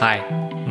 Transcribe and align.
Hi, 0.00 0.20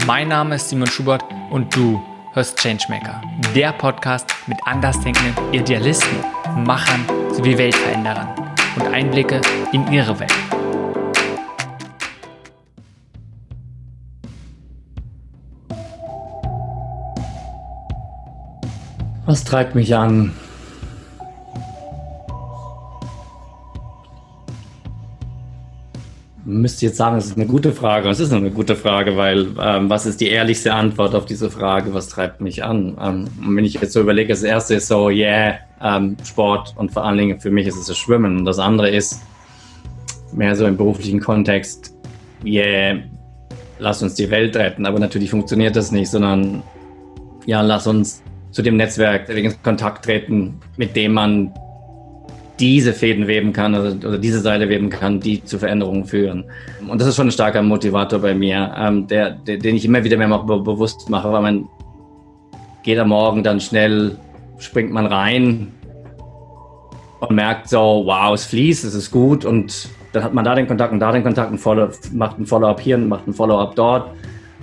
mein 0.06 0.30
Name 0.30 0.56
ist 0.56 0.70
Simon 0.70 0.88
Schubert 0.88 1.22
und 1.50 1.76
du 1.76 2.02
hörst 2.32 2.58
Changemaker, 2.60 3.22
der 3.54 3.74
Podcast 3.74 4.34
mit 4.48 4.58
andersdenkenden 4.66 5.36
Idealisten, 5.54 6.18
Machern 6.64 7.06
sowie 7.34 7.58
Weltveränderern 7.58 8.30
und 8.78 8.88
Einblicke 8.88 9.42
in 9.74 9.92
ihre 9.92 10.18
Welt. 10.18 10.32
Was 19.26 19.44
treibt 19.44 19.76
mich 19.76 19.94
an? 19.94 20.34
Müsste 26.48 26.86
jetzt 26.86 26.98
sagen, 26.98 27.18
es 27.18 27.26
ist 27.26 27.36
eine 27.36 27.46
gute 27.46 27.74
Frage. 27.74 28.10
Es 28.10 28.22
ist 28.22 28.32
eine 28.32 28.50
gute 28.50 28.78
Frage, 28.78 29.18
weil 29.18 29.48
ähm, 29.62 29.90
was 29.90 30.06
ist 30.06 30.22
die 30.22 30.30
ehrlichste 30.30 30.74
Antwort 30.74 31.14
auf 31.14 31.26
diese 31.26 31.52
Frage? 31.52 31.94
Was 31.94 32.08
treibt 32.08 32.40
mich 32.40 32.64
an? 32.64 32.98
Ähm, 33.02 33.28
wenn 33.56 33.66
ich 33.66 33.74
jetzt 33.74 33.92
so 33.92 34.00
überlege, 34.00 34.30
das 34.30 34.44
erste 34.44 34.76
ist 34.76 34.88
so, 34.88 35.10
yeah, 35.10 35.56
ähm, 35.84 36.16
Sport 36.24 36.74
und 36.78 36.92
vor 36.94 37.04
allen 37.04 37.18
Dingen 37.18 37.40
für 37.42 37.52
mich 37.52 37.68
ist 37.68 37.76
es 37.76 37.88
das 37.88 37.98
Schwimmen. 37.98 38.38
Und 38.38 38.46
das 38.46 38.60
andere 38.60 38.90
ist 38.90 39.22
mehr 40.32 40.56
so 40.56 40.66
im 40.66 40.78
beruflichen 40.78 41.20
Kontext, 41.20 41.94
yeah, 42.46 42.98
lass 43.80 44.02
uns 44.02 44.16
die 44.16 44.30
Welt 44.30 44.56
retten. 44.56 44.86
Aber 44.86 45.00
natürlich 45.00 45.32
funktioniert 45.32 45.76
das 45.76 45.92
nicht, 45.92 46.10
sondern 46.10 46.64
ja, 47.46 47.62
lass 47.62 47.88
uns 47.88 48.24
zu 48.52 48.62
dem 48.62 48.78
Netzwerk 48.78 49.28
in 49.28 49.54
Kontakt 49.64 50.06
treten, 50.06 50.62
mit 50.78 50.96
dem 50.96 51.12
man 51.12 51.52
diese 52.60 52.94
Fäden 52.94 53.28
weben 53.28 53.54
kann 53.54 53.76
oder, 53.76 53.96
oder, 54.08 54.18
diese 54.18 54.40
Seile 54.40 54.70
weben 54.70 54.90
kann, 54.90 55.20
die 55.20 55.44
zu 55.44 55.60
Veränderungen 55.60 56.06
führen. 56.06 56.46
Und 56.88 57.00
das 57.00 57.08
ist 57.08 57.16
schon 57.16 57.28
ein 57.28 57.32
starker 57.32 57.62
Motivator 57.62 58.20
bei 58.20 58.34
mir, 58.34 58.74
ähm, 58.78 59.08
der, 59.08 59.32
der, 59.32 59.58
den 59.58 59.76
ich 59.76 59.86
immer 59.86 60.04
wieder 60.04 60.18
mehr 60.18 60.28
be 60.40 60.60
bewusst 60.60 61.10
mache, 61.10 61.32
weil 61.32 61.42
man 61.42 61.68
geht 62.84 62.98
am 63.00 63.10
Morgen 63.10 63.44
dann 63.44 63.60
schnell, 63.60 64.18
springt 64.58 64.92
man 64.92 65.06
rein 65.06 65.72
und 67.20 67.32
merkt 67.32 67.70
so, 67.70 68.04
wow, 68.06 68.34
es 68.34 68.46
fließt, 68.46 68.86
es 68.86 68.94
ist 68.94 69.12
gut 69.12 69.46
und 69.46 69.90
dann 70.14 70.24
hat 70.24 70.34
man 70.34 70.46
da 70.46 70.56
den 70.56 70.68
Kontakt 70.68 70.94
und 70.94 71.00
da 71.00 71.12
den 71.12 71.24
Kontakt 71.24 71.52
und 71.52 71.58
Follow, 71.58 71.90
macht 72.14 72.40
ein 72.40 72.46
Follow-up 72.46 72.80
hier 72.80 72.96
und 72.96 73.08
macht 73.08 73.28
ein 73.28 73.34
Follow-up 73.34 73.76
dort. 73.76 74.12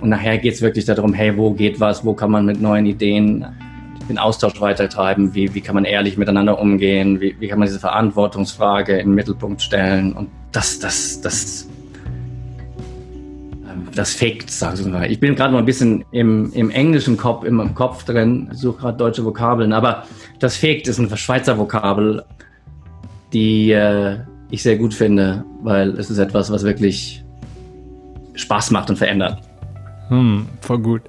Und 0.01 0.09
nachher 0.09 0.37
geht 0.37 0.53
es 0.53 0.61
wirklich 0.61 0.85
darum, 0.85 1.13
hey, 1.13 1.35
wo 1.37 1.51
geht 1.51 1.79
was, 1.79 2.03
wo 2.03 2.13
kann 2.13 2.31
man 2.31 2.45
mit 2.45 2.61
neuen 2.61 2.85
Ideen 2.85 3.45
den 4.07 4.17
Austausch 4.17 4.59
weitertreiben, 4.61 5.33
wie, 5.33 5.53
wie 5.53 5.61
kann 5.61 5.75
man 5.75 5.85
ehrlich 5.85 6.17
miteinander 6.17 6.59
umgehen, 6.59 7.19
wie, 7.19 7.35
wie 7.39 7.47
kann 7.47 7.59
man 7.59 7.67
diese 7.67 7.79
Verantwortungsfrage 7.79 8.93
in 8.93 9.09
den 9.09 9.15
Mittelpunkt 9.15 9.61
stellen 9.61 10.13
und 10.13 10.29
das, 10.51 10.79
das, 10.79 11.21
das, 11.21 11.67
ähm, 13.67 13.87
das 13.93 14.13
Fakt, 14.13 14.49
sag 14.49 14.79
ich 14.79 14.85
mal. 14.85 15.11
Ich 15.11 15.19
bin 15.19 15.35
gerade 15.35 15.51
noch 15.51 15.59
ein 15.59 15.65
bisschen 15.65 16.05
im, 16.11 16.51
im 16.53 16.69
englischen 16.69 17.17
Kopf, 17.17 17.43
im 17.45 17.73
Kopf 17.73 18.03
drin, 18.03 18.49
suche 18.53 18.79
gerade 18.79 18.97
deutsche 18.97 19.25
Vokabeln, 19.25 19.73
aber 19.73 20.03
das 20.39 20.57
Fakt 20.57 20.87
ist 20.87 20.99
ein 20.99 21.15
Schweizer 21.17 21.57
Vokabel, 21.57 22.23
die 23.33 23.71
äh, 23.71 24.19
ich 24.51 24.61
sehr 24.63 24.77
gut 24.77 24.93
finde, 24.93 25.43
weil 25.63 25.89
es 25.99 26.09
ist 26.09 26.19
etwas, 26.19 26.51
was 26.51 26.63
wirklich 26.63 27.23
Spaß 28.35 28.71
macht 28.71 28.89
und 28.89 28.97
verändert. 28.97 29.41
Hm, 30.09 30.47
voll 30.61 30.79
gut. 30.79 31.01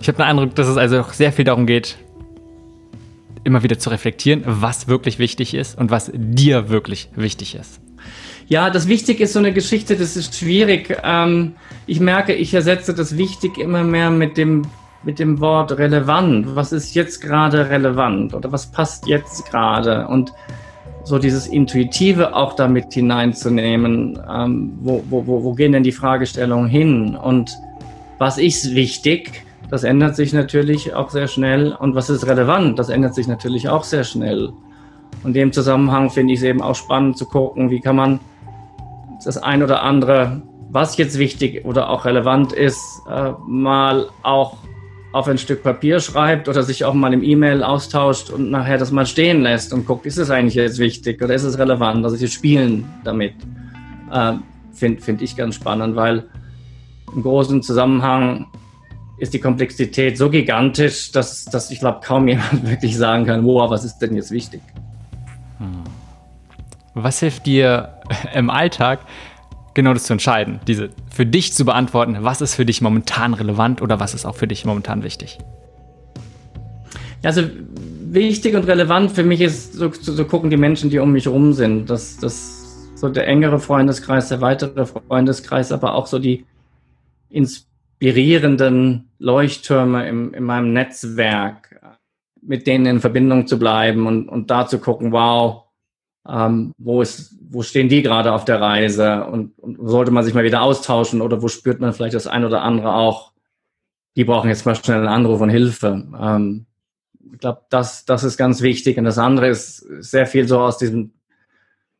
Ich 0.00 0.08
habe 0.08 0.16
den 0.16 0.26
Eindruck, 0.26 0.54
dass 0.54 0.68
es 0.68 0.76
also 0.76 1.00
auch 1.00 1.12
sehr 1.12 1.32
viel 1.32 1.44
darum 1.44 1.66
geht, 1.66 1.96
immer 3.44 3.62
wieder 3.62 3.78
zu 3.78 3.90
reflektieren, 3.90 4.42
was 4.44 4.88
wirklich 4.88 5.18
wichtig 5.18 5.54
ist 5.54 5.78
und 5.78 5.90
was 5.90 6.10
dir 6.14 6.68
wirklich 6.68 7.08
wichtig 7.14 7.54
ist. 7.54 7.80
Ja, 8.46 8.68
das 8.68 8.88
Wichtig 8.88 9.20
ist 9.20 9.32
so 9.32 9.38
eine 9.38 9.52
Geschichte, 9.52 9.96
das 9.96 10.16
ist 10.16 10.34
schwierig. 10.36 10.98
Ähm, 11.02 11.54
ich 11.86 12.00
merke, 12.00 12.34
ich 12.34 12.52
ersetze 12.52 12.94
das 12.94 13.16
Wichtig 13.16 13.56
immer 13.56 13.82
mehr 13.84 14.10
mit 14.10 14.36
dem, 14.36 14.66
mit 15.02 15.18
dem 15.18 15.40
Wort 15.40 15.72
relevant. 15.78 16.54
Was 16.54 16.72
ist 16.72 16.94
jetzt 16.94 17.22
gerade 17.22 17.70
relevant 17.70 18.34
oder 18.34 18.52
was 18.52 18.70
passt 18.70 19.06
jetzt 19.06 19.50
gerade? 19.50 20.06
Und 20.08 20.32
so 21.04 21.18
dieses 21.18 21.46
Intuitive 21.46 22.34
auch 22.34 22.54
damit 22.54 22.92
hineinzunehmen. 22.92 24.18
Ähm, 24.30 24.72
wo, 24.80 25.02
wo, 25.08 25.26
wo 25.26 25.52
gehen 25.54 25.72
denn 25.72 25.82
die 25.82 25.92
Fragestellungen 25.92 26.68
hin? 26.68 27.16
Und 27.16 27.50
was 28.18 28.38
ist 28.38 28.74
wichtig? 28.74 29.43
Das 29.70 29.84
ändert 29.84 30.16
sich 30.16 30.32
natürlich 30.32 30.94
auch 30.94 31.10
sehr 31.10 31.26
schnell. 31.26 31.72
Und 31.72 31.94
was 31.94 32.10
ist 32.10 32.26
relevant? 32.26 32.78
Das 32.78 32.88
ändert 32.88 33.14
sich 33.14 33.26
natürlich 33.26 33.68
auch 33.68 33.84
sehr 33.84 34.04
schnell. 34.04 34.52
Und 35.22 35.30
in 35.30 35.34
dem 35.34 35.52
Zusammenhang 35.52 36.10
finde 36.10 36.34
ich 36.34 36.40
es 36.40 36.44
eben 36.44 36.60
auch 36.62 36.74
spannend 36.74 37.16
zu 37.16 37.26
gucken, 37.26 37.70
wie 37.70 37.80
kann 37.80 37.96
man 37.96 38.20
das 39.24 39.38
ein 39.38 39.62
oder 39.62 39.82
andere, 39.82 40.42
was 40.70 40.96
jetzt 40.96 41.18
wichtig 41.18 41.64
oder 41.64 41.88
auch 41.88 42.04
relevant 42.04 42.52
ist, 42.52 43.00
äh, 43.08 43.32
mal 43.46 44.08
auch 44.22 44.58
auf 45.12 45.28
ein 45.28 45.38
Stück 45.38 45.62
Papier 45.62 46.00
schreibt 46.00 46.48
oder 46.48 46.64
sich 46.64 46.84
auch 46.84 46.92
mal 46.92 47.14
im 47.14 47.22
E-Mail 47.22 47.62
austauscht 47.62 48.30
und 48.30 48.50
nachher 48.50 48.78
das 48.78 48.90
mal 48.90 49.06
stehen 49.06 49.42
lässt 49.42 49.72
und 49.72 49.86
guckt, 49.86 50.06
ist 50.06 50.18
es 50.18 50.28
eigentlich 50.28 50.56
jetzt 50.56 50.78
wichtig 50.78 51.22
oder 51.22 51.34
ist 51.34 51.44
es 51.44 51.56
relevant? 51.56 52.04
Also 52.04 52.16
sie 52.16 52.28
spielen 52.28 52.84
damit. 53.04 53.34
Äh, 54.12 54.34
Finde 54.72 55.00
find 55.00 55.22
ich 55.22 55.36
ganz 55.36 55.54
spannend, 55.54 55.94
weil 55.94 56.24
im 57.14 57.22
großen 57.22 57.62
Zusammenhang 57.62 58.46
ist 59.18 59.32
die 59.32 59.40
Komplexität 59.40 60.18
so 60.18 60.30
gigantisch, 60.30 61.12
dass, 61.12 61.44
dass 61.44 61.70
ich 61.70 61.80
glaube, 61.80 62.00
kaum 62.04 62.28
jemand 62.28 62.66
wirklich 62.68 62.96
sagen 62.96 63.26
kann, 63.26 63.44
wow, 63.44 63.70
was 63.70 63.84
ist 63.84 63.98
denn 63.98 64.14
jetzt 64.14 64.30
wichtig? 64.30 64.60
Hm. 65.58 65.84
Was 66.94 67.20
hilft 67.20 67.46
dir 67.46 67.94
im 68.34 68.50
Alltag, 68.50 69.00
genau 69.74 69.92
das 69.92 70.04
zu 70.04 70.12
entscheiden, 70.12 70.60
diese 70.66 70.90
für 71.10 71.26
dich 71.26 71.52
zu 71.52 71.64
beantworten, 71.64 72.18
was 72.20 72.40
ist 72.40 72.54
für 72.54 72.64
dich 72.64 72.80
momentan 72.80 73.34
relevant 73.34 73.82
oder 73.82 74.00
was 74.00 74.14
ist 74.14 74.24
auch 74.24 74.36
für 74.36 74.46
dich 74.46 74.64
momentan 74.64 75.02
wichtig? 75.02 75.38
Also 77.22 77.42
wichtig 78.10 78.54
und 78.54 78.66
relevant 78.66 79.12
für 79.12 79.24
mich 79.24 79.40
ist 79.40 79.74
so 79.74 79.88
zu 79.88 80.12
so 80.12 80.24
gucken, 80.24 80.50
die 80.50 80.56
Menschen, 80.56 80.90
die 80.90 80.98
um 80.98 81.12
mich 81.12 81.24
herum 81.24 81.52
sind. 81.52 81.88
Das, 81.88 82.18
das 82.18 82.90
so 82.94 83.08
der 83.08 83.26
engere 83.26 83.58
Freundeskreis, 83.58 84.28
der 84.28 84.40
weitere 84.40 84.86
Freundeskreis, 84.86 85.72
aber 85.72 85.94
auch 85.94 86.06
so 86.06 86.18
die 86.18 86.44
ins 87.30 87.66
inspirierenden 87.98 89.10
Leuchttürme 89.18 90.08
im, 90.08 90.34
in 90.34 90.44
meinem 90.44 90.72
Netzwerk, 90.72 91.80
mit 92.42 92.66
denen 92.66 92.86
in 92.86 93.00
Verbindung 93.00 93.46
zu 93.46 93.58
bleiben 93.58 94.06
und, 94.06 94.28
und 94.28 94.50
da 94.50 94.66
zu 94.66 94.78
gucken, 94.78 95.12
wow, 95.12 95.64
ähm, 96.28 96.72
wo, 96.76 97.02
ist, 97.02 97.36
wo 97.48 97.62
stehen 97.62 97.88
die 97.88 98.02
gerade 98.02 98.32
auf 98.32 98.44
der 98.44 98.60
Reise 98.60 99.24
und, 99.24 99.58
und 99.58 99.78
sollte 99.88 100.10
man 100.10 100.24
sich 100.24 100.34
mal 100.34 100.44
wieder 100.44 100.62
austauschen 100.62 101.22
oder 101.22 101.40
wo 101.42 101.48
spürt 101.48 101.80
man 101.80 101.92
vielleicht 101.92 102.14
das 102.14 102.26
ein 102.26 102.44
oder 102.44 102.62
andere 102.62 102.94
auch, 102.94 103.32
die 104.16 104.24
brauchen 104.24 104.48
jetzt 104.48 104.66
mal 104.66 104.74
schnell 104.74 104.98
einen 104.98 105.08
Anruf 105.08 105.40
und 105.40 105.50
Hilfe. 105.50 106.06
Ähm, 106.20 106.66
ich 107.32 107.38
glaube, 107.38 107.62
das, 107.70 108.04
das 108.04 108.22
ist 108.24 108.36
ganz 108.36 108.60
wichtig. 108.60 108.98
Und 108.98 109.04
das 109.04 109.18
andere 109.18 109.48
ist 109.48 109.78
sehr 110.00 110.26
viel 110.26 110.46
so 110.46 110.60
aus 110.60 110.78
diesem, 110.78 111.12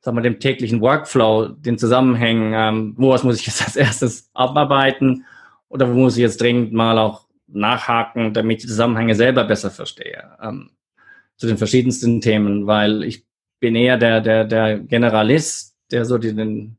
sagen 0.01 0.17
wir, 0.17 0.23
dem 0.23 0.39
täglichen 0.39 0.81
Workflow, 0.81 1.49
den 1.49 1.79
Zusammenhängen, 1.79 2.53
ähm, 2.55 2.95
wo 2.97 3.11
was 3.11 3.25
muss 3.25 3.41
ich 3.41 3.47
jetzt 3.47 3.65
als 3.65 3.77
erstes 3.77 4.31
abarbeiten 4.35 5.25
oder 5.75 5.93
wo 5.93 5.99
muss 5.99 6.17
ich 6.17 6.23
jetzt 6.23 6.41
dringend 6.41 6.73
mal 6.73 6.97
auch 6.99 7.27
nachhaken, 7.49 8.33
damit 8.33 8.59
ich 8.59 8.63
die 8.63 8.69
Zusammenhänge 8.69 9.17
selber 9.17 9.43
besser 9.43 9.73
verstehe? 9.73 10.23
Ähm, 10.41 10.71
zu 11.37 11.49
den 11.49 11.59
verschiedensten 11.59 12.21
Themen, 12.21 12.69
weil 12.69 13.03
ich 13.03 13.27
bin 13.59 13.75
eher 13.75 13.99
der, 13.99 14.21
der, 14.21 14.45
der 14.45 14.79
Generalist, 14.79 15.77
der 15.91 16.05
so 16.05 16.17
den 16.17 16.77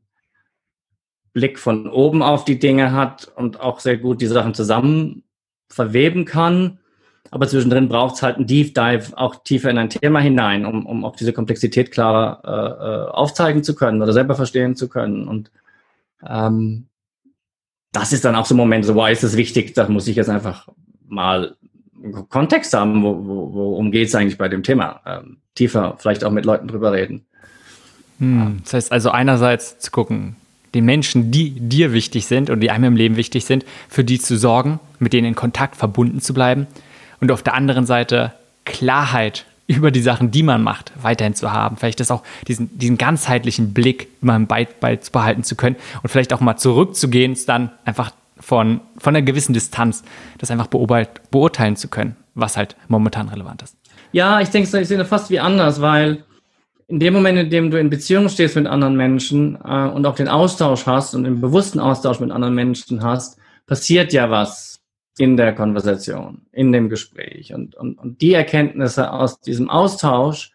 Blick 1.34 1.58
von 1.58 1.90
oben 1.90 2.22
auf 2.22 2.46
die 2.46 2.58
Dinge 2.58 2.92
hat 2.92 3.30
und 3.36 3.60
auch 3.60 3.80
sehr 3.80 3.98
gut 3.98 4.22
die 4.22 4.26
Sachen 4.26 4.54
zusammen 4.54 5.24
verweben 5.68 6.24
kann. 6.24 6.78
Aber 7.30 7.46
zwischendrin 7.48 7.90
braucht 7.90 8.14
es 8.14 8.22
halt 8.22 8.36
einen 8.36 8.46
Deep 8.46 8.74
Dive 8.74 9.12
auch 9.18 9.42
tiefer 9.44 9.68
in 9.68 9.76
ein 9.76 9.90
Thema 9.90 10.20
hinein, 10.20 10.64
um, 10.64 10.86
um 10.86 11.04
auch 11.04 11.16
diese 11.16 11.34
Komplexität 11.34 11.90
klarer 11.90 12.40
äh, 12.44 12.84
äh 12.84 13.10
aufzeigen 13.10 13.62
zu 13.62 13.74
können 13.74 14.00
oder 14.00 14.14
selber 14.14 14.36
verstehen 14.36 14.74
zu 14.74 14.88
können. 14.88 15.28
Und 15.28 15.50
ähm, 16.26 16.86
das 17.96 18.12
ist 18.12 18.26
dann 18.26 18.36
auch 18.36 18.44
so 18.44 18.54
ein 18.54 18.58
Moment, 18.58 18.84
so, 18.84 18.94
wow, 18.94 19.08
ist 19.08 19.22
das 19.22 19.38
wichtig, 19.38 19.74
da 19.74 19.88
muss 19.88 20.06
ich 20.06 20.16
jetzt 20.16 20.28
einfach 20.28 20.68
mal 21.08 21.56
Kontext 22.28 22.74
haben, 22.74 23.02
wo, 23.02 23.26
wo, 23.26 23.54
worum 23.54 23.90
geht 23.90 24.08
es 24.08 24.14
eigentlich 24.14 24.36
bei 24.36 24.48
dem 24.48 24.62
Thema? 24.62 25.00
Ähm, 25.06 25.38
tiefer 25.54 25.96
vielleicht 25.98 26.22
auch 26.22 26.30
mit 26.30 26.44
Leuten 26.44 26.68
drüber 26.68 26.92
reden. 26.92 27.24
Hm, 28.18 28.58
das 28.62 28.74
heißt 28.74 28.92
also 28.92 29.10
einerseits 29.10 29.78
zu 29.78 29.90
gucken, 29.90 30.36
den 30.74 30.84
Menschen, 30.84 31.30
die 31.30 31.58
dir 31.58 31.94
wichtig 31.94 32.26
sind 32.26 32.50
und 32.50 32.60
die 32.60 32.70
einem 32.70 32.84
im 32.84 32.96
Leben 32.96 33.16
wichtig 33.16 33.46
sind, 33.46 33.64
für 33.88 34.04
die 34.04 34.20
zu 34.20 34.36
sorgen, 34.36 34.78
mit 34.98 35.14
denen 35.14 35.28
in 35.28 35.34
Kontakt 35.34 35.76
verbunden 35.76 36.20
zu 36.20 36.34
bleiben 36.34 36.66
und 37.20 37.32
auf 37.32 37.42
der 37.42 37.54
anderen 37.54 37.86
Seite 37.86 38.34
Klarheit 38.66 39.46
über 39.66 39.90
die 39.90 40.00
Sachen, 40.00 40.30
die 40.30 40.42
man 40.42 40.62
macht, 40.62 40.92
weiterhin 41.00 41.34
zu 41.34 41.52
haben. 41.52 41.76
Vielleicht 41.76 42.00
ist 42.00 42.10
auch 42.10 42.22
diesen, 42.46 42.76
diesen 42.78 42.98
ganzheitlichen 42.98 43.72
Blick 43.72 44.08
immer 44.22 44.36
im 44.36 44.46
Beit 44.46 44.80
behalten 45.12 45.42
zu 45.42 45.56
können 45.56 45.76
und 46.02 46.08
vielleicht 46.08 46.32
auch 46.32 46.40
mal 46.40 46.56
zurückzugehen, 46.56 47.32
es 47.32 47.46
dann 47.46 47.70
einfach 47.84 48.12
von, 48.38 48.80
von 48.98 49.16
einer 49.16 49.24
gewissen 49.24 49.54
Distanz 49.54 50.04
das 50.38 50.50
einfach 50.50 50.66
beurteilen 50.68 51.76
zu 51.76 51.88
können, 51.88 52.16
was 52.34 52.56
halt 52.56 52.76
momentan 52.88 53.28
relevant 53.28 53.62
ist. 53.62 53.76
Ja, 54.12 54.40
ich 54.40 54.50
denke, 54.50 54.80
ich 54.80 54.88
sehe 54.88 54.98
das 54.98 55.08
fast 55.08 55.30
wie 55.30 55.40
anders, 55.40 55.80
weil 55.80 56.24
in 56.88 57.00
dem 57.00 57.14
Moment, 57.14 57.38
in 57.38 57.50
dem 57.50 57.70
du 57.70 57.80
in 57.80 57.90
Beziehung 57.90 58.28
stehst 58.28 58.54
mit 58.54 58.66
anderen 58.66 58.96
Menschen 58.96 59.58
äh, 59.64 59.88
und 59.88 60.06
auch 60.06 60.14
den 60.14 60.28
Austausch 60.28 60.86
hast 60.86 61.14
und 61.14 61.24
den 61.24 61.40
bewussten 61.40 61.80
Austausch 61.80 62.20
mit 62.20 62.30
anderen 62.30 62.54
Menschen 62.54 63.02
hast, 63.02 63.38
passiert 63.66 64.12
ja 64.12 64.30
was 64.30 64.80
in 65.18 65.36
der 65.36 65.54
Konversation, 65.54 66.42
in 66.52 66.72
dem 66.72 66.88
Gespräch. 66.88 67.54
Und, 67.54 67.74
und, 67.74 67.98
und 67.98 68.20
die 68.20 68.34
Erkenntnisse 68.34 69.12
aus 69.12 69.40
diesem 69.40 69.70
Austausch 69.70 70.52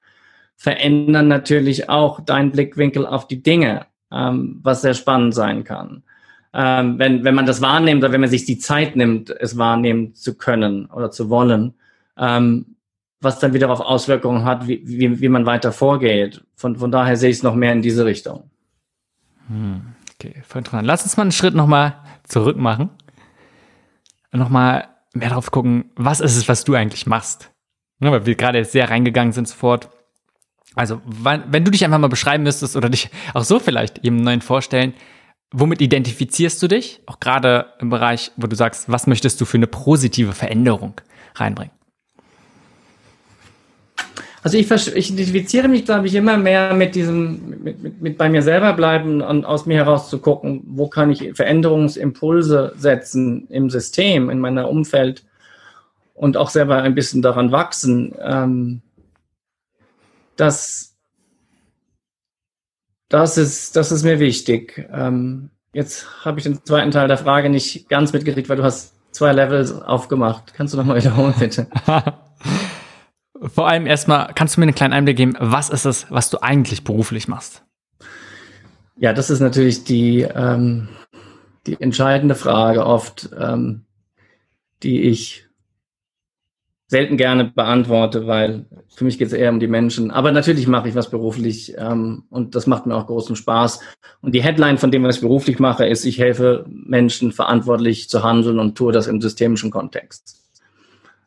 verändern 0.56 1.28
natürlich 1.28 1.90
auch 1.90 2.19
deinen 2.22 2.52
Blickwinkel 2.52 3.06
auf 3.06 3.28
die 3.28 3.42
Dinge, 3.42 3.88
ähm, 4.12 4.60
was 4.62 4.81
sehr 4.81 4.94
spannend 4.94 5.34
sein 5.34 5.63
kann. 5.63 6.04
Ähm, 6.54 7.00
wenn, 7.00 7.24
wenn 7.24 7.34
man 7.34 7.46
das 7.46 7.62
wahrnimmt 7.62 8.04
oder 8.04 8.12
wenn 8.12 8.22
man 8.22 8.30
sich 8.30 8.46
die 8.46 8.60
Zeit 8.60 8.96
nimmt, 8.96 9.30
es 9.30 9.58
wahrnehmen 9.58 10.13
zu 10.13 10.38
können 10.38 10.86
oder 10.88 11.10
zu 11.10 11.30
wollen, 11.30 11.74
ähm, 12.18 12.75
was 13.22 13.40
dann 13.40 13.54
wieder 13.54 13.69
auf 13.72 13.80
Auswirkungen 13.80 14.44
hat, 14.44 14.68
wie, 14.68 14.81
wie, 14.86 15.22
wie 15.22 15.30
man 15.30 15.46
weiter 15.46 15.72
vorgeht. 15.72 16.44
Von, 16.56 16.75
von 16.75 16.92
daher 16.92 17.16
sehe 17.16 17.30
ich 17.30 17.38
es 17.38 17.44
noch 17.44 17.56
mehr 17.56 17.72
in 17.72 17.81
diese 17.81 18.06
Richtung. 18.06 18.50
Hm, 19.48 19.81
okay, 20.16 20.42
voll 20.46 20.60
interessant. 20.60 20.88
Lass 20.88 21.04
uns 21.04 21.18
mal 21.18 21.24
einen 21.24 21.31
Schritt 21.31 21.56
nochmal 21.56 21.96
zurück 22.24 22.58
machen. 22.58 22.90
Nochmal 24.31 24.88
mehr 25.13 25.30
darauf 25.30 25.51
gucken, 25.51 25.92
was 25.95 26.19
ist 26.19 26.38
es, 26.38 26.48
was 26.48 26.63
du 26.63 26.74
eigentlich 26.75 27.06
machst? 27.06 27.51
Ja, 28.00 28.12
weil 28.12 28.25
wir 28.25 28.36
gerade 28.36 28.57
jetzt 28.57 28.72
sehr 28.72 28.89
reingegangen 28.89 29.33
sind 29.33 29.48
sofort. 29.48 29.89
Also, 30.75 31.01
wenn, 31.06 31.66
du 31.66 31.72
dich 31.72 31.83
einfach 31.83 32.00
mal 32.00 32.07
beschreiben 32.07 32.44
müsstest 32.44 32.75
oder 32.75 32.89
dich 32.89 33.10
auch 33.33 33.44
so 33.44 33.60
vielleicht 33.60 34.06
eben 34.06 34.18
neuen 34.18 34.42
vorstellen, 34.42 34.94
womit 35.51 35.81
identifizierst 35.81 36.62
du 36.63 36.68
dich? 36.68 37.01
Auch 37.06 37.19
gerade 37.19 37.74
im 37.80 37.89
Bereich, 37.89 38.31
wo 38.38 38.48
du 38.48 38.56
sagst, 38.56 38.89
was 38.89 39.06
möchtest 39.06 39.39
du 39.42 39.45
für 39.45 39.57
eine 39.57 39.68
positive 39.68 40.31
Veränderung 40.31 40.94
reinbringen? 41.36 41.74
Also 44.44 44.58
ich, 44.58 44.72
ich 44.72 45.12
identifiziere 45.12 45.68
mich, 45.68 45.86
glaube 45.86 46.08
ich, 46.08 46.16
immer 46.16 46.38
mehr 46.38 46.74
mit 46.74 46.96
diesem, 46.96 47.62
mit, 47.64 47.84
mit, 47.84 48.02
mit 48.02 48.18
bei 48.18 48.28
mir 48.28 48.42
selber 48.42 48.74
bleiben 48.74 49.22
und 49.22 49.46
aus 49.46 49.68
mir 49.68 49.78
heraus 49.78 50.10
zu 50.10 50.20
gucken, 50.20 50.64
wo 50.66 50.88
kann 50.88 51.12
ich 51.12 51.36
Veränderungsimpulse 51.36 52.74
setzen 52.76 53.48
im 53.50 53.70
System, 53.70 54.32
in 54.32 54.40
meiner 54.40 54.68
Umfeld 54.68 55.24
und 56.16 56.38
auch 56.38 56.50
selber 56.50 56.82
ein 56.82 56.96
bisschen 56.96 57.22
daran 57.22 57.52
wachsen. 57.52 58.16
Ähm, 58.20 58.82
das, 60.38 60.96
das, 63.10 63.38
ist, 63.38 63.76
das 63.76 63.92
ist 63.92 64.04
mir 64.04 64.20
wichtig. 64.20 64.90
Ähm, 64.92 65.52
jetzt 65.72 66.26
habe 66.26 66.40
ich 66.40 66.46
den 66.46 66.66
zweiten 66.66 66.90
Teil 66.90 67.08
der 67.08 67.18
Frage 67.18 67.50
nicht 67.50 67.90
ganz 67.90 68.12
mitgekriegt, 68.12 68.50
weil 68.50 68.58
du 68.58 68.64
hast 68.64 68.96
zwei 69.12 69.34
Levels 69.34 69.72
aufgemacht. 69.72 70.56
Kannst 70.56 70.74
du 70.74 70.78
nochmal 70.78 70.98
wiederholen, 70.98 71.36
bitte? 71.38 71.68
Vor 73.42 73.68
allem 73.68 73.88
erstmal, 73.88 74.34
kannst 74.36 74.56
du 74.56 74.60
mir 74.60 74.66
einen 74.66 74.76
kleinen 74.76 74.94
Einblick 74.94 75.18
geben, 75.18 75.36
was 75.40 75.70
ist 75.70 75.86
es, 75.86 76.06
was 76.10 76.30
du 76.30 76.42
eigentlich 76.42 76.84
beruflich 76.84 77.28
machst? 77.28 77.64
Ja, 78.98 79.14
das 79.14 79.32
ist 79.32 79.40
natürlich 79.40 79.84
die, 79.84 80.22
ähm, 80.22 80.90
die 81.66 81.82
entscheidende 81.82 82.36
Frage 82.36 82.86
oft, 82.86 83.30
ähm, 83.40 83.86
die 84.84 85.02
ich 85.02 85.48
selten 86.88 87.18
gerne 87.18 87.46
beantworte, 87.46 88.28
weil 88.28 88.66
für 88.94 89.06
mich 89.06 89.18
geht 89.18 89.28
es 89.28 89.34
eher 89.34 89.50
um 89.50 89.60
die 89.62 89.68
Menschen. 89.68 90.12
Aber 90.12 90.32
natürlich 90.32 90.68
mache 90.68 90.90
ich 90.90 90.96
was 90.96 91.10
beruflich 91.10 91.74
ähm, 91.78 92.26
und 92.30 92.54
das 92.54 92.68
macht 92.68 92.86
mir 92.86 92.96
auch 92.96 93.08
großen 93.08 93.36
Spaß. 93.36 93.80
Und 94.22 94.36
die 94.36 94.44
Headline 94.44 94.78
von 94.78 94.92
dem, 94.92 95.04
was 95.04 95.16
ich 95.16 95.22
beruflich 95.22 95.58
mache, 95.58 95.86
ist, 95.86 96.06
ich 96.06 96.20
helfe 96.20 96.66
Menschen 96.68 97.32
verantwortlich 97.32 98.10
zu 98.10 98.24
handeln 98.24 98.60
und 98.60 98.78
tue 98.78 98.92
das 98.92 99.08
im 99.08 99.22
systemischen 99.22 99.72
Kontext. 99.72 100.41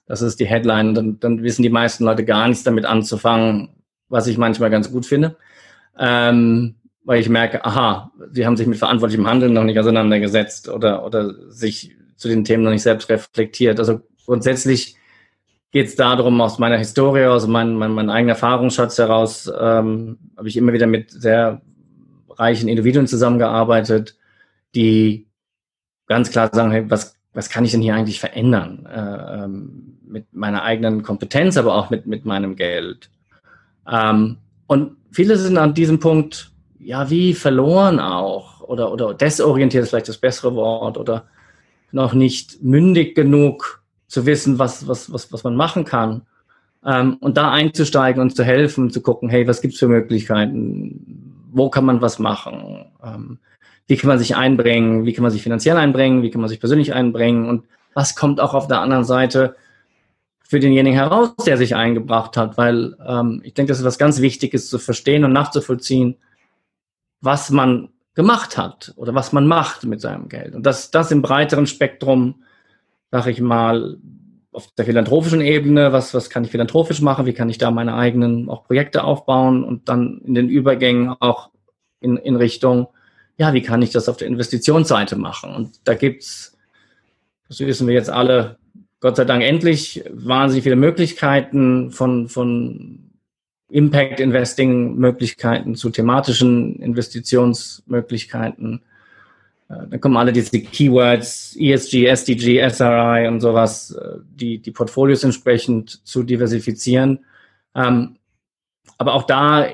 Das 0.07 0.23
ist 0.23 0.41
die 0.41 0.47
Headline. 0.47 0.95
Dann, 0.95 1.21
dann 1.21 1.43
wissen 1.43 1.63
die 1.63 1.71
meisten 1.71 2.05
Leute 2.05 2.25
gar 2.25 2.49
nichts 2.49 2.65
damit 2.65 2.85
anzufangen, 2.85 3.71
was 4.09 4.27
ich 4.27 4.39
manchmal 4.39 4.71
ganz 4.71 4.91
gut 4.91 5.07
finde. 5.07 5.37
Ähm, 5.99 6.77
weil 7.05 7.21
ich 7.21 7.29
merke, 7.29 7.65
aha, 7.65 8.11
sie 8.33 8.47
haben 8.47 8.57
sich 8.57 8.67
mit 8.67 8.79
verantwortlichem 8.79 9.27
Handeln 9.27 9.53
noch 9.53 9.65
nicht 9.65 9.79
auseinandergesetzt 9.79 10.69
oder, 10.69 11.05
oder 11.05 11.35
sich 11.51 11.95
zu 12.17 12.29
den 12.29 12.45
Themen 12.45 12.65
noch 12.65 12.71
nicht 12.71 12.83
selbst 12.83 13.09
reflektiert. 13.11 13.79
Also 13.79 14.01
grundsätzlich 14.25 14.97
geht 15.71 15.89
es 15.89 15.97
darum, 15.97 16.41
aus 16.41 16.59
meiner 16.59 16.79
Historie, 16.79 17.27
aus 17.27 17.47
meinem 17.47 17.75
mein, 17.75 17.93
mein 17.93 18.09
eigener 18.09 18.33
Erfahrungsschatz 18.33 18.97
heraus, 18.97 19.53
ähm, 19.59 20.19
habe 20.37 20.49
ich 20.49 20.57
immer 20.57 20.73
wieder 20.73 20.87
mit 20.87 21.11
sehr 21.11 21.61
reichen 22.31 22.69
Individuen 22.69 23.07
zusammengearbeitet, 23.07 24.17
die 24.75 25.27
ganz 26.07 26.31
klar 26.31 26.51
sagen, 26.53 26.71
hey, 26.71 26.89
was, 26.89 27.17
was 27.33 27.51
kann 27.51 27.65
ich 27.65 27.73
denn 27.73 27.83
hier 27.83 27.95
eigentlich 27.95 28.21
verändern? 28.21 28.87
Äh, 28.87 29.45
ähm, 29.45 29.94
mit 30.15 30.33
meiner 30.33 30.63
eigenen 30.63 31.03
Kompetenz, 31.03 31.57
aber 31.57 31.75
auch 31.75 31.91
mit, 31.91 32.07
mit 32.07 32.25
meinem 32.25 32.55
Geld. 32.55 33.11
Ähm, 33.91 34.37
und 34.69 34.97
viele 35.11 35.37
sind 35.37 35.59
an 35.59 35.75
diesem 35.75 35.99
Punkt, 35.99 36.53
ja, 36.79 37.11
wie 37.11 37.35
verloren 37.35 37.99
auch 37.99 38.61
oder, 38.61 38.93
oder 38.93 39.13
desorientiert 39.13 39.83
ist 39.83 39.91
vielleicht 39.91 40.09
das 40.09 40.19
bessere 40.19 40.55
Wort 40.55 40.97
oder 40.97 41.25
noch 41.91 42.15
nicht 42.15 42.63
mündig 42.63 43.17
genug 43.17 43.83
zu 44.07 44.25
wissen, 44.25 44.59
was, 44.61 44.87
was, 44.87 45.13
was, 45.13 45.33
was 45.33 45.43
man 45.43 45.57
machen 45.57 45.85
kann. 45.85 46.23
Ähm, 46.87 47.17
und 47.21 47.37
da 47.37 47.51
einzusteigen 47.51 48.23
und 48.23 48.37
zu 48.37 48.45
helfen, 48.45 48.91
zu 48.91 49.01
gucken, 49.01 49.29
hey, 49.29 49.49
was 49.49 49.61
gibt's 49.61 49.81
für 49.81 49.89
Möglichkeiten? 49.89 51.43
Wo 51.51 51.71
kann 51.71 51.85
man 51.85 52.01
was 52.01 52.21
machen? 52.21 52.87
Ähm, 53.03 53.39
wie 53.89 53.97
kann 53.97 54.09
man 54.09 54.19
sich 54.21 54.37
einbringen? 54.37 55.07
Wie 55.07 55.13
kann 55.13 55.23
man 55.23 55.33
sich 55.33 55.43
finanziell 55.43 55.77
einbringen? 55.77 56.23
Wie 56.23 56.31
kann 56.31 56.41
man 56.41 56.49
sich 56.49 56.61
persönlich 56.61 56.95
einbringen? 56.95 57.49
Und 57.49 57.65
was 57.95 58.15
kommt 58.15 58.41
auch 58.41 58.55
auf 58.55 58.69
der 58.69 58.81
anderen 58.81 59.05
Seite 59.05 59.57
für 60.47 60.61
denjenigen 60.61 60.99
heraus, 60.99 61.35
der 61.47 61.57
sich 61.57 61.75
eingebracht 61.75 62.37
hat, 62.37 62.57
weil 62.57 62.97
ähm, 63.05 63.41
ich 63.45 63.55
denke, 63.55 63.71
das 63.71 63.79
ist 63.79 63.85
was 63.85 63.99
ganz 63.99 64.21
Wichtiges 64.21 64.69
zu 64.69 64.79
verstehen 64.79 65.25
und 65.25 65.33
nachzuvollziehen, 65.33 66.17
was 67.21 67.51
man 67.51 67.89
gemacht 68.15 68.57
hat 68.57 68.93
oder 68.97 69.15
was 69.15 69.33
man 69.33 69.47
macht 69.47 69.85
mit 69.85 70.01
seinem 70.01 70.29
Geld. 70.29 70.55
Und 70.55 70.65
das, 70.65 70.91
das 70.91 71.11
im 71.11 71.23
breiteren 71.23 71.67
Spektrum, 71.67 72.45
sage 73.11 73.31
ich 73.31 73.41
mal, 73.41 73.97
auf 74.53 74.69
der 74.79 74.85
philanthropischen 74.85 75.41
Ebene, 75.41 75.93
was, 75.93 76.15
was 76.15 76.31
kann 76.31 76.45
ich 76.45 76.51
philanthropisch 76.53 77.01
machen, 77.01 77.27
wie 77.27 77.33
kann 77.33 77.49
ich 77.49 77.59
da 77.59 77.73
meine 77.73 77.95
eigenen 77.95 78.49
auch 78.49 78.65
Projekte 78.65 79.03
aufbauen 79.03 79.65
und 79.65 79.89
dann 79.89 80.21
in 80.25 80.35
den 80.35 80.49
Übergängen 80.49 81.09
auch 81.09 81.51
in, 82.01 82.17
in 82.17 82.37
Richtung, 82.37 82.87
ja, 83.37 83.53
wie 83.53 83.63
kann 83.63 83.83
ich 83.83 83.91
das 83.91 84.09
auf 84.09 84.17
der 84.17 84.29
Investitionsseite 84.29 85.17
machen? 85.17 85.53
Und 85.55 85.81
da 85.89 85.95
gibt's, 85.95 86.57
das 87.49 87.59
wissen 87.59 87.89
wir 87.89 87.95
jetzt 87.95 88.11
alle, 88.11 88.59
Gott 89.05 89.17
sei 89.17 89.27
Dank 89.27 89.43
endlich 89.43 90.03
wahnsinnig 90.11 90.63
viele 90.63 90.77
Möglichkeiten 90.77 91.91
von, 91.91 92.27
von 92.27 93.11
Impact 93.69 94.19
Investing 94.19 94.97
Möglichkeiten 94.97 95.75
zu 95.75 95.91
thematischen 95.91 96.77
Investitionsmöglichkeiten. 96.77 98.81
Äh, 99.69 99.89
dann 99.91 100.01
kommen 100.01 100.17
alle 100.17 100.33
diese 100.33 100.59
Keywords, 100.59 101.55
ESG, 101.61 102.07
SDG, 102.07 102.67
SRI 102.67 103.29
und 103.29 103.43
sowas, 103.43 103.91
äh, 103.91 104.21
die, 104.25 104.61
die 104.61 104.71
Portfolios 104.71 105.23
entsprechend 105.23 106.01
zu 106.07 106.23
diversifizieren. 106.23 107.27
Ähm, 107.75 108.17
aber 108.97 109.13
auch 109.13 109.25
da 109.25 109.67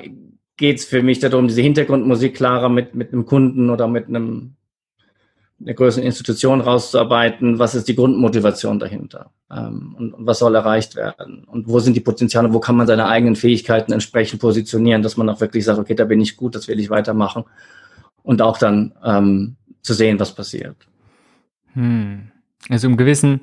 geht 0.57 0.79
es 0.79 0.87
für 0.87 1.05
mich 1.05 1.21
darum, 1.21 1.47
diese 1.47 1.63
Hintergrundmusik 1.63 2.35
klarer 2.35 2.69
mit, 2.69 2.97
mit 2.97 3.13
einem 3.13 3.27
Kunden 3.27 3.71
oder 3.71 3.87
mit 3.87 4.09
einem 4.09 4.57
einer 5.61 5.75
größeren 5.75 6.05
Institution 6.05 6.61
rauszuarbeiten, 6.61 7.59
was 7.59 7.75
ist 7.75 7.89
die 7.89 7.95
Grundmotivation 7.95 8.79
dahinter? 8.79 9.31
Ähm, 9.51 9.95
und, 9.99 10.15
und, 10.15 10.27
was 10.27 10.39
soll 10.39 10.55
erreicht 10.55 10.97
werden? 10.97 11.45
Und 11.45 11.69
wo 11.69 11.81
sind 11.81 11.95
die 11.95 12.01
Potenziale, 12.01 12.53
wo 12.53 12.61
kann 12.61 12.77
man 12.77 12.87
seine 12.87 13.07
eigenen 13.07 13.37
Fähigkeiten 13.37 13.93
entsprechend 13.93 14.41
positionieren, 14.41 15.03
dass 15.03 15.17
man 15.17 15.29
auch 15.29 15.41
wirklich 15.41 15.65
sagt, 15.65 15.79
okay, 15.79 15.95
da 15.95 16.05
bin 16.05 16.21
ich 16.21 16.37
gut, 16.37 16.55
das 16.55 16.69
will 16.69 16.81
ich 16.81 16.89
weitermachen. 16.89 17.45
Und 18.23 18.43
auch 18.43 18.59
dann 18.59 18.95
ähm, 19.05 19.57
zu 19.83 19.93
sehen, 19.93 20.19
was 20.19 20.35
passiert. 20.35 20.77
Hm. 21.75 22.31
Also 22.69 22.87
im 22.87 22.97
Gewissen 22.97 23.41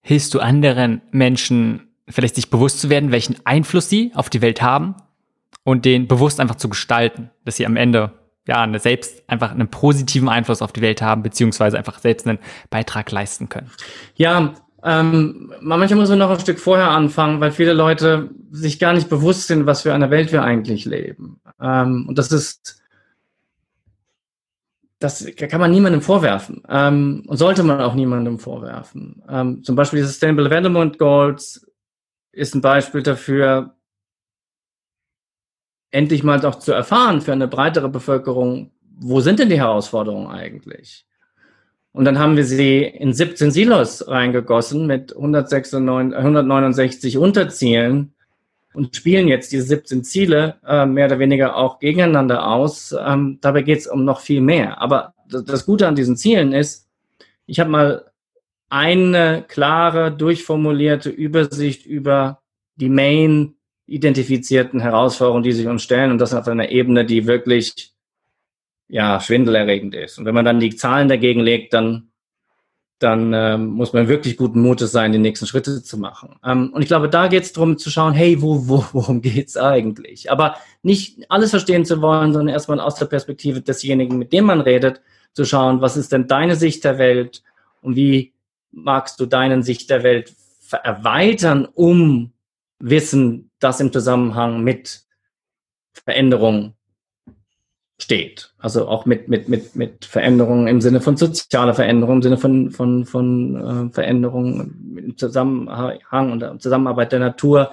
hilfst 0.00 0.32
du 0.34 0.40
anderen 0.40 1.02
Menschen 1.10 1.88
vielleicht 2.08 2.36
sich 2.36 2.50
bewusst 2.50 2.80
zu 2.80 2.88
werden, 2.88 3.10
welchen 3.10 3.36
Einfluss 3.44 3.88
sie 3.88 4.12
auf 4.14 4.30
die 4.30 4.40
Welt 4.40 4.62
haben 4.62 4.94
und 5.64 5.84
den 5.84 6.06
bewusst 6.06 6.40
einfach 6.40 6.54
zu 6.54 6.68
gestalten, 6.68 7.30
dass 7.44 7.56
sie 7.56 7.66
am 7.66 7.76
Ende 7.76 8.12
ja, 8.46 8.62
eine 8.62 8.78
selbst 8.78 9.22
einfach 9.28 9.50
einen 9.50 9.68
positiven 9.68 10.28
Einfluss 10.28 10.62
auf 10.62 10.72
die 10.72 10.80
Welt 10.80 11.02
haben, 11.02 11.22
beziehungsweise 11.22 11.76
einfach 11.76 11.98
selbst 11.98 12.26
einen 12.26 12.38
Beitrag 12.70 13.10
leisten 13.10 13.48
können. 13.48 13.70
Ja, 14.14 14.54
ähm, 14.84 15.52
manchmal 15.60 15.98
muss 15.98 16.10
man 16.10 16.18
noch 16.18 16.30
ein 16.30 16.40
Stück 16.40 16.60
vorher 16.60 16.90
anfangen, 16.90 17.40
weil 17.40 17.50
viele 17.50 17.72
Leute 17.72 18.30
sich 18.52 18.78
gar 18.78 18.92
nicht 18.92 19.08
bewusst 19.08 19.48
sind, 19.48 19.66
was 19.66 19.82
für 19.82 19.92
eine 19.92 20.10
Welt 20.10 20.30
wir 20.30 20.42
eigentlich 20.44 20.84
leben. 20.84 21.40
Ähm, 21.60 22.06
und 22.08 22.18
das 22.18 22.30
ist, 22.30 22.80
das 25.00 25.26
kann 25.36 25.60
man 25.60 25.72
niemandem 25.72 26.02
vorwerfen 26.02 26.62
ähm, 26.68 27.24
und 27.26 27.36
sollte 27.36 27.64
man 27.64 27.80
auch 27.80 27.94
niemandem 27.94 28.38
vorwerfen. 28.38 29.22
Ähm, 29.28 29.64
zum 29.64 29.74
Beispiel 29.74 30.00
die 30.00 30.06
Sustainable 30.06 30.48
Development 30.48 30.98
Goals 30.98 31.66
ist 32.30 32.54
ein 32.54 32.60
Beispiel 32.60 33.02
dafür, 33.02 33.75
endlich 35.90 36.22
mal 36.22 36.40
doch 36.40 36.56
zu 36.56 36.72
erfahren 36.72 37.20
für 37.20 37.32
eine 37.32 37.48
breitere 37.48 37.88
Bevölkerung, 37.88 38.72
wo 38.98 39.20
sind 39.20 39.38
denn 39.38 39.48
die 39.48 39.60
Herausforderungen 39.60 40.28
eigentlich? 40.28 41.06
Und 41.92 42.04
dann 42.04 42.18
haben 42.18 42.36
wir 42.36 42.44
sie 42.44 42.82
in 42.82 43.14
17 43.14 43.50
Silos 43.50 44.06
reingegossen 44.06 44.86
mit 44.86 45.14
196, 45.14 46.16
169 46.18 47.16
Unterzielen 47.16 48.12
und 48.74 48.94
spielen 48.94 49.28
jetzt 49.28 49.52
diese 49.52 49.66
17 49.66 50.04
Ziele 50.04 50.56
äh, 50.66 50.84
mehr 50.84 51.06
oder 51.06 51.18
weniger 51.18 51.56
auch 51.56 51.78
gegeneinander 51.78 52.46
aus. 52.46 52.94
Ähm, 52.98 53.38
dabei 53.40 53.62
geht 53.62 53.78
es 53.78 53.86
um 53.86 54.04
noch 54.04 54.20
viel 54.20 54.42
mehr. 54.42 54.82
Aber 54.82 55.14
das 55.26 55.64
Gute 55.64 55.88
an 55.88 55.94
diesen 55.94 56.18
Zielen 56.18 56.52
ist, 56.52 56.86
ich 57.46 57.60
habe 57.60 57.70
mal 57.70 58.10
eine 58.68 59.44
klare, 59.48 60.12
durchformulierte 60.12 61.08
Übersicht 61.08 61.86
über 61.86 62.42
die 62.74 62.90
Main 62.90 63.54
identifizierten 63.86 64.80
Herausforderungen, 64.80 65.44
die 65.44 65.52
sich 65.52 65.66
uns 65.66 65.82
stellen 65.82 66.10
und 66.10 66.18
das 66.18 66.34
auf 66.34 66.48
einer 66.48 66.70
Ebene, 66.70 67.04
die 67.04 67.26
wirklich 67.26 67.92
ja, 68.88 69.20
schwindelerregend 69.20 69.94
ist. 69.94 70.18
Und 70.18 70.24
wenn 70.24 70.34
man 70.34 70.44
dann 70.44 70.60
die 70.60 70.74
Zahlen 70.74 71.08
dagegen 71.08 71.40
legt, 71.40 71.72
dann, 71.72 72.08
dann 72.98 73.32
ähm, 73.32 73.66
muss 73.66 73.92
man 73.92 74.08
wirklich 74.08 74.36
guten 74.36 74.60
Mutes 74.60 74.92
sein, 74.92 75.12
die 75.12 75.18
nächsten 75.18 75.46
Schritte 75.46 75.82
zu 75.82 75.98
machen. 75.98 76.36
Ähm, 76.44 76.72
und 76.72 76.82
ich 76.82 76.88
glaube, 76.88 77.08
da 77.08 77.28
geht 77.28 77.42
es 77.42 77.52
darum 77.52 77.78
zu 77.78 77.90
schauen, 77.90 78.12
hey, 78.12 78.40
wo, 78.42 78.68
wo, 78.68 78.84
worum 78.92 79.20
geht's 79.22 79.56
eigentlich? 79.56 80.30
Aber 80.30 80.56
nicht 80.82 81.30
alles 81.30 81.50
verstehen 81.50 81.84
zu 81.84 82.00
wollen, 82.00 82.32
sondern 82.32 82.54
erstmal 82.54 82.80
aus 82.80 82.96
der 82.96 83.06
Perspektive 83.06 83.60
desjenigen, 83.60 84.18
mit 84.18 84.32
dem 84.32 84.44
man 84.44 84.60
redet, 84.60 85.00
zu 85.32 85.44
schauen, 85.44 85.80
was 85.80 85.96
ist 85.96 86.12
denn 86.12 86.28
deine 86.28 86.56
Sicht 86.56 86.82
der 86.84 86.98
Welt 86.98 87.42
und 87.82 87.94
wie 87.94 88.32
magst 88.72 89.20
du 89.20 89.26
deinen 89.26 89.62
Sicht 89.62 89.90
der 89.90 90.02
Welt 90.02 90.32
erweitern, 90.82 91.68
um 91.74 92.32
Wissen, 92.78 93.45
das 93.58 93.80
im 93.80 93.92
Zusammenhang 93.92 94.62
mit 94.62 95.04
Veränderungen 95.92 96.74
steht. 97.98 98.52
Also 98.58 98.88
auch 98.88 99.06
mit, 99.06 99.28
mit, 99.28 99.48
mit, 99.48 99.74
mit 99.74 100.04
Veränderungen 100.04 100.66
im 100.68 100.80
Sinne 100.80 101.00
von 101.00 101.16
sozialer 101.16 101.74
Veränderung, 101.74 102.16
im 102.16 102.22
Sinne 102.22 102.36
von, 102.36 102.70
von, 102.70 103.04
von 103.06 103.88
äh, 103.88 103.92
Veränderungen 103.92 104.96
im 104.98 105.16
Zusammenhang 105.16 106.32
und 106.32 106.62
Zusammenarbeit 106.62 107.12
der 107.12 107.20
Natur 107.20 107.72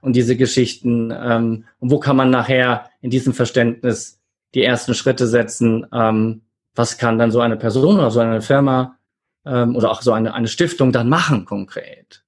und 0.00 0.16
diese 0.16 0.36
Geschichten. 0.36 1.12
Ähm, 1.14 1.64
und 1.78 1.90
wo 1.90 1.98
kann 1.98 2.16
man 2.16 2.30
nachher 2.30 2.88
in 3.02 3.10
diesem 3.10 3.34
Verständnis 3.34 4.18
die 4.54 4.64
ersten 4.64 4.94
Schritte 4.94 5.26
setzen? 5.26 5.86
Ähm, 5.92 6.42
was 6.74 6.96
kann 6.96 7.18
dann 7.18 7.30
so 7.30 7.40
eine 7.40 7.56
Person 7.56 7.96
oder 7.96 8.10
so 8.10 8.20
eine 8.20 8.40
Firma 8.40 8.96
ähm, 9.44 9.76
oder 9.76 9.90
auch 9.90 10.00
so 10.00 10.12
eine, 10.12 10.32
eine 10.32 10.48
Stiftung 10.48 10.92
dann 10.92 11.08
machen 11.08 11.44
konkret? 11.44 12.24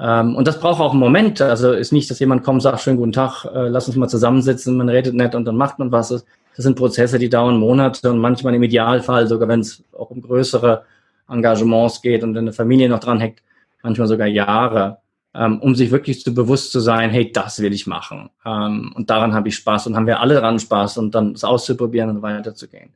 Ähm, 0.00 0.34
und 0.34 0.48
das 0.48 0.58
braucht 0.58 0.80
auch 0.80 0.92
einen 0.92 1.00
Moment. 1.00 1.40
Also 1.40 1.72
ist 1.72 1.92
nicht, 1.92 2.10
dass 2.10 2.18
jemand 2.18 2.42
kommt, 2.42 2.62
sagt, 2.62 2.80
schönen 2.80 2.96
guten 2.96 3.12
Tag, 3.12 3.44
äh, 3.44 3.68
lass 3.68 3.86
uns 3.86 3.96
mal 3.96 4.08
zusammensitzen, 4.08 4.76
man 4.76 4.88
redet 4.88 5.14
nett 5.14 5.34
und 5.34 5.44
dann 5.44 5.56
macht 5.56 5.78
man 5.78 5.92
was. 5.92 6.08
Das 6.08 6.24
sind 6.56 6.76
Prozesse, 6.76 7.18
die 7.18 7.28
dauern 7.28 7.58
Monate 7.58 8.10
und 8.10 8.18
manchmal 8.18 8.54
im 8.54 8.62
Idealfall, 8.62 9.26
sogar 9.26 9.48
wenn 9.48 9.60
es 9.60 9.84
auch 9.96 10.10
um 10.10 10.22
größere 10.22 10.84
Engagements 11.28 12.02
geht 12.02 12.24
und 12.24 12.36
eine 12.36 12.52
Familie 12.52 12.88
noch 12.88 12.98
dran 12.98 13.20
hängt, 13.20 13.42
manchmal 13.82 14.08
sogar 14.08 14.26
Jahre, 14.26 14.98
ähm, 15.34 15.60
um 15.60 15.74
sich 15.74 15.90
wirklich 15.90 16.22
zu 16.22 16.34
bewusst 16.34 16.72
zu 16.72 16.80
sein, 16.80 17.10
hey, 17.10 17.30
das 17.30 17.60
will 17.60 17.72
ich 17.72 17.86
machen. 17.86 18.30
Ähm, 18.44 18.92
und 18.96 19.10
daran 19.10 19.34
habe 19.34 19.48
ich 19.48 19.56
Spaß 19.56 19.86
und 19.86 19.96
haben 19.96 20.06
wir 20.06 20.20
alle 20.20 20.34
daran 20.34 20.58
Spaß 20.58 20.98
und 20.98 21.14
dann 21.14 21.32
es 21.32 21.44
auszuprobieren 21.44 22.10
und 22.10 22.22
weiterzugehen. 22.22 22.90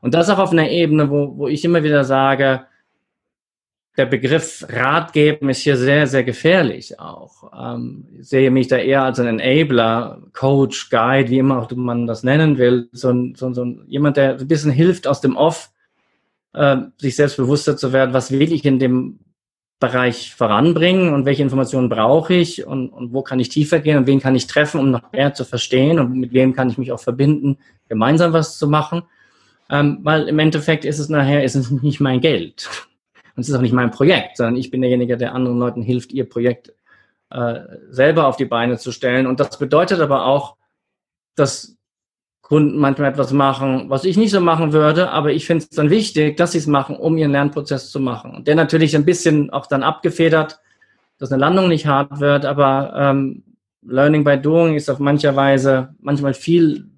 Und 0.00 0.14
das 0.14 0.28
auch 0.28 0.38
auf 0.38 0.52
einer 0.52 0.68
Ebene, 0.68 1.10
wo, 1.10 1.36
wo 1.36 1.48
ich 1.48 1.64
immer 1.64 1.82
wieder 1.82 2.04
sage, 2.04 2.62
der 3.98 4.06
Begriff 4.06 4.64
Rat 4.68 5.12
geben 5.12 5.50
ist 5.50 5.62
hier 5.62 5.76
sehr, 5.76 6.06
sehr 6.06 6.22
gefährlich 6.22 7.00
auch. 7.00 7.50
Ähm, 7.52 8.06
ich 8.20 8.28
sehe 8.28 8.50
mich 8.52 8.68
da 8.68 8.76
eher 8.76 9.02
als 9.02 9.18
ein 9.18 9.40
Enabler, 9.40 10.22
Coach, 10.32 10.88
Guide, 10.88 11.30
wie 11.30 11.38
immer 11.38 11.58
auch 11.58 11.70
man 11.72 12.06
das 12.06 12.22
nennen 12.22 12.58
will. 12.58 12.88
So, 12.92 13.10
ein, 13.10 13.34
so, 13.34 13.52
so 13.52 13.64
ein, 13.64 13.82
jemand, 13.88 14.16
der 14.16 14.38
ein 14.38 14.46
bisschen 14.46 14.70
hilft 14.70 15.08
aus 15.08 15.20
dem 15.20 15.36
Off, 15.36 15.70
äh, 16.54 16.76
sich 16.96 17.16
selbstbewusster 17.16 17.76
zu 17.76 17.92
werden, 17.92 18.14
was 18.14 18.30
will 18.30 18.52
ich 18.52 18.64
in 18.64 18.78
dem 18.78 19.18
Bereich 19.80 20.32
voranbringen 20.34 21.12
und 21.12 21.24
welche 21.24 21.42
Informationen 21.42 21.88
brauche 21.88 22.34
ich 22.34 22.64
und, 22.64 22.90
und 22.90 23.12
wo 23.12 23.22
kann 23.22 23.40
ich 23.40 23.48
tiefer 23.48 23.80
gehen 23.80 23.98
und 23.98 24.06
wen 24.06 24.20
kann 24.20 24.36
ich 24.36 24.46
treffen, 24.46 24.80
um 24.80 24.92
noch 24.92 25.10
mehr 25.10 25.34
zu 25.34 25.44
verstehen 25.44 25.98
und 25.98 26.14
mit 26.14 26.32
wem 26.32 26.54
kann 26.54 26.70
ich 26.70 26.78
mich 26.78 26.92
auch 26.92 27.00
verbinden, 27.00 27.58
gemeinsam 27.88 28.32
was 28.32 28.58
zu 28.58 28.68
machen. 28.68 29.02
Ähm, 29.70 29.98
weil 30.02 30.28
im 30.28 30.38
Endeffekt 30.38 30.84
ist 30.84 31.00
es 31.00 31.08
nachher, 31.08 31.42
ist 31.42 31.56
es 31.56 31.70
nicht 31.82 31.98
mein 31.98 32.20
Geld. 32.20 32.87
Und 33.38 33.42
es 33.42 33.50
ist 33.50 33.54
auch 33.54 33.60
nicht 33.60 33.72
mein 33.72 33.92
Projekt, 33.92 34.36
sondern 34.36 34.56
ich 34.56 34.72
bin 34.72 34.80
derjenige, 34.80 35.16
der 35.16 35.32
anderen 35.32 35.60
Leuten 35.60 35.80
hilft, 35.80 36.10
ihr 36.10 36.28
Projekt 36.28 36.74
äh, 37.30 37.60
selber 37.88 38.26
auf 38.26 38.36
die 38.36 38.46
Beine 38.46 38.78
zu 38.78 38.90
stellen. 38.90 39.28
Und 39.28 39.38
das 39.38 39.60
bedeutet 39.60 40.00
aber 40.00 40.26
auch, 40.26 40.56
dass 41.36 41.76
Kunden 42.42 42.78
manchmal 42.78 43.12
etwas 43.12 43.32
machen, 43.32 43.90
was 43.90 44.04
ich 44.04 44.16
nicht 44.16 44.32
so 44.32 44.40
machen 44.40 44.72
würde, 44.72 45.10
aber 45.10 45.30
ich 45.30 45.46
finde 45.46 45.62
es 45.62 45.70
dann 45.70 45.88
wichtig, 45.88 46.36
dass 46.36 46.50
sie 46.50 46.58
es 46.58 46.66
machen, 46.66 46.96
um 46.96 47.16
ihren 47.16 47.30
Lernprozess 47.30 47.92
zu 47.92 48.00
machen. 48.00 48.34
Und 48.34 48.48
der 48.48 48.56
natürlich 48.56 48.96
ein 48.96 49.04
bisschen 49.04 49.50
auch 49.50 49.66
dann 49.66 49.84
abgefedert, 49.84 50.58
dass 51.18 51.30
eine 51.30 51.38
Landung 51.40 51.68
nicht 51.68 51.86
hart 51.86 52.18
wird, 52.18 52.44
aber 52.44 52.92
ähm, 52.96 53.44
Learning 53.82 54.24
by 54.24 54.36
Doing 54.36 54.74
ist 54.74 54.90
auf 54.90 54.98
mancher 54.98 55.36
Weise 55.36 55.94
manchmal 56.00 56.34
viel 56.34 56.88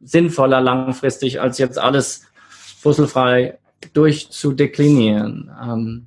sinnvoller 0.00 0.60
langfristig, 0.60 1.40
als 1.40 1.58
jetzt 1.58 1.80
alles 1.80 2.28
fusselfrei 2.78 3.57
durchzudeklinieren. 3.92 5.50
Ähm, 5.62 6.06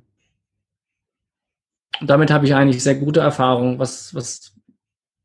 damit 2.00 2.30
habe 2.30 2.46
ich 2.46 2.54
eigentlich 2.54 2.82
sehr 2.82 2.94
gute 2.94 3.20
Erfahrungen, 3.20 3.78
was, 3.78 4.14
was 4.14 4.54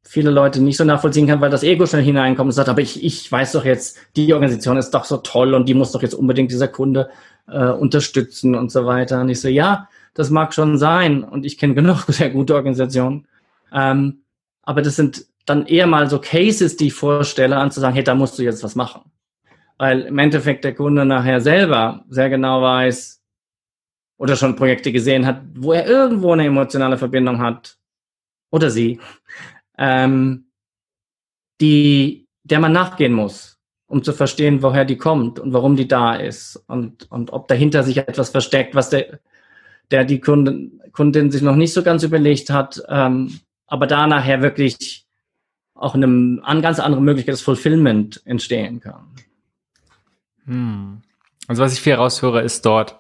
viele 0.04 0.30
Leute 0.30 0.62
nicht 0.62 0.78
so 0.78 0.84
nachvollziehen 0.84 1.28
kann, 1.28 1.42
weil 1.42 1.50
das 1.50 1.64
Ego 1.64 1.86
schnell 1.86 2.04
hineinkommt 2.04 2.48
und 2.48 2.54
sagt, 2.54 2.70
aber 2.70 2.82
ich, 2.82 3.04
ich 3.04 3.32
weiß 3.32 3.54
doch 3.54 3.66
jetzt, 3.66 3.98
die 4.16 4.34
Organisation 4.34 4.78
ist 4.78 4.92
doch 4.92 5.06
so 5.06 5.18
toll 5.18 5.54
und 5.54 5.68
die 5.68 5.74
muss 5.74 5.92
doch 5.92 6.02
jetzt 6.02 6.14
unbedingt 6.14 6.52
dieser 6.52 6.68
Kunde 6.68 7.10
äh, 7.48 7.70
unterstützen 7.70 8.56
und 8.56 8.72
so 8.72 8.86
weiter. 8.86 9.22
Und 9.22 9.30
ich 9.30 9.42
so, 9.42 9.48
ja, 9.48 9.90
das 10.14 10.30
mag 10.30 10.54
schon 10.54 10.78
sein 10.78 11.24
und 11.24 11.46
ich 11.46 11.58
kenne 11.58 11.76
genug 11.76 12.06
sehr 12.08 12.30
gute 12.30 12.56
Organisationen. 12.56 13.28
Ähm, 13.74 14.22
aber 14.64 14.82
das 14.82 14.96
sind 14.96 15.26
dann 15.46 15.66
eher 15.66 15.88
mal 15.88 16.10
so 16.10 16.20
Cases, 16.20 16.78
die 16.78 16.88
ich 16.88 16.94
vorstelle, 16.94 17.58
an 17.58 17.72
zu 17.72 17.80
sagen, 17.80 17.96
hey, 17.96 18.04
da 18.04 18.16
musst 18.16 18.38
du 18.38 18.44
jetzt 18.44 18.64
was 18.64 18.76
machen 18.76 19.02
weil 19.78 20.02
im 20.02 20.18
Endeffekt 20.18 20.64
der 20.64 20.76
Kunde 20.76 21.06
nachher 21.06 21.40
selber 21.42 22.04
sehr 22.10 22.30
genau 22.30 22.62
weiß 22.62 23.22
oder 24.18 24.36
schon 24.36 24.56
Projekte 24.56 24.92
gesehen 24.92 25.26
hat, 25.26 25.42
wo 25.54 25.74
er 25.74 25.86
irgendwo 25.86 26.32
eine 26.34 26.46
emotionale 26.46 26.98
Verbindung 26.98 27.40
hat 27.40 27.78
oder 28.50 28.70
sie, 28.70 29.00
ähm, 29.78 30.46
die, 31.62 32.28
der 32.44 32.60
man 32.60 32.72
nachgehen 32.72 33.14
muss, 33.14 33.60
um 33.88 34.04
zu 34.04 34.14
verstehen, 34.14 34.64
woher 34.64 34.86
die 34.86 34.98
kommt 34.98 35.40
und 35.40 35.54
warum 35.54 35.76
die 35.76 35.88
da 35.88 36.16
ist 36.16 36.64
und, 36.68 37.10
und 37.12 37.32
ob 37.32 37.48
dahinter 37.48 37.84
sich 37.84 37.98
etwas 37.98 38.30
versteckt, 38.30 38.74
was 38.74 38.90
der, 38.90 39.20
der 39.92 40.04
die 40.06 40.20
Kundin, 40.20 40.82
Kundin 40.92 41.32
sich 41.32 41.42
noch 41.42 41.56
nicht 41.56 41.74
so 41.74 41.84
ganz 41.84 42.04
überlegt 42.04 42.50
hat, 42.50 42.82
ähm, 42.90 43.40
aber 43.68 43.86
da 43.86 44.08
nachher 44.08 44.42
wirklich 44.42 45.06
auch 45.76 45.94
eine, 45.94 46.42
eine 46.44 46.62
ganz 46.62 46.80
andere 46.80 47.02
Möglichkeit 47.02 47.34
des 47.34 47.42
Fulfillment 47.42 48.22
entstehen 48.26 48.80
kann. 48.80 49.14
Hm. 50.48 51.02
Also 51.48 51.64
was 51.64 51.74
ich 51.74 51.82
viel 51.82 51.94
raushöre, 51.94 52.42
ist 52.42 52.66
dort, 52.66 52.98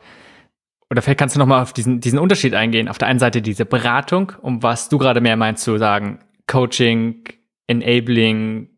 oder 0.89 1.01
vielleicht 1.01 1.19
kannst 1.19 1.35
du 1.35 1.39
nochmal 1.39 1.61
auf 1.61 1.73
diesen, 1.73 1.99
diesen 1.99 2.19
Unterschied 2.19 2.53
eingehen. 2.53 2.87
Auf 2.87 2.97
der 2.97 3.07
einen 3.07 3.19
Seite 3.19 3.41
diese 3.41 3.65
Beratung, 3.65 4.31
um 4.41 4.63
was 4.63 4.89
du 4.89 4.97
gerade 4.97 5.19
mehr 5.19 5.35
meinst 5.35 5.63
zu 5.63 5.77
sagen, 5.77 6.19
Coaching, 6.47 7.23
Enabling, 7.67 8.69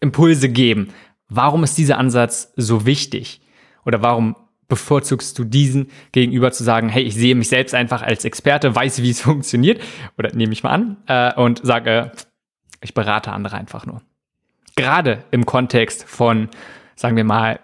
Impulse 0.00 0.48
geben. 0.48 0.92
Warum 1.28 1.64
ist 1.64 1.76
dieser 1.76 1.98
Ansatz 1.98 2.52
so 2.56 2.86
wichtig? 2.86 3.40
Oder 3.84 4.02
warum 4.02 4.36
bevorzugst 4.68 5.38
du 5.38 5.44
diesen 5.44 5.90
gegenüber 6.12 6.52
zu 6.52 6.62
sagen, 6.62 6.88
hey, 6.88 7.02
ich 7.02 7.14
sehe 7.14 7.34
mich 7.34 7.48
selbst 7.48 7.74
einfach 7.74 8.02
als 8.02 8.24
Experte, 8.24 8.74
weiß, 8.74 9.02
wie 9.02 9.10
es 9.10 9.20
funktioniert, 9.22 9.82
oder 10.16 10.34
nehme 10.34 10.52
ich 10.52 10.62
mal 10.62 10.70
an, 10.70 10.96
äh, 11.08 11.34
und 11.34 11.60
sage, 11.64 12.12
ich 12.80 12.94
berate 12.94 13.32
andere 13.32 13.56
einfach 13.56 13.84
nur. 13.84 14.00
Gerade 14.76 15.24
im 15.30 15.44
Kontext 15.44 16.04
von, 16.04 16.48
sagen 16.94 17.16
wir 17.16 17.24
mal, 17.24 17.60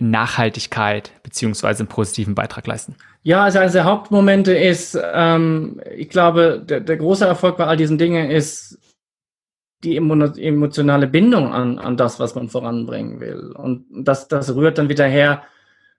Nachhaltigkeit 0.00 1.12
beziehungsweise 1.22 1.80
einen 1.80 1.88
positiven 1.88 2.34
Beitrag 2.34 2.66
leisten? 2.66 2.96
Ja, 3.22 3.44
also 3.44 3.58
eines 3.58 3.72
der 3.72 3.84
Hauptmomente 3.84 4.52
ist, 4.52 4.98
ähm, 5.12 5.80
ich 5.94 6.08
glaube, 6.08 6.62
der, 6.66 6.80
der, 6.80 6.96
große 6.96 7.26
Erfolg 7.26 7.56
bei 7.56 7.66
all 7.66 7.76
diesen 7.76 7.98
Dingen 7.98 8.30
ist 8.30 8.78
die 9.84 9.96
emotionale 9.96 11.06
Bindung 11.06 11.52
an, 11.52 11.78
an 11.78 11.96
das, 11.96 12.20
was 12.20 12.34
man 12.34 12.48
voranbringen 12.48 13.20
will. 13.20 13.52
Und 13.52 13.86
das, 13.90 14.28
das 14.28 14.54
rührt 14.54 14.78
dann 14.78 14.88
wieder 14.88 15.06
her, 15.06 15.42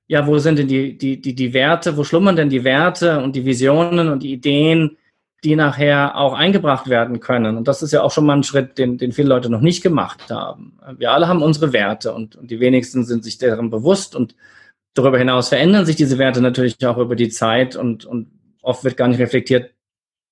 ja, 0.07 0.27
wo 0.27 0.37
sind 0.39 0.59
denn 0.59 0.67
die, 0.67 0.97
die, 0.97 1.21
die, 1.21 1.35
die 1.35 1.53
Werte, 1.53 1.97
wo 1.97 2.03
schlummern 2.03 2.35
denn 2.35 2.49
die 2.49 2.63
Werte 2.63 3.19
und 3.21 3.35
die 3.35 3.45
Visionen 3.45 4.09
und 4.09 4.23
die 4.23 4.33
Ideen, 4.33 4.97
die 5.43 5.55
nachher 5.55 6.17
auch 6.17 6.33
eingebracht 6.33 6.87
werden 6.87 7.19
können. 7.19 7.57
Und 7.57 7.67
das 7.67 7.81
ist 7.81 7.91
ja 7.91 8.03
auch 8.03 8.11
schon 8.11 8.25
mal 8.25 8.37
ein 8.37 8.43
Schritt, 8.43 8.77
den, 8.77 8.97
den 8.97 9.11
viele 9.11 9.29
Leute 9.29 9.49
noch 9.49 9.61
nicht 9.61 9.81
gemacht 9.81 10.29
haben. 10.29 10.77
Wir 10.97 11.11
alle 11.11 11.27
haben 11.27 11.41
unsere 11.41 11.73
Werte 11.73 12.13
und, 12.13 12.35
und 12.35 12.51
die 12.51 12.59
wenigsten 12.59 13.05
sind 13.05 13.23
sich 13.23 13.39
deren 13.39 13.71
bewusst 13.71 14.15
und 14.15 14.35
darüber 14.93 15.17
hinaus 15.17 15.49
verändern 15.49 15.85
sich 15.85 15.95
diese 15.95 16.19
Werte 16.19 16.41
natürlich 16.41 16.85
auch 16.85 16.97
über 16.97 17.15
die 17.15 17.29
Zeit 17.29 17.75
und, 17.75 18.05
und 18.05 18.27
oft 18.61 18.83
wird 18.83 18.97
gar 18.97 19.07
nicht 19.07 19.19
reflektiert, 19.19 19.71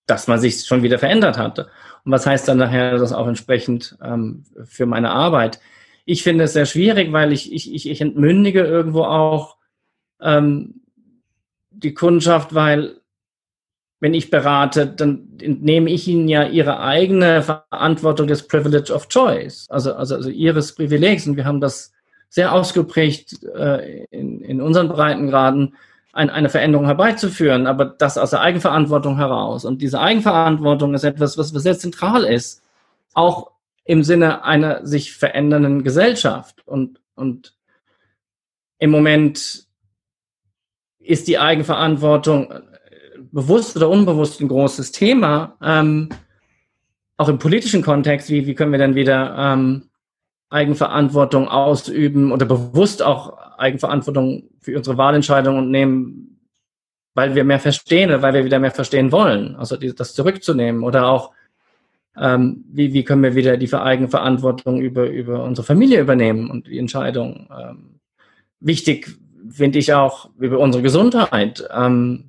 dass 0.06 0.28
man 0.28 0.40
sich 0.40 0.66
schon 0.66 0.84
wieder 0.84 1.00
verändert 1.00 1.38
hatte. 1.38 1.70
Und 2.04 2.12
was 2.12 2.28
heißt 2.28 2.48
dann 2.48 2.58
nachher 2.58 2.98
das 2.98 3.14
auch 3.14 3.28
entsprechend 3.28 3.98
ähm, 4.04 4.44
für 4.66 4.86
meine 4.86 5.10
Arbeit? 5.10 5.60
Ich 6.06 6.22
finde 6.24 6.44
es 6.44 6.54
sehr 6.54 6.66
schwierig, 6.66 7.12
weil 7.12 7.32
ich, 7.32 7.52
ich, 7.52 7.74
ich, 7.74 7.90
ich 7.90 8.02
entmündige 8.02 8.62
irgendwo 8.62 9.04
auch 9.04 9.58
ähm, 10.22 10.82
die 11.72 11.94
Kundschaft, 11.94 12.54
weil 12.54 13.00
wenn 14.00 14.14
ich 14.14 14.30
berate, 14.30 14.88
dann 14.88 15.28
entnehme 15.42 15.90
ich 15.90 16.08
ihnen 16.08 16.28
ja 16.28 16.44
ihre 16.44 16.80
eigene 16.80 17.42
Verantwortung 17.42 18.28
des 18.28 18.48
Privilege 18.48 18.94
of 18.94 19.10
Choice, 19.10 19.68
also, 19.70 19.94
also, 19.94 20.16
also 20.16 20.30
ihres 20.30 20.74
Privilegs. 20.74 21.28
Und 21.28 21.36
wir 21.36 21.46
haben 21.46 21.60
das 21.60 21.92
sehr 22.30 22.54
ausgeprägt 22.54 23.44
äh, 23.44 24.06
in, 24.06 24.42
in 24.42 24.62
unseren 24.62 24.88
Breitengraden, 24.88 25.76
ein, 26.14 26.30
eine 26.30 26.50
Veränderung 26.50 26.86
herbeizuführen, 26.86 27.68
aber 27.68 27.86
das 27.86 28.18
aus 28.18 28.32
der 28.32 28.42
Eigenverantwortung 28.42 29.18
heraus. 29.18 29.66
Und 29.66 29.82
diese 29.82 30.00
Eigenverantwortung 30.00 30.94
ist 30.94 31.04
etwas, 31.04 31.38
was 31.38 31.50
sehr 31.50 31.78
zentral 31.78 32.24
ist, 32.24 32.64
auch 33.14 33.52
im 33.84 34.04
Sinne 34.04 34.44
einer 34.44 34.86
sich 34.86 35.14
verändernden 35.14 35.84
Gesellschaft. 35.84 36.66
Und, 36.66 37.02
und 37.16 37.56
im 38.78 38.92
Moment 38.92 39.66
ist 41.00 41.28
die 41.28 41.40
Eigenverantwortung 41.40 42.54
bewusst 43.32 43.76
oder 43.76 43.90
unbewusst 43.90 44.42
ein 44.42 44.48
großes 44.48 44.92
Thema. 44.92 45.56
Ähm, 45.62 46.10
auch 47.18 47.30
im 47.30 47.38
politischen 47.38 47.82
Kontext, 47.82 48.30
wie, 48.30 48.48
wie 48.48 48.56
können 48.56 48.72
wir 48.72 48.80
dann 48.80 48.96
wieder 48.96 49.36
ähm, 49.38 49.90
Eigenverantwortung 50.50 51.48
ausüben 51.48 52.32
oder 52.32 52.46
bewusst 52.46 53.04
auch 53.04 53.38
Eigenverantwortung 53.58 54.44
für 54.62 54.78
unsere 54.78 54.98
Wahlentscheidungen 54.98 55.70
nehmen, 55.70 56.40
weil 57.14 57.36
wir 57.36 57.44
mehr 57.44 57.60
verstehen 57.60 58.10
oder 58.10 58.22
weil 58.22 58.34
wir 58.34 58.46
wieder 58.46 58.60
mehr 58.60 58.72
verstehen 58.72 59.12
wollen. 59.12 59.56
Also 59.56 59.78
die, 59.78 59.94
das 59.94 60.14
zurückzunehmen 60.14 60.84
oder 60.84 61.08
auch 61.08 61.32
ähm, 62.18 62.66
wie, 62.72 62.94
wie 62.94 63.04
können 63.04 63.24
wir 63.24 63.36
wieder 63.36 63.58
die 63.58 63.74
Eigenverantwortung 63.74 64.82
über, 64.82 65.08
über 65.08 65.44
unsere 65.44 65.66
Familie 65.66 66.02
übernehmen 66.02 66.50
und 66.50 66.68
die 66.68 66.80
Entscheidung. 66.80 67.48
Ähm, 67.56 68.00
wichtig 68.60 69.18
finde 69.50 69.80
ich 69.80 69.94
auch 69.94 70.30
über 70.38 70.60
unsere 70.60 70.84
Gesundheit. 70.84 71.68
Ähm, 71.72 72.29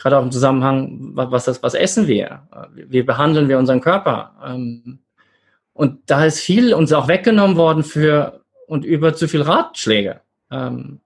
gerade 0.00 0.18
auch 0.18 0.22
im 0.22 0.32
Zusammenhang, 0.32 1.10
was, 1.14 1.44
das, 1.44 1.62
was 1.62 1.74
essen 1.74 2.08
wir? 2.08 2.48
Wie 2.74 3.02
behandeln 3.02 3.48
wir 3.48 3.58
unseren 3.58 3.80
Körper? 3.80 4.34
Ähm, 4.44 5.00
und 5.72 6.00
da 6.06 6.24
ist 6.24 6.40
viel 6.40 6.74
uns 6.74 6.92
auch 6.92 7.08
weggenommen 7.08 7.56
worden 7.56 7.84
für 7.84 8.40
und 8.66 8.84
über 8.84 9.14
zu 9.14 9.28
viel 9.28 9.42
Ratschläge. 9.42 10.20
Ähm, 10.50 11.00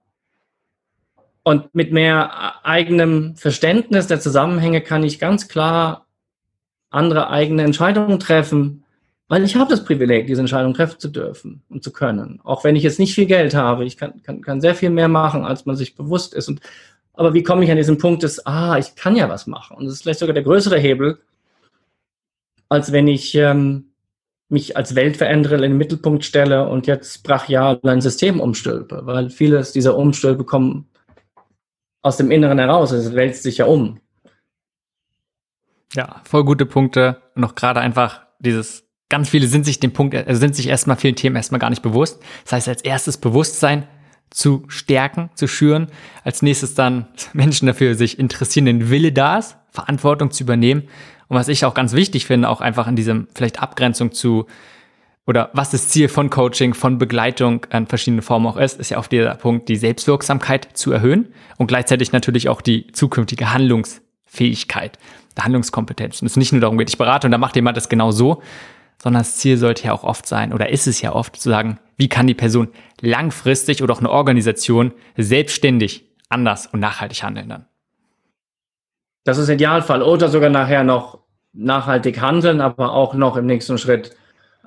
und 1.43 1.75
mit 1.75 1.91
mehr 1.91 2.65
eigenem 2.65 3.35
Verständnis 3.35 4.07
der 4.07 4.19
Zusammenhänge 4.19 4.81
kann 4.81 5.03
ich 5.03 5.19
ganz 5.19 5.47
klar 5.47 6.07
andere 6.89 7.29
eigene 7.29 7.63
Entscheidungen 7.63 8.19
treffen, 8.19 8.83
weil 9.27 9.43
ich 9.43 9.55
habe 9.55 9.69
das 9.69 9.83
Privileg, 9.83 10.27
diese 10.27 10.41
Entscheidung 10.41 10.73
treffen 10.73 10.99
zu 10.99 11.09
dürfen 11.09 11.61
und 11.69 11.83
zu 11.83 11.91
können. 11.91 12.39
Auch 12.43 12.63
wenn 12.63 12.75
ich 12.75 12.83
jetzt 12.83 12.99
nicht 12.99 13.13
viel 13.13 13.25
Geld 13.25 13.53
habe, 13.53 13.85
ich 13.85 13.97
kann, 13.97 14.21
kann, 14.23 14.41
kann 14.41 14.61
sehr 14.61 14.75
viel 14.75 14.89
mehr 14.89 15.07
machen, 15.07 15.45
als 15.45 15.65
man 15.65 15.75
sich 15.75 15.95
bewusst 15.95 16.33
ist. 16.33 16.47
Und, 16.47 16.61
aber 17.17 17.33
wie 17.33 17.43
komme 17.43 17.63
ich 17.63 17.71
an 17.71 17.77
diesen 17.77 17.97
Punkt 17.97 18.23
des, 18.23 18.45
ah, 18.45 18.77
ich 18.77 18.95
kann 18.95 19.15
ja 19.15 19.29
was 19.29 19.47
machen. 19.47 19.77
Und 19.77 19.85
das 19.85 19.93
ist 19.93 20.01
vielleicht 20.03 20.19
sogar 20.19 20.33
der 20.33 20.43
größere 20.43 20.77
Hebel, 20.77 21.19
als 22.69 22.91
wenn 22.91 23.07
ich 23.07 23.35
ähm, 23.35 23.91
mich 24.49 24.77
als 24.77 24.95
Weltveränderer 24.95 25.55
in 25.55 25.61
den 25.61 25.77
Mittelpunkt 25.77 26.23
stelle 26.23 26.67
und 26.67 26.87
jetzt 26.87 27.23
brachial 27.23 27.79
ein 27.83 28.01
System 28.01 28.39
umstülpe, 28.39 29.01
weil 29.05 29.29
vieles 29.29 29.71
dieser 29.71 29.97
Umstülpe 29.97 30.43
kommen 30.43 30.87
aus 32.01 32.17
dem 32.17 32.29
Inneren 32.31 32.59
heraus, 32.59 32.91
es 32.91 33.15
wälzt 33.15 33.43
sich 33.43 33.57
ja 33.57 33.65
um. 33.65 33.99
Ja, 35.93 36.21
voll 36.23 36.43
gute 36.43 36.65
Punkte. 36.65 37.21
Und 37.35 37.41
noch 37.41 37.55
gerade 37.55 37.79
einfach 37.79 38.21
dieses, 38.39 38.83
ganz 39.09 39.29
viele 39.29 39.47
sind 39.47 39.65
sich 39.65 39.79
dem 39.79 39.93
Punkt, 39.93 40.15
also 40.15 40.39
sind 40.39 40.55
sich 40.55 40.67
erstmal 40.67 40.97
vielen 40.97 41.15
Themen 41.15 41.35
erstmal 41.35 41.59
gar 41.59 41.69
nicht 41.69 41.81
bewusst. 41.81 42.21
Das 42.43 42.53
heißt, 42.53 42.67
als 42.67 42.81
erstes 42.83 43.17
Bewusstsein 43.17 43.87
zu 44.35 44.65
stärken, 44.67 45.29
zu 45.35 45.47
schüren. 45.47 45.87
Als 46.23 46.41
nächstes 46.41 46.73
dann 46.75 47.07
Menschen 47.33 47.67
dafür 47.67 47.95
sich 47.95 48.19
interessieren, 48.19 48.65
den 48.65 48.89
Wille 48.89 49.11
da 49.13 49.37
ist, 49.37 49.57
Verantwortung 49.71 50.31
zu 50.31 50.43
übernehmen 50.43 50.83
und 51.27 51.37
was 51.37 51.47
ich 51.47 51.65
auch 51.65 51.73
ganz 51.73 51.93
wichtig 51.93 52.25
finde, 52.25 52.49
auch 52.49 52.61
einfach 52.61 52.87
in 52.87 52.95
diesem 52.95 53.27
vielleicht 53.33 53.61
Abgrenzung 53.61 54.11
zu 54.11 54.45
oder 55.27 55.49
was 55.53 55.71
das 55.71 55.87
Ziel 55.87 56.07
von 56.07 56.29
Coaching, 56.29 56.75
von 56.75 56.99
Begleitung 56.99 57.65
in 57.71 57.87
verschiedenen 57.87 58.21
Formen 58.21 58.45
auch 58.45 58.57
ist, 58.57 58.79
ist 58.79 58.91
ja 58.91 58.97
auf 58.97 59.07
dieser 59.07 59.33
Punkt, 59.35 59.69
die 59.69 59.75
Selbstwirksamkeit 59.75 60.77
zu 60.77 60.91
erhöhen 60.91 61.33
und 61.57 61.65
gleichzeitig 61.65 62.11
natürlich 62.11 62.47
auch 62.47 62.61
die 62.61 62.91
zukünftige 62.91 63.51
Handlungsfähigkeit, 63.51 64.99
der 65.35 65.45
Handlungskompetenz. 65.45 66.21
Und 66.21 66.27
es 66.27 66.35
nicht 66.35 66.51
nur 66.51 66.61
darum 66.61 66.77
geht, 66.77 66.89
ich 66.89 66.99
berate 66.99 67.25
und 67.25 67.31
dann 67.31 67.41
macht 67.41 67.55
jemand 67.55 67.75
das 67.75 67.89
genau 67.89 68.11
so, 68.11 68.43
sondern 69.01 69.21
das 69.21 69.37
Ziel 69.37 69.57
sollte 69.57 69.85
ja 69.85 69.93
auch 69.93 70.03
oft 70.03 70.25
sein, 70.25 70.53
oder 70.53 70.69
ist 70.69 70.87
es 70.87 71.01
ja 71.01 71.13
oft, 71.13 71.35
zu 71.35 71.49
sagen, 71.49 71.79
wie 71.97 72.09
kann 72.09 72.27
die 72.27 72.33
Person 72.33 72.69
langfristig 73.01 73.81
oder 73.81 73.93
auch 73.93 73.99
eine 73.99 74.09
Organisation 74.09 74.91
selbstständig 75.17 76.05
anders 76.29 76.67
und 76.67 76.79
nachhaltig 76.79 77.23
handeln 77.23 77.49
dann. 77.49 77.65
Das 79.23 79.37
ist 79.37 79.49
Idealfall. 79.49 80.01
Oder 80.01 80.29
sogar 80.29 80.49
nachher 80.49 80.83
noch 80.83 81.19
nachhaltig 81.53 82.21
handeln, 82.21 82.61
aber 82.61 82.93
auch 82.93 83.13
noch 83.13 83.37
im 83.37 83.45
nächsten 83.45 83.77
Schritt 83.77 84.15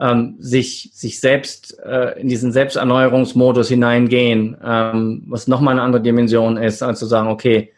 ähm, 0.00 0.36
sich, 0.38 0.90
sich 0.94 1.20
selbst 1.20 1.78
äh, 1.80 2.20
in 2.20 2.28
diesen 2.28 2.52
Selbsterneuerungsmodus 2.52 3.68
hineingehen, 3.68 4.56
ähm, 4.64 5.24
was 5.28 5.48
nochmal 5.48 5.72
eine 5.72 5.82
andere 5.82 6.02
Dimension 6.02 6.56
ist, 6.56 6.82
als 6.82 6.98
zu 6.98 7.06
sagen, 7.06 7.28
okay, 7.28 7.72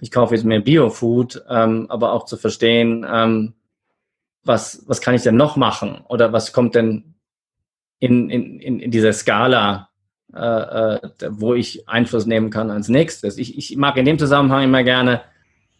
ich 0.00 0.10
kaufe 0.10 0.34
jetzt 0.34 0.44
mehr 0.44 0.60
Biofood, 0.60 1.44
ähm, 1.48 1.86
aber 1.88 2.12
auch 2.12 2.24
zu 2.24 2.36
verstehen, 2.36 3.06
ähm, 3.10 3.54
was, 4.46 4.84
was 4.86 5.00
kann 5.00 5.14
ich 5.14 5.22
denn 5.22 5.36
noch 5.36 5.56
machen 5.56 6.00
oder 6.08 6.32
was 6.32 6.52
kommt 6.52 6.74
denn 6.74 7.14
in, 7.98 8.30
in, 8.30 8.80
in 8.80 8.90
dieser 8.90 9.12
Skala, 9.12 9.88
äh, 10.34 10.38
äh, 10.96 11.00
wo 11.30 11.54
ich 11.54 11.88
Einfluss 11.88 12.26
nehmen 12.26 12.50
kann 12.50 12.70
als 12.70 12.88
nächstes. 12.88 13.38
Ich, 13.38 13.56
ich 13.56 13.76
mag 13.76 13.96
in 13.96 14.04
dem 14.04 14.18
Zusammenhang 14.18 14.64
immer 14.64 14.82
gerne 14.82 15.22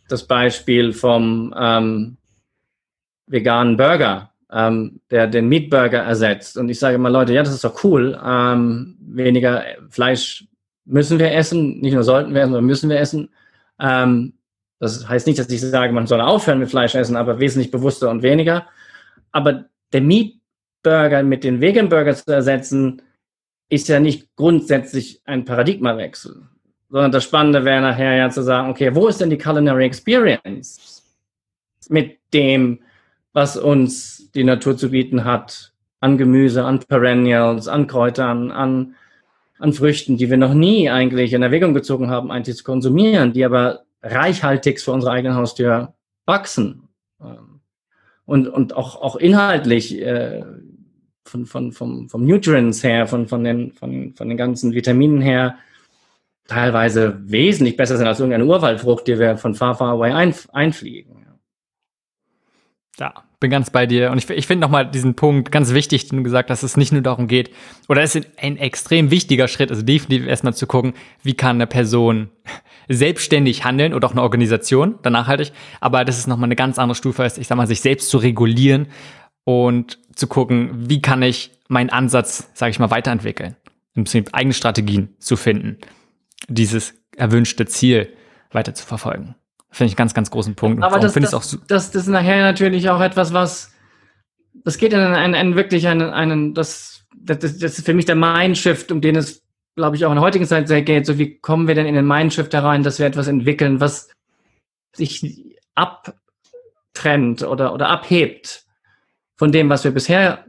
das 0.08 0.26
Beispiel 0.26 0.92
vom 0.92 1.54
ähm, 1.58 2.16
veganen 3.26 3.76
Burger, 3.76 4.30
ähm, 4.50 5.00
der 5.10 5.26
den 5.26 5.48
Meat 5.48 5.68
Burger 5.68 5.98
ersetzt. 5.98 6.56
Und 6.56 6.68
ich 6.68 6.78
sage 6.78 6.94
immer, 6.94 7.10
Leute, 7.10 7.34
ja, 7.34 7.42
das 7.42 7.52
ist 7.52 7.64
doch 7.64 7.82
cool. 7.84 8.18
Ähm, 8.24 8.96
weniger 9.00 9.64
Fleisch 9.90 10.46
müssen 10.84 11.18
wir 11.18 11.32
essen, 11.32 11.80
nicht 11.80 11.94
nur 11.94 12.04
sollten 12.04 12.32
wir 12.32 12.42
essen, 12.42 12.52
sondern 12.52 12.66
müssen 12.66 12.88
wir 12.88 13.00
essen. 13.00 13.28
Ähm, 13.80 14.34
das 14.78 15.08
heißt 15.08 15.26
nicht, 15.26 15.38
dass 15.38 15.48
ich 15.48 15.60
sage, 15.60 15.92
man 15.92 16.06
soll 16.06 16.20
aufhören 16.20 16.58
mit 16.58 16.70
Fleisch 16.70 16.94
essen, 16.94 17.16
aber 17.16 17.40
wesentlich 17.40 17.70
bewusster 17.70 18.10
und 18.10 18.22
weniger. 18.22 18.66
Aber 19.32 19.64
der 19.92 20.00
Meat 20.00 20.34
Burger 20.82 21.22
mit 21.22 21.44
den 21.44 21.60
Vegan 21.60 21.88
Burger 21.88 22.14
zu 22.14 22.32
ersetzen, 22.32 23.02
ist 23.68 23.88
ja 23.88 23.98
nicht 23.98 24.28
grundsätzlich 24.36 25.20
ein 25.24 25.44
Paradigmawechsel. 25.44 26.42
Sondern 26.88 27.10
das 27.10 27.24
Spannende 27.24 27.64
wäre 27.64 27.80
nachher 27.80 28.14
ja 28.14 28.30
zu 28.30 28.42
sagen, 28.42 28.70
okay, 28.70 28.94
wo 28.94 29.08
ist 29.08 29.20
denn 29.20 29.30
die 29.30 29.38
Culinary 29.38 29.84
Experience 29.84 31.02
mit 31.88 32.18
dem, 32.32 32.80
was 33.32 33.56
uns 33.56 34.30
die 34.32 34.44
Natur 34.44 34.76
zu 34.76 34.90
bieten 34.90 35.24
hat, 35.24 35.72
an 36.00 36.18
Gemüse, 36.18 36.64
an 36.64 36.78
Perennials, 36.78 37.66
an 37.66 37.86
Kräutern, 37.88 38.52
an, 38.52 38.94
an 39.58 39.72
Früchten, 39.72 40.16
die 40.16 40.30
wir 40.30 40.36
noch 40.36 40.54
nie 40.54 40.88
eigentlich 40.88 41.32
in 41.32 41.42
Erwägung 41.42 41.74
gezogen 41.74 42.10
haben, 42.10 42.30
eigentlich 42.30 42.56
zu 42.56 42.64
konsumieren, 42.64 43.32
die 43.32 43.44
aber 43.44 43.85
reichhaltig 44.02 44.80
für 44.80 44.92
unsere 44.92 45.12
eigene 45.12 45.34
Haustür 45.34 45.94
wachsen. 46.24 46.88
Ähm, 47.20 47.60
und, 48.24 48.48
und 48.48 48.74
auch, 48.74 49.00
auch 49.00 49.16
inhaltlich 49.16 50.00
äh, 50.00 50.44
von, 51.24 51.46
von, 51.46 51.72
vom, 51.72 52.08
vom 52.08 52.26
Nutrients 52.26 52.82
her, 52.82 53.06
von, 53.06 53.28
von, 53.28 53.44
den, 53.44 53.72
von, 53.72 54.14
von 54.14 54.28
den 54.28 54.36
ganzen 54.36 54.72
Vitaminen 54.72 55.20
her, 55.20 55.58
teilweise 56.46 57.20
wesentlich 57.30 57.76
besser 57.76 57.96
sind 57.96 58.06
als 58.06 58.20
irgendeine 58.20 58.46
Urwaldfrucht, 58.46 59.06
die 59.06 59.18
wir 59.18 59.36
von 59.36 59.54
far, 59.54 59.74
far 59.74 59.92
away 59.92 60.12
ein, 60.12 60.34
einfliegen. 60.52 61.26
Ja, 62.98 63.25
bin 63.40 63.50
ganz 63.50 63.70
bei 63.70 63.86
dir. 63.86 64.10
Und 64.10 64.18
ich, 64.18 64.28
ich 64.30 64.46
finde 64.46 64.62
nochmal 64.62 64.90
diesen 64.90 65.14
Punkt 65.14 65.52
ganz 65.52 65.72
wichtig, 65.74 66.08
den 66.08 66.18
du 66.18 66.22
gesagt 66.22 66.50
hast, 66.50 66.62
dass 66.62 66.70
es 66.70 66.76
nicht 66.76 66.92
nur 66.92 67.02
darum 67.02 67.28
geht, 67.28 67.50
oder 67.88 68.02
es 68.02 68.14
ist 68.14 68.26
ein 68.38 68.56
extrem 68.56 69.10
wichtiger 69.10 69.48
Schritt, 69.48 69.70
also 69.70 69.82
definitiv 69.82 70.26
erstmal 70.26 70.54
zu 70.54 70.66
gucken, 70.66 70.94
wie 71.22 71.34
kann 71.34 71.56
eine 71.56 71.66
Person 71.66 72.30
selbstständig 72.88 73.64
handeln 73.64 73.94
oder 73.94 74.08
auch 74.08 74.12
eine 74.12 74.22
Organisation, 74.22 74.98
dann 75.02 75.12
nachhaltig. 75.12 75.52
Aber 75.80 76.04
das 76.04 76.18
ist 76.18 76.26
nochmal 76.26 76.48
eine 76.48 76.56
ganz 76.56 76.78
andere 76.78 76.94
Stufe, 76.94 77.22
als 77.22 77.38
ich 77.38 77.46
sag 77.46 77.56
mal, 77.56 77.66
sich 77.66 77.80
selbst 77.80 78.08
zu 78.08 78.18
regulieren 78.18 78.88
und 79.44 79.98
zu 80.14 80.26
gucken, 80.26 80.88
wie 80.88 81.02
kann 81.02 81.22
ich 81.22 81.50
meinen 81.68 81.90
Ansatz, 81.90 82.50
sage 82.54 82.70
ich 82.70 82.78
mal, 82.78 82.90
weiterentwickeln. 82.90 83.56
Im 83.94 84.04
Prinzip 84.04 84.30
eigene 84.32 84.54
Strategien 84.54 85.14
zu 85.18 85.36
finden 85.36 85.78
dieses 86.48 86.94
erwünschte 87.16 87.66
Ziel 87.66 88.12
weiter 88.52 88.74
zu 88.74 88.86
verfolgen. 88.86 89.34
Finde 89.76 89.88
ich 89.88 89.92
einen 89.92 89.96
ganz, 89.98 90.14
ganz 90.14 90.30
großen 90.30 90.54
Punkt. 90.54 90.82
Aber 90.82 90.98
das, 90.98 91.12
das, 91.12 91.34
auch 91.34 91.42
so 91.42 91.58
das, 91.68 91.90
das 91.90 92.04
ist 92.04 92.08
nachher 92.08 92.40
natürlich 92.40 92.88
auch 92.88 93.02
etwas, 93.02 93.34
was, 93.34 93.74
das 94.54 94.78
geht 94.78 94.94
in 94.94 95.00
einen, 95.00 95.34
einen 95.34 95.54
wirklich 95.54 95.86
einen, 95.86 96.14
einen 96.14 96.54
das, 96.54 97.04
das, 97.14 97.40
das 97.40 97.78
ist 97.78 97.84
für 97.84 97.92
mich 97.92 98.06
der 98.06 98.14
Mindshift, 98.14 98.90
um 98.90 99.02
den 99.02 99.16
es, 99.16 99.42
glaube 99.74 99.96
ich, 99.96 100.06
auch 100.06 100.10
in 100.12 100.16
der 100.16 100.24
heutigen 100.24 100.46
Zeit 100.46 100.66
sehr 100.66 100.80
geht. 100.80 101.04
So 101.04 101.18
wie 101.18 101.38
kommen 101.40 101.68
wir 101.68 101.74
denn 101.74 101.84
in 101.84 101.94
den 101.94 102.06
Mindshift 102.06 102.54
herein, 102.54 102.84
dass 102.84 102.98
wir 102.98 103.04
etwas 103.04 103.26
entwickeln, 103.26 103.78
was 103.78 104.08
sich 104.94 105.44
abtrennt 105.74 107.42
oder, 107.42 107.74
oder 107.74 107.90
abhebt 107.90 108.64
von 109.36 109.52
dem, 109.52 109.68
was 109.68 109.84
wir 109.84 109.90
bisher 109.90 110.46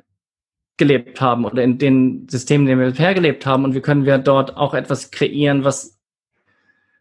gelebt 0.77 1.19
haben 1.19 1.43
oder 1.43 1.63
in 1.63 1.77
den 1.77 2.29
Systemen, 2.29 2.65
in 2.65 2.69
denen 2.69 2.81
wir 2.81 2.91
bisher 2.91 3.13
gelebt 3.13 3.45
haben. 3.45 3.65
Und 3.65 3.75
wie 3.75 3.81
können 3.81 4.05
wir 4.05 4.19
dort 4.19 4.55
auch 4.55 4.73
etwas 4.73 5.11
kreieren, 5.11 5.65
was 5.65 5.99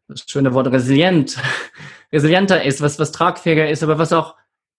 das 0.09 0.25
schöne 0.27 0.55
Wort 0.55 0.67
resilient, 0.73 1.39
resilienter 2.17 2.65
ist, 2.65 2.81
was, 2.81 2.99
was 2.99 3.13
tragfähiger 3.13 3.69
ist, 3.69 3.83
aber 3.83 3.99
was 3.99 4.13
auch 4.13 4.37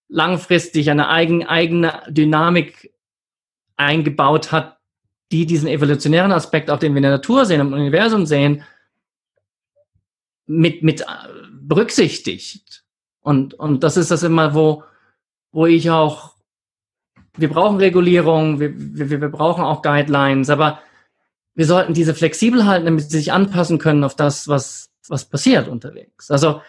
langfristig 0.09 0.89
eine 0.89 1.09
eigen, 1.09 1.45
eigene 1.45 2.01
Dynamik 2.07 2.91
eingebaut 3.75 4.51
hat, 4.51 4.79
die 5.31 5.45
diesen 5.45 5.67
evolutionären 5.67 6.31
Aspekt, 6.31 6.71
auch 6.71 6.79
den 6.79 6.93
wir 6.93 6.97
in 6.97 7.03
der 7.03 7.11
Natur 7.11 7.45
sehen, 7.45 7.61
im 7.61 7.73
Universum 7.73 8.25
sehen, 8.25 8.63
mit, 10.47 10.81
mit 10.81 11.05
berücksichtigt. 11.51 12.83
Und, 13.21 13.53
und 13.53 13.83
das 13.83 13.97
ist 13.97 14.09
das 14.09 14.23
immer, 14.23 14.55
wo, 14.55 14.83
wo 15.51 15.65
ich 15.65 15.91
auch, 15.91 16.35
wir 17.35 17.49
brauchen 17.49 17.77
Regulierung, 17.77 18.59
wir, 18.59 18.71
wir, 18.75 19.21
wir 19.21 19.29
brauchen 19.29 19.63
auch 19.63 19.81
Guidelines, 19.81 20.49
aber 20.49 20.79
wir 21.53 21.65
sollten 21.65 21.93
diese 21.93 22.15
flexibel 22.15 22.65
halten, 22.65 22.85
damit 22.85 23.03
sie 23.03 23.17
sich 23.17 23.33
anpassen 23.33 23.77
können 23.77 24.03
auf 24.05 24.15
das, 24.15 24.47
was, 24.47 24.89
was 25.09 25.25
passiert 25.25 25.67
unterwegs. 25.67 26.31
Also, 26.31 26.61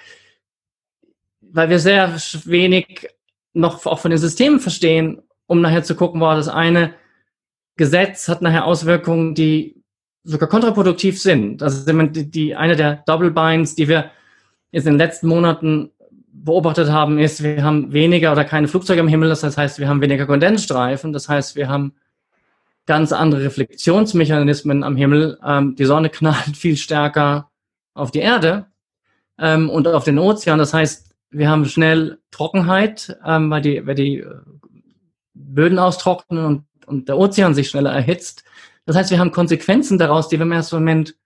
weil 1.52 1.70
wir 1.70 1.78
sehr 1.78 2.14
wenig 2.44 3.08
noch 3.52 3.84
auch 3.86 3.98
von 3.98 4.10
den 4.10 4.18
Systemen 4.18 4.60
verstehen, 4.60 5.22
um 5.46 5.60
nachher 5.60 5.82
zu 5.82 5.94
gucken, 5.94 6.20
war 6.20 6.36
das 6.36 6.48
eine 6.48 6.94
Gesetz 7.78 8.28
hat 8.28 8.42
nachher 8.42 8.66
Auswirkungen, 8.66 9.34
die 9.34 9.82
sogar 10.24 10.48
kontraproduktiv 10.48 11.22
sind. 11.22 11.62
Also 11.62 11.90
die, 11.90 12.30
die 12.30 12.54
eine 12.54 12.76
der 12.76 13.02
Double 13.06 13.30
Binds, 13.30 13.76
die 13.76 13.88
wir 13.88 14.10
jetzt 14.72 14.86
in 14.86 14.94
den 14.94 14.98
letzten 14.98 15.28
Monaten 15.28 15.92
beobachtet 16.30 16.90
haben, 16.90 17.18
ist, 17.18 17.42
wir 17.42 17.62
haben 17.62 17.92
weniger 17.92 18.32
oder 18.32 18.44
keine 18.44 18.68
Flugzeuge 18.68 19.00
im 19.00 19.08
Himmel, 19.08 19.28
das 19.28 19.56
heißt, 19.56 19.78
wir 19.78 19.88
haben 19.88 20.02
weniger 20.02 20.26
Kondensstreifen, 20.26 21.12
das 21.12 21.28
heißt, 21.28 21.56
wir 21.56 21.68
haben 21.68 21.94
ganz 22.84 23.12
andere 23.12 23.44
Reflexionsmechanismen 23.44 24.82
am 24.82 24.96
Himmel. 24.96 25.38
Ähm, 25.44 25.76
die 25.76 25.84
Sonne 25.84 26.10
knallt 26.10 26.56
viel 26.56 26.76
stärker 26.76 27.50
auf 27.94 28.10
die 28.10 28.20
Erde 28.20 28.66
ähm, 29.38 29.70
und 29.70 29.86
auf 29.86 30.04
den 30.04 30.18
Ozean. 30.18 30.58
Das 30.58 30.74
heißt, 30.74 31.07
wir 31.30 31.48
haben 31.48 31.64
schnell 31.66 32.18
Trockenheit, 32.30 33.18
ähm, 33.24 33.50
weil, 33.50 33.62
die, 33.62 33.86
weil 33.86 33.94
die 33.94 34.18
äh, 34.18 34.40
Böden 35.34 35.78
austrocknen 35.78 36.44
und, 36.44 36.64
und 36.86 37.08
der 37.08 37.18
Ozean 37.18 37.54
sich 37.54 37.68
schneller 37.68 37.92
erhitzt. 37.92 38.44
Das 38.86 38.96
heißt, 38.96 39.10
wir 39.10 39.18
haben 39.18 39.32
Konsequenzen 39.32 39.98
daraus, 39.98 40.28
die 40.28 40.38
wir 40.38 40.46
im 40.46 40.52
ersten 40.52 40.76
Moment 40.76 41.16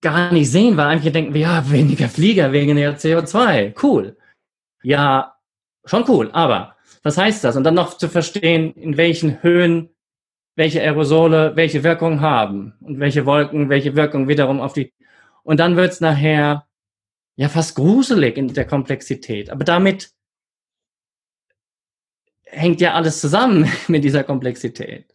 gar 0.00 0.32
nicht 0.32 0.50
sehen, 0.50 0.76
weil 0.76 0.86
eigentlich 0.86 1.12
denken 1.12 1.34
wir, 1.34 1.40
ja, 1.40 1.70
weniger 1.70 2.08
Flieger, 2.08 2.52
weniger 2.52 2.90
CO2, 2.90 3.74
cool. 3.82 4.16
Ja, 4.82 5.34
schon 5.84 6.04
cool, 6.08 6.30
aber 6.32 6.76
was 7.02 7.18
heißt 7.18 7.42
das? 7.44 7.56
Und 7.56 7.64
dann 7.64 7.74
noch 7.74 7.96
zu 7.96 8.08
verstehen, 8.08 8.74
in 8.74 8.96
welchen 8.96 9.42
Höhen 9.42 9.90
welche 10.56 10.80
Aerosole 10.80 11.52
welche 11.54 11.84
Wirkung 11.84 12.20
haben 12.20 12.74
und 12.80 12.98
welche 12.98 13.24
Wolken 13.26 13.68
welche 13.68 13.94
Wirkung 13.96 14.28
wiederum 14.28 14.60
auf 14.60 14.72
die. 14.72 14.92
Und 15.44 15.60
dann 15.60 15.76
wird 15.76 15.92
es 15.92 16.00
nachher 16.00 16.67
ja 17.38 17.48
fast 17.48 17.74
gruselig 17.74 18.36
in 18.36 18.52
der 18.52 18.66
Komplexität. 18.66 19.48
Aber 19.48 19.64
damit 19.64 20.10
hängt 22.44 22.80
ja 22.80 22.94
alles 22.94 23.20
zusammen 23.20 23.70
mit 23.88 24.04
dieser 24.04 24.24
Komplexität. 24.24 25.14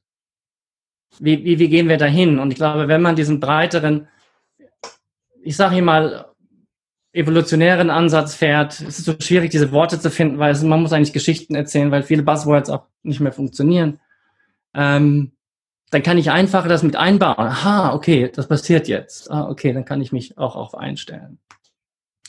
Wie, 1.20 1.46
wie, 1.46 1.60
wie 1.60 1.70
gehen 1.70 1.90
wir 1.90 1.98
dahin? 1.98 2.40
Und 2.40 2.50
ich 2.50 2.58
glaube, 2.58 2.88
wenn 2.88 3.04
man 3.04 3.16
diesen 3.16 3.40
breiteren 3.40 4.08
ich 5.44 5.56
sage 5.56 5.76
hier 5.76 5.84
mal, 5.84 6.26
evolutionären 7.12 7.92
Ansatz 7.92 8.34
fährt, 8.34 8.80
es 8.82 9.00
ist 9.00 9.06
so 9.06 9.14
schwierig, 9.20 9.52
diese 9.52 9.72
Worte 9.72 10.00
zu 10.00 10.10
finden, 10.10 10.40
weil 10.40 10.52
es, 10.52 10.64
man 10.64 10.82
muss 10.82 10.94
eigentlich 10.94 11.14
Geschichten 11.14 11.54
erzählen, 11.54 11.92
weil 11.92 12.02
viele 12.02 12.24
Buzzwords 12.24 12.72
auch 12.72 12.88
nicht 13.04 13.20
mehr 13.20 13.34
funktionieren. 13.34 14.00
Ähm, 14.74 15.34
dann 15.92 16.02
kann 16.02 16.18
ich 16.18 16.32
einfach 16.32 16.68
das 16.68 16.82
mit 16.82 16.96
einbauen. 16.96 17.36
Aha, 17.38 17.94
okay, 17.94 18.32
das 18.34 18.48
passiert 18.48 18.88
jetzt. 18.88 19.30
Ah, 19.30 19.48
okay, 19.48 19.74
dann 19.74 19.86
kann 19.86 20.02
ich 20.02 20.12
mich 20.12 20.40
auch 20.40 20.56
auf 20.56 20.74
einstellen. 20.74 21.38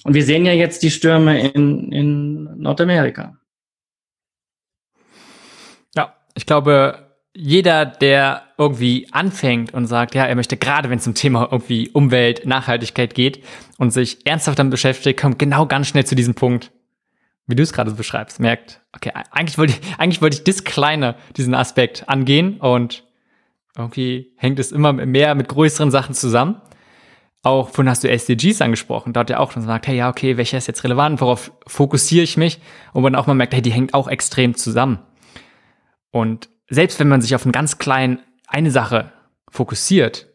Und 0.05 0.15
wir 0.15 0.23
sehen 0.23 0.45
ja 0.45 0.53
jetzt 0.53 0.83
die 0.83 0.91
Stürme 0.91 1.49
in, 1.49 1.91
in 1.91 2.45
Nordamerika. 2.61 3.37
Ja, 5.97 6.15
ich 6.35 6.47
glaube, 6.47 7.11
jeder, 7.35 7.87
der 7.87 8.43
irgendwie 8.59 9.09
anfängt 9.11 9.75
und 9.75 9.87
sagt, 9.87 10.15
ja, 10.15 10.25
er 10.27 10.37
möchte 10.37 10.57
gerade, 10.57 10.91
wenn 10.91 10.99
es 10.99 11.07
um 11.07 11.15
Thema 11.15 11.49
irgendwie 11.51 11.89
Umwelt, 11.91 12.47
Nachhaltigkeit 12.47 13.15
geht 13.15 13.43
und 13.79 13.91
sich 13.91 14.25
ernsthaft 14.27 14.59
damit 14.59 14.71
beschäftigt, 14.71 15.21
kommt 15.21 15.39
genau 15.39 15.67
ganz 15.67 15.89
schnell 15.89 16.07
zu 16.07 16.15
diesem 16.15 16.35
Punkt, 16.35 16.71
wie 17.47 17.57
du 17.57 17.63
es 17.63 17.73
gerade 17.73 17.91
so 17.91 17.97
beschreibst, 17.97 18.41
merkt, 18.41 18.83
okay, 18.95 19.11
eigentlich 19.31 19.59
wollte 19.59 19.73
ich, 19.73 19.81
eigentlich 19.99 20.23
wollte 20.23 20.37
ich 20.37 20.45
das 20.45 20.65
kleine, 20.65 21.17
diesen 21.37 21.55
Aspekt 21.55 22.09
angehen 22.09 22.61
und 22.61 23.05
irgendwie 23.77 24.33
hängt 24.37 24.61
es 24.61 24.71
immer 24.71 24.93
mehr 24.93 25.35
mit 25.35 25.49
größeren 25.49 25.91
Sachen 25.91 26.15
zusammen. 26.15 26.61
Auch 27.45 27.69
vorhin 27.69 27.91
hast 27.91 28.03
du 28.03 28.09
SDGs 28.09 28.63
angesprochen, 28.63 29.13
da 29.13 29.21
hat 29.21 29.29
er 29.29 29.39
auch 29.39 29.53
schon 29.53 29.63
gesagt, 29.63 29.87
hey, 29.87 29.97
ja, 29.97 30.09
okay, 30.09 30.39
welcher 30.39 30.57
ist 30.57 30.67
jetzt 30.67 30.83
relevant, 30.83 31.21
worauf 31.21 31.53
fokussiere 31.67 32.25
ich 32.25 32.39
mich? 32.39 32.59
Und 32.95 33.03
man 33.03 33.15
auch 33.15 33.27
mal 33.27 33.35
merkt, 33.35 33.53
hey, 33.53 33.61
die 33.61 33.71
hängt 33.71 33.93
auch 33.93 34.09
extrem 34.09 34.55
zusammen. 34.55 34.99
Und 36.11 36.49
selbst 36.71 36.99
wenn 36.99 37.09
man 37.09 37.21
sich 37.21 37.35
auf 37.35 37.45
einen 37.45 37.53
ganz 37.53 37.77
kleinen, 37.77 38.21
eine 38.47 38.71
Sache 38.71 39.13
fokussiert, 39.51 40.27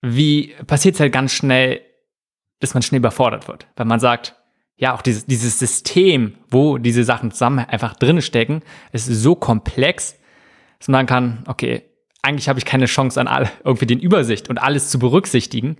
wie 0.00 0.54
passiert 0.66 0.94
es 0.94 1.00
halt 1.00 1.12
ganz 1.12 1.32
schnell, 1.32 1.80
dass 2.60 2.74
man 2.74 2.82
schnell 2.84 3.00
überfordert 3.00 3.48
wird. 3.48 3.66
Weil 3.74 3.86
man 3.86 3.98
sagt, 3.98 4.36
ja, 4.76 4.94
auch 4.94 5.02
dieses, 5.02 5.26
dieses 5.26 5.58
System, 5.58 6.36
wo 6.50 6.78
diese 6.78 7.02
Sachen 7.02 7.32
zusammen 7.32 7.60
einfach 7.60 7.96
drin 7.96 8.22
stecken, 8.22 8.62
ist 8.92 9.06
so 9.06 9.34
komplex, 9.34 10.16
dass 10.78 10.86
man 10.86 10.98
sagen 10.98 11.06
kann, 11.08 11.44
okay, 11.48 11.82
eigentlich 12.24 12.48
habe 12.48 12.58
ich 12.58 12.64
keine 12.64 12.86
Chance 12.86 13.20
an 13.20 13.28
all, 13.28 13.50
irgendwie 13.64 13.86
den 13.86 14.00
Übersicht 14.00 14.48
und 14.48 14.58
alles 14.58 14.90
zu 14.90 14.98
berücksichtigen. 14.98 15.76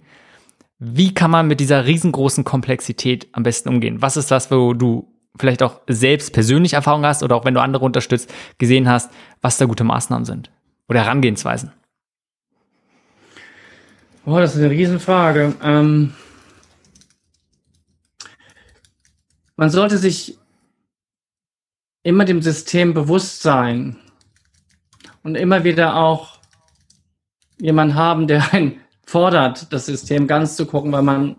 Wie 0.79 1.15
kann 1.15 1.31
man 1.31 1.47
mit 1.47 1.61
dieser 1.61 1.87
riesengroßen 1.87 2.45
Komplexität 2.45 3.29
am 3.33 3.43
besten 3.43 3.69
umgehen? 3.69 4.03
Was 4.03 4.17
ist 4.17 4.31
das, 4.31 4.51
wo 4.51 4.75
du 4.75 5.09
vielleicht 5.37 5.63
auch 5.63 5.81
selbst 5.89 6.33
persönlich 6.33 6.75
Erfahrung 6.75 7.05
hast 7.05 7.23
oder 7.23 7.37
auch 7.37 7.45
wenn 7.45 7.55
du 7.55 7.61
andere 7.61 7.85
unterstützt, 7.85 8.33
gesehen 8.59 8.89
hast, 8.89 9.11
was 9.41 9.57
da 9.57 9.65
gute 9.65 9.85
Maßnahmen 9.85 10.25
sind 10.25 10.51
oder 10.89 11.03
Herangehensweisen? 11.03 11.73
Oh, 14.27 14.39
das 14.39 14.55
ist 14.55 14.63
eine 14.63 14.71
Riesenfrage. 14.71 15.55
Ähm, 15.63 16.15
man 19.57 19.71
sollte 19.71 19.99
sich 19.99 20.39
immer 22.03 22.25
dem 22.25 22.43
System 22.43 22.95
bewusst 22.95 23.43
sein 23.43 23.97
und 25.23 25.37
immer 25.37 25.65
wieder 25.65 25.97
auch 25.97 26.34
jemanden 27.59 27.95
haben, 27.95 28.27
der 28.27 28.53
einen 28.53 28.81
fordert, 29.07 29.73
das 29.73 29.87
System 29.87 30.27
ganz 30.27 30.57
zu 30.57 30.67
gucken, 30.67 30.93
weil 30.93 31.03
man 31.03 31.37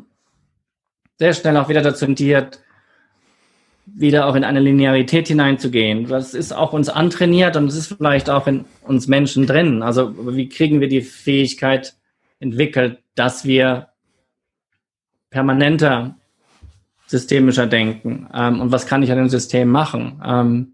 sehr 1.17 1.33
schnell 1.33 1.57
auch 1.57 1.69
wieder 1.69 1.81
dazu 1.81 2.05
tendiert, 2.05 2.59
wieder 3.85 4.27
auch 4.27 4.35
in 4.35 4.43
eine 4.43 4.59
Linearität 4.59 5.27
hineinzugehen. 5.27 6.07
Das 6.07 6.33
ist 6.33 6.51
auch 6.51 6.73
uns 6.73 6.89
antrainiert 6.89 7.55
und 7.55 7.67
es 7.67 7.75
ist 7.75 7.93
vielleicht 7.97 8.29
auch 8.29 8.47
in 8.47 8.65
uns 8.81 9.07
Menschen 9.07 9.47
drin. 9.47 9.83
Also 9.83 10.35
wie 10.35 10.49
kriegen 10.49 10.81
wir 10.81 10.87
die 10.87 11.01
Fähigkeit 11.01 11.95
entwickelt, 12.39 12.99
dass 13.15 13.45
wir 13.45 13.89
permanenter 15.29 16.15
systemischer 17.07 17.67
denken 17.67 18.27
ähm, 18.33 18.61
und 18.61 18.71
was 18.71 18.87
kann 18.87 19.03
ich 19.03 19.11
an 19.11 19.17
dem 19.17 19.29
System 19.29 19.69
machen? 19.69 20.21
Ähm, 20.25 20.73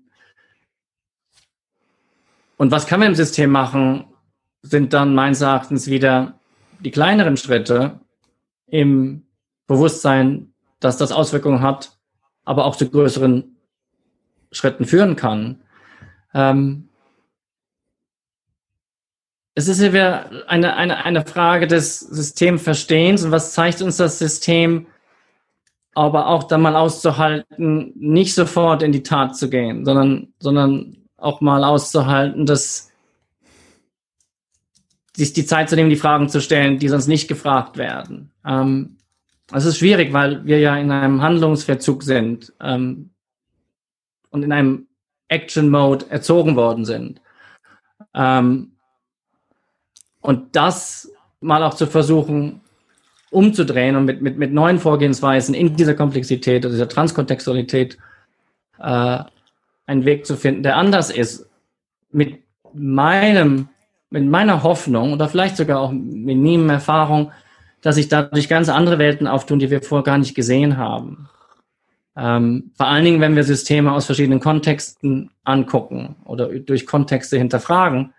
und 2.58 2.72
was 2.72 2.86
kann 2.86 3.00
man 3.00 3.10
im 3.10 3.16
System 3.16 3.50
machen, 3.50 4.06
sind 4.62 4.94
dann 4.94 5.16
meines 5.16 5.42
Erachtens 5.42 5.88
wieder 5.88 6.40
die 6.80 6.92
kleineren 6.92 7.38
Schritte 7.38 8.00
im 8.68 9.24
Bewusstsein, 9.68 10.54
dass 10.80 10.98
das 10.98 11.12
Auswirkungen 11.12 11.62
hat 11.62 11.98
aber 12.44 12.66
auch 12.66 12.76
zu 12.76 12.90
größeren 12.90 13.56
Schritten 14.52 14.86
führen 14.86 15.16
kann. 15.16 15.62
Ähm, 16.34 16.90
es 19.54 19.68
ist 19.68 19.82
ja 19.82 20.26
eine, 20.48 20.76
eine, 20.76 21.04
eine 21.04 21.26
Frage 21.26 21.68
des 21.68 22.00
Systemverstehens 22.00 23.24
und 23.24 23.32
was 23.32 23.54
zeigt 23.54 23.82
uns 23.82 23.98
das 23.98 24.18
System, 24.18 24.88
aber 25.94 26.28
auch 26.28 26.44
dann 26.44 26.62
mal 26.62 26.76
auszuhalten, 26.76 27.94
nicht 27.96 28.34
sofort 28.34 28.82
in 28.82 28.94
die 28.94 29.04
Tat 29.04 29.36
zu 29.36 29.50
gehen, 29.50 29.84
sondern, 29.84 30.34
sondern 30.40 30.98
auch 31.18 31.42
mal 31.42 31.64
auszuhalten, 31.66 32.46
dass 32.46 32.91
sich 35.16 35.34
die 35.34 35.46
Zeit 35.46 35.70
zu 35.70 35.76
nehmen, 35.76 35.90
die 35.90 35.96
Fragen 35.96 36.30
zu 36.30 36.42
stellen, 36.42 36.80
die 36.80 36.88
sonst 36.88 37.08
nicht 37.08 37.28
gefragt 37.28 37.78
werden. 37.78 38.32
Ähm, 38.46 38.98
es 39.54 39.66
ist 39.66 39.78
schwierig, 39.78 40.14
weil 40.14 40.46
wir 40.46 40.60
ja 40.60 40.78
in 40.78 40.92
einem 40.92 41.22
Handlungsverzug 41.22 42.04
sind 42.04 42.54
ähm, 42.62 43.12
und 44.30 44.44
in 44.44 44.52
einem 44.52 44.88
Action-Mode 45.28 46.06
erzogen 46.10 46.56
worden 46.56 46.86
sind. 46.86 47.22
Ähm, 48.14 48.74
und 50.22 50.56
das 50.56 51.12
mal 51.42 51.64
auch 51.64 51.74
zu 51.74 51.88
versuchen, 51.88 52.62
umzudrehen 53.32 53.96
und 53.96 54.06
mit, 54.06 54.22
mit, 54.22 54.38
mit 54.38 54.54
neuen 54.54 54.78
Vorgehensweisen 54.78 55.56
in 55.56 55.76
dieser 55.76 55.96
Komplexität 55.96 56.66
oder 56.66 56.74
dieser 56.74 56.90
Transkontextualität 56.90 57.98
äh, 58.78 59.24
einen 59.86 60.06
Weg 60.06 60.26
zu 60.26 60.36
finden, 60.36 60.64
der 60.64 60.78
anders 60.78 61.10
ist. 61.10 61.50
Mit 62.12 62.44
meinem, 62.74 63.70
mit 64.12 64.26
meiner 64.26 64.62
Hoffnung 64.62 65.14
oder 65.14 65.28
vielleicht 65.28 65.58
sogar 65.58 65.80
auch 65.80 65.92
mit 65.92 66.38
minimum 66.38 66.70
Erfahrung, 66.70 67.32
dass 67.82 67.96
sich 67.96 68.10
dadurch 68.10 68.48
ganz 68.48 68.70
andere 68.70 69.00
Welten 69.00 69.26
auftun, 69.26 69.58
die 69.58 69.72
wir 69.72 69.82
vorher 69.82 70.04
gar 70.04 70.18
nicht 70.18 70.36
gesehen 70.36 70.78
haben. 70.78 71.30
Ähm, 72.16 72.72
vor 72.76 72.88
allen 72.88 73.06
Dingen, 73.06 73.22
wenn 73.22 73.36
wir 73.36 73.44
Systeme 73.44 73.92
aus 73.94 74.06
verschiedenen 74.06 74.42
Kontexten 74.42 75.32
angucken 75.44 76.18
oder 76.26 76.48
durch 76.48 76.86
Kontexte 76.86 77.38
hinterfragen, 77.38 78.14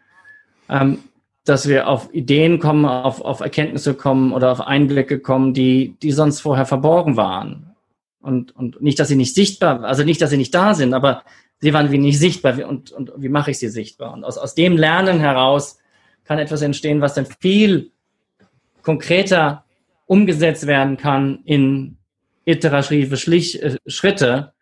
ähm, 0.68 0.98
dass 1.44 1.68
wir 1.68 1.88
auf 1.88 2.08
Ideen 2.12 2.58
kommen, 2.58 2.86
auf, 2.86 3.20
auf 3.20 3.40
Erkenntnisse 3.40 3.94
kommen 3.94 4.32
oder 4.32 4.50
auf 4.50 4.60
Einblicke 4.60 5.18
kommen, 5.18 5.52
die, 5.52 5.96
die 6.02 6.12
sonst 6.12 6.40
vorher 6.40 6.66
verborgen 6.66 7.16
waren. 7.16 7.74
Und, 8.20 8.56
und 8.56 8.80
nicht, 8.80 8.98
dass 8.98 9.08
sie 9.08 9.16
nicht 9.16 9.34
sichtbar, 9.34 9.84
also 9.84 10.04
nicht, 10.04 10.22
dass 10.22 10.30
sie 10.30 10.36
nicht 10.36 10.54
da 10.54 10.74
sind, 10.74 10.94
aber 10.94 11.22
sie 11.60 11.74
waren 11.74 11.90
wie 11.90 11.98
nicht 11.98 12.18
sichtbar 12.18 12.66
und, 12.66 12.92
und 12.92 13.12
wie 13.16 13.28
mache 13.28 13.50
ich 13.50 13.58
sie 13.58 13.68
sichtbar? 13.68 14.14
Und 14.14 14.24
aus, 14.24 14.38
aus 14.38 14.54
dem 14.54 14.76
Lernen 14.76 15.18
heraus 15.18 15.78
kann 16.24 16.38
etwas 16.38 16.62
entstehen, 16.62 17.00
was 17.00 17.14
dann 17.14 17.26
viel 17.26 17.90
konkreter 18.82 19.64
umgesetzt 20.06 20.66
werden 20.66 20.96
kann 20.96 21.40
in 21.44 21.96
iterative 22.44 23.16
Schlich 23.16 23.62
äh, 23.62 23.76
Schritte, 23.86 24.52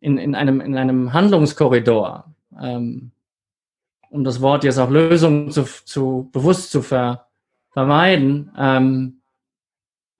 in, 0.00 0.18
in, 0.18 0.34
einem, 0.34 0.60
in 0.60 0.76
einem 0.76 1.12
Handlungskorridor. 1.12 2.34
Ähm, 2.60 3.10
um 4.10 4.22
das 4.22 4.40
Wort 4.40 4.62
jetzt 4.62 4.78
auch 4.78 4.90
Lösung 4.90 5.50
zu, 5.50 5.64
zu 5.84 6.30
bewusst 6.32 6.70
zu 6.70 6.82
ver, 6.82 7.26
vermeiden. 7.72 8.52
Ähm, 8.56 9.20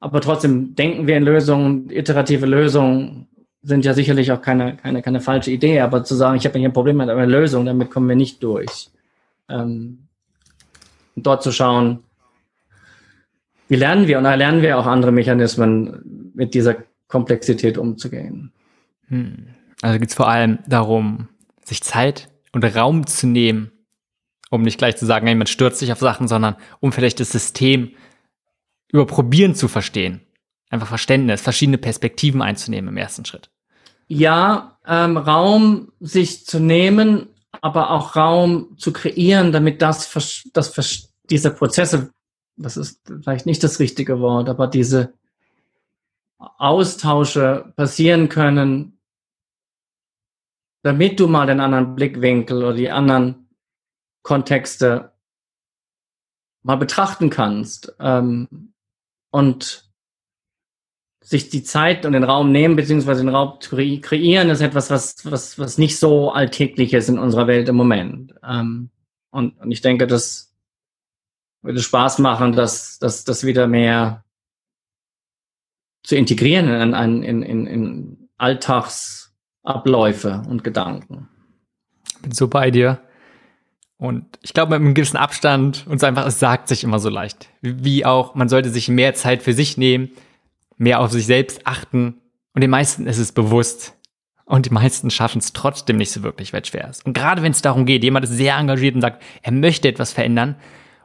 aber 0.00 0.20
trotzdem 0.20 0.74
denken 0.74 1.06
wir 1.06 1.16
in 1.16 1.22
Lösungen, 1.22 1.88
iterative 1.90 2.44
Lösungen 2.44 3.28
sind 3.62 3.84
ja 3.84 3.94
sicherlich 3.94 4.32
auch 4.32 4.42
keine, 4.42 4.76
keine, 4.76 5.00
keine 5.00 5.20
falsche 5.20 5.50
Idee, 5.50 5.80
aber 5.80 6.04
zu 6.04 6.14
sagen, 6.14 6.36
ich 6.36 6.44
habe 6.44 6.58
hier 6.58 6.68
ein 6.68 6.74
Problem 6.74 6.96
mit 6.96 7.08
einer 7.08 7.26
Lösung, 7.26 7.64
damit 7.64 7.90
kommen 7.90 8.08
wir 8.08 8.16
nicht 8.16 8.42
durch. 8.42 8.90
Ähm, 9.48 10.03
dort 11.16 11.42
zu 11.42 11.52
schauen, 11.52 12.00
wie 13.68 13.76
lernen 13.76 14.06
wir 14.06 14.18
und 14.18 14.24
da 14.24 14.34
lernen 14.34 14.62
wir 14.62 14.78
auch 14.78 14.86
andere 14.86 15.12
Mechanismen, 15.12 16.32
mit 16.34 16.54
dieser 16.54 16.76
Komplexität 17.08 17.78
umzugehen. 17.78 18.52
Hm. 19.08 19.46
Also 19.82 19.98
geht 19.98 20.08
es 20.08 20.14
vor 20.14 20.28
allem 20.28 20.58
darum, 20.66 21.28
sich 21.64 21.82
Zeit 21.82 22.28
und 22.52 22.64
Raum 22.64 23.06
zu 23.06 23.26
nehmen, 23.26 23.70
um 24.50 24.62
nicht 24.62 24.78
gleich 24.78 24.96
zu 24.96 25.06
sagen, 25.06 25.26
hey, 25.26 25.34
man 25.34 25.46
stürzt 25.46 25.78
sich 25.78 25.92
auf 25.92 25.98
Sachen, 25.98 26.28
sondern 26.28 26.56
um 26.80 26.92
vielleicht 26.92 27.20
das 27.20 27.30
System 27.30 27.92
über 28.90 29.06
Probieren 29.06 29.54
zu 29.54 29.68
verstehen. 29.68 30.20
Einfach 30.70 30.88
Verständnis, 30.88 31.40
verschiedene 31.40 31.78
Perspektiven 31.78 32.42
einzunehmen 32.42 32.88
im 32.88 32.96
ersten 32.96 33.24
Schritt. 33.24 33.50
Ja, 34.06 34.78
ähm, 34.86 35.16
Raum 35.16 35.92
sich 36.00 36.46
zu 36.46 36.60
nehmen, 36.60 37.28
aber 37.60 37.90
auch 37.90 38.16
Raum 38.16 38.76
zu 38.78 38.92
kreieren, 38.92 39.52
damit 39.52 39.82
das, 39.82 40.10
das 40.52 41.12
diese 41.30 41.50
Prozesse, 41.50 42.12
das 42.56 42.76
ist 42.76 43.00
vielleicht 43.22 43.46
nicht 43.46 43.62
das 43.64 43.78
richtige 43.78 44.20
Wort, 44.20 44.48
aber 44.48 44.66
diese 44.66 45.14
Austausche 46.38 47.72
passieren 47.76 48.28
können, 48.28 48.98
damit 50.82 51.18
du 51.18 51.28
mal 51.28 51.46
den 51.46 51.60
anderen 51.60 51.94
Blickwinkel 51.94 52.58
oder 52.58 52.74
die 52.74 52.90
anderen 52.90 53.48
Kontexte 54.22 55.12
mal 56.62 56.76
betrachten 56.76 57.30
kannst 57.30 57.94
ähm, 58.00 58.72
und 59.30 59.83
sich 61.24 61.48
die 61.48 61.64
Zeit 61.64 62.04
und 62.04 62.12
den 62.12 62.22
Raum 62.22 62.52
nehmen, 62.52 62.76
beziehungsweise 62.76 63.24
den 63.24 63.34
Raum 63.34 63.58
kreieren, 63.58 64.50
ist 64.50 64.60
etwas, 64.60 64.90
was, 64.90 65.24
was, 65.24 65.58
was 65.58 65.78
nicht 65.78 65.98
so 65.98 66.30
alltäglich 66.30 66.92
ist 66.92 67.08
in 67.08 67.18
unserer 67.18 67.46
Welt 67.46 67.66
im 67.70 67.76
Moment. 67.76 68.34
Ähm, 68.46 68.90
und, 69.30 69.58
und 69.58 69.70
ich 69.70 69.80
denke, 69.80 70.06
das 70.06 70.54
würde 71.62 71.80
Spaß 71.80 72.18
machen, 72.18 72.52
das, 72.52 72.98
das, 72.98 73.24
das 73.24 73.44
wieder 73.44 73.66
mehr 73.66 74.22
zu 76.02 76.14
integrieren 76.14 76.68
in, 76.68 77.22
in, 77.22 77.42
in, 77.42 77.66
in 77.66 78.28
Alltagsabläufe 78.36 80.42
und 80.46 80.62
Gedanken. 80.62 81.30
Bin 82.20 82.32
so 82.32 82.48
bei 82.48 82.70
dir. 82.70 83.00
Und 83.96 84.26
ich 84.42 84.52
glaube, 84.52 84.72
mit 84.72 84.84
einem 84.84 84.92
gewissen 84.92 85.16
Abstand 85.16 85.86
und 85.88 86.04
einfach, 86.04 86.26
es 86.26 86.38
sagt 86.38 86.68
sich 86.68 86.84
immer 86.84 86.98
so 86.98 87.08
leicht. 87.08 87.48
Wie 87.62 88.04
auch, 88.04 88.34
man 88.34 88.50
sollte 88.50 88.68
sich 88.68 88.90
mehr 88.90 89.14
Zeit 89.14 89.42
für 89.42 89.54
sich 89.54 89.78
nehmen, 89.78 90.10
mehr 90.76 91.00
auf 91.00 91.10
sich 91.10 91.26
selbst 91.26 91.66
achten. 91.66 92.20
Und 92.54 92.62
den 92.62 92.70
meisten 92.70 93.06
ist 93.06 93.18
es 93.18 93.32
bewusst. 93.32 93.96
Und 94.46 94.66
die 94.66 94.70
meisten 94.70 95.10
schaffen 95.10 95.38
es 95.38 95.52
trotzdem 95.52 95.96
nicht 95.96 96.12
so 96.12 96.22
wirklich, 96.22 96.52
weil 96.52 96.62
es 96.62 96.68
schwer 96.68 96.88
ist. 96.88 97.06
Und 97.06 97.14
gerade 97.14 97.42
wenn 97.42 97.52
es 97.52 97.62
darum 97.62 97.86
geht, 97.86 98.04
jemand 98.04 98.24
ist 98.24 98.32
sehr 98.32 98.56
engagiert 98.56 98.94
und 98.94 99.00
sagt, 99.00 99.22
er 99.42 99.52
möchte 99.52 99.88
etwas 99.88 100.12
verändern 100.12 100.56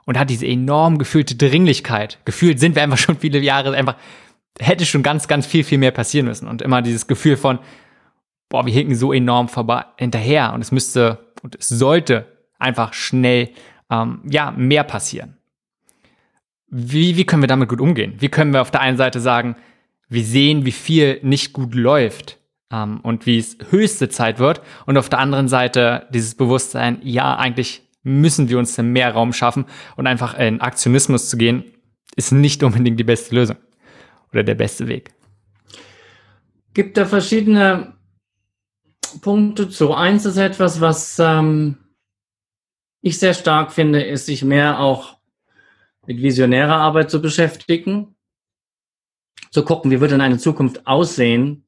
und 0.05 0.19
hat 0.19 0.29
diese 0.29 0.45
enorm 0.45 0.97
gefühlte 0.97 1.35
Dringlichkeit. 1.35 2.19
Gefühlt 2.25 2.59
sind 2.59 2.75
wir 2.75 2.83
einfach 2.83 2.97
schon 2.97 3.17
viele 3.17 3.39
Jahre 3.39 3.75
einfach, 3.75 3.95
hätte 4.59 4.85
schon 4.85 5.03
ganz, 5.03 5.27
ganz 5.27 5.45
viel, 5.45 5.63
viel 5.63 5.77
mehr 5.77 5.91
passieren 5.91 6.27
müssen. 6.27 6.47
Und 6.49 6.61
immer 6.61 6.81
dieses 6.81 7.07
Gefühl 7.07 7.37
von, 7.37 7.59
boah, 8.49 8.65
wir 8.65 8.73
hinken 8.73 8.95
so 8.95 9.13
enorm 9.13 9.47
vorbei, 9.47 9.85
hinterher 9.97 10.53
und 10.53 10.61
es 10.61 10.71
müsste 10.71 11.33
und 11.41 11.55
es 11.55 11.69
sollte 11.69 12.25
einfach 12.57 12.93
schnell 12.93 13.51
ähm, 13.89 14.21
ja, 14.29 14.51
mehr 14.51 14.83
passieren. 14.83 15.38
Wie, 16.71 17.17
wie 17.17 17.25
können 17.25 17.43
wir 17.43 17.47
damit 17.47 17.69
gut 17.69 17.81
umgehen? 17.81 18.15
Wie 18.19 18.29
können 18.29 18.53
wir 18.53 18.61
auf 18.61 18.71
der 18.71 18.81
einen 18.81 18.97
Seite 18.97 19.19
sagen, 19.19 19.55
wir 20.07 20.23
sehen, 20.23 20.65
wie 20.65 20.71
viel 20.71 21.19
nicht 21.23 21.53
gut 21.53 21.75
läuft 21.75 22.39
ähm, 22.71 22.99
und 23.01 23.25
wie 23.25 23.37
es 23.37 23.57
höchste 23.69 24.09
Zeit 24.09 24.39
wird 24.39 24.61
und 24.85 24.97
auf 24.97 25.09
der 25.09 25.19
anderen 25.19 25.47
Seite 25.47 26.07
dieses 26.11 26.35
Bewusstsein, 26.35 26.99
ja, 27.03 27.35
eigentlich 27.35 27.83
müssen 28.03 28.49
wir 28.49 28.57
uns 28.57 28.77
mehr 28.77 29.13
Raum 29.13 29.33
schaffen 29.33 29.65
und 29.95 30.07
einfach 30.07 30.37
in 30.37 30.61
Aktionismus 30.61 31.29
zu 31.29 31.37
gehen, 31.37 31.63
ist 32.15 32.31
nicht 32.31 32.63
unbedingt 32.63 32.99
die 32.99 33.03
beste 33.03 33.35
Lösung 33.35 33.57
oder 34.31 34.43
der 34.43 34.55
beste 34.55 34.87
Weg. 34.87 35.11
Gibt 36.73 36.97
da 36.97 37.05
verschiedene 37.05 37.93
Punkte 39.21 39.69
zu. 39.69 39.93
Eins 39.93 40.25
ist 40.25 40.37
etwas, 40.37 40.81
was 40.81 41.19
ähm, 41.19 41.77
ich 43.01 43.19
sehr 43.19 43.33
stark 43.33 43.71
finde, 43.71 44.03
ist, 44.03 44.27
sich 44.27 44.43
mehr 44.43 44.79
auch 44.79 45.18
mit 46.09 46.23
visionärer 46.23 46.75
Arbeit 46.75 47.11
zu 47.11 47.21
beschäftigen, 47.21 48.15
zu 49.51 49.63
gucken, 49.63 49.91
wie 49.91 50.01
wird 50.01 50.09
denn 50.09 50.21
eine 50.21 50.39
Zukunft 50.39 50.87
aussehen, 50.87 51.67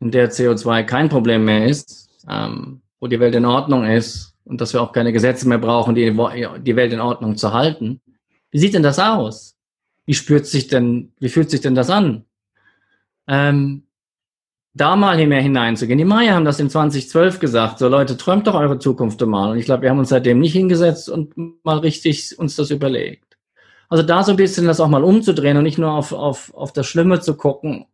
in 0.00 0.10
der 0.10 0.32
CO2 0.32 0.82
kein 0.82 1.08
Problem 1.08 1.44
mehr 1.44 1.66
ist, 1.66 2.10
ähm, 2.28 2.82
wo 2.98 3.06
die 3.06 3.20
Welt 3.20 3.36
in 3.36 3.44
Ordnung 3.44 3.84
ist 3.84 4.34
und 4.42 4.60
dass 4.60 4.72
wir 4.72 4.82
auch 4.82 4.90
keine 4.90 5.12
Gesetze 5.12 5.46
mehr 5.46 5.58
brauchen, 5.58 5.94
die 5.94 6.06
die 6.06 6.76
Welt 6.76 6.92
in 6.92 6.98
Ordnung 6.98 7.36
zu 7.36 7.52
halten. 7.52 8.00
Wie 8.50 8.58
sieht 8.58 8.74
denn 8.74 8.82
das 8.82 8.98
aus? 8.98 9.56
Wie 10.04 10.14
spürt 10.14 10.46
sich 10.46 10.66
denn, 10.66 11.12
wie 11.20 11.28
fühlt 11.28 11.48
sich 11.48 11.60
denn 11.60 11.76
das 11.76 11.90
an? 11.90 12.24
Ähm, 13.28 13.84
da 14.72 14.94
mal 14.96 15.26
mehr 15.26 15.42
hineinzugehen. 15.42 15.98
Die 15.98 16.04
Maya 16.04 16.34
haben 16.34 16.44
das 16.44 16.60
in 16.60 16.70
2012 16.70 17.40
gesagt. 17.40 17.78
So 17.78 17.88
Leute, 17.88 18.16
träumt 18.16 18.46
doch 18.46 18.54
eure 18.54 18.78
Zukunft 18.78 19.20
mal. 19.26 19.50
Und 19.50 19.58
ich 19.58 19.64
glaube, 19.64 19.82
wir 19.82 19.90
haben 19.90 19.98
uns 19.98 20.10
seitdem 20.10 20.38
nicht 20.38 20.52
hingesetzt 20.52 21.08
und 21.08 21.34
mal 21.64 21.78
richtig 21.78 22.38
uns 22.38 22.56
das 22.56 22.70
überlegt. 22.70 23.36
Also 23.88 24.04
da 24.04 24.22
so 24.22 24.30
ein 24.30 24.36
bisschen 24.36 24.66
das 24.66 24.80
auch 24.80 24.88
mal 24.88 25.02
umzudrehen 25.02 25.56
und 25.56 25.64
nicht 25.64 25.78
nur 25.78 25.90
auf, 25.90 26.12
auf, 26.12 26.54
auf 26.54 26.72
das 26.72 26.86
Schlimme 26.86 27.20
zu 27.20 27.36
gucken, 27.36 27.86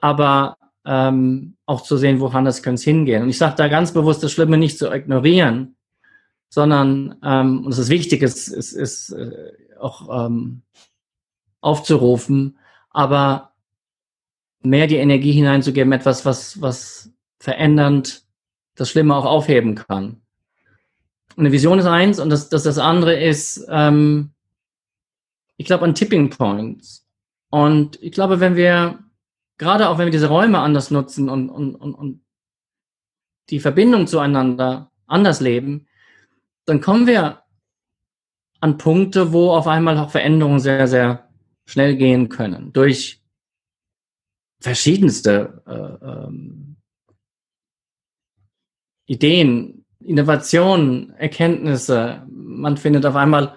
aber 0.00 0.56
ähm, 0.86 1.56
auch 1.66 1.82
zu 1.82 1.98
sehen, 1.98 2.20
woran 2.20 2.46
das 2.46 2.62
könnte 2.62 2.82
hingehen. 2.84 3.22
Und 3.22 3.28
ich 3.28 3.36
sage 3.36 3.56
da 3.56 3.68
ganz 3.68 3.92
bewusst, 3.92 4.22
das 4.22 4.32
Schlimme 4.32 4.56
nicht 4.56 4.78
zu 4.78 4.90
ignorieren, 4.90 5.76
sondern, 6.48 7.16
ähm, 7.22 7.66
und 7.66 7.72
es 7.72 7.78
ist 7.78 7.90
wichtig, 7.90 8.22
es 8.22 8.48
ist, 8.48 8.72
ist 8.72 9.10
äh, 9.10 9.52
auch 9.78 10.26
ähm, 10.26 10.62
aufzurufen, 11.60 12.58
aber 12.88 13.47
mehr 14.62 14.86
die 14.86 14.96
Energie 14.96 15.32
hineinzugeben, 15.32 15.92
etwas, 15.92 16.24
was, 16.24 16.60
was 16.60 17.12
verändernd 17.38 18.24
das 18.74 18.90
Schlimme 18.90 19.14
auch 19.14 19.24
aufheben 19.24 19.74
kann. 19.74 20.22
Eine 21.36 21.52
Vision 21.52 21.78
ist 21.78 21.86
eins 21.86 22.18
und 22.18 22.30
das, 22.30 22.48
das, 22.48 22.64
das 22.64 22.78
andere 22.78 23.14
ist, 23.18 23.64
ähm, 23.68 24.32
ich 25.56 25.66
glaube, 25.66 25.84
an 25.84 25.94
Tipping 25.94 26.30
Points. 26.30 27.06
Und 27.50 28.00
ich 28.02 28.12
glaube, 28.12 28.40
wenn 28.40 28.56
wir, 28.56 28.98
gerade 29.56 29.88
auch 29.88 29.98
wenn 29.98 30.06
wir 30.06 30.12
diese 30.12 30.28
Räume 30.28 30.58
anders 30.58 30.90
nutzen 30.90 31.28
und, 31.28 31.48
und, 31.48 31.74
und, 31.74 31.94
und 31.94 32.24
die 33.50 33.60
Verbindung 33.60 34.06
zueinander 34.06 34.90
anders 35.06 35.40
leben, 35.40 35.86
dann 36.66 36.80
kommen 36.80 37.06
wir 37.06 37.42
an 38.60 38.76
Punkte, 38.76 39.32
wo 39.32 39.52
auf 39.52 39.66
einmal 39.66 39.96
auch 39.98 40.10
Veränderungen 40.10 40.60
sehr, 40.60 40.86
sehr 40.88 41.28
schnell 41.64 41.96
gehen 41.96 42.28
können. 42.28 42.72
Durch 42.72 43.17
verschiedenste 44.60 45.62
äh, 45.66 46.06
ähm, 46.06 46.76
Ideen, 49.06 49.84
Innovationen, 50.04 51.14
Erkenntnisse. 51.16 52.22
Man 52.28 52.76
findet 52.76 53.06
auf 53.06 53.16
einmal 53.16 53.54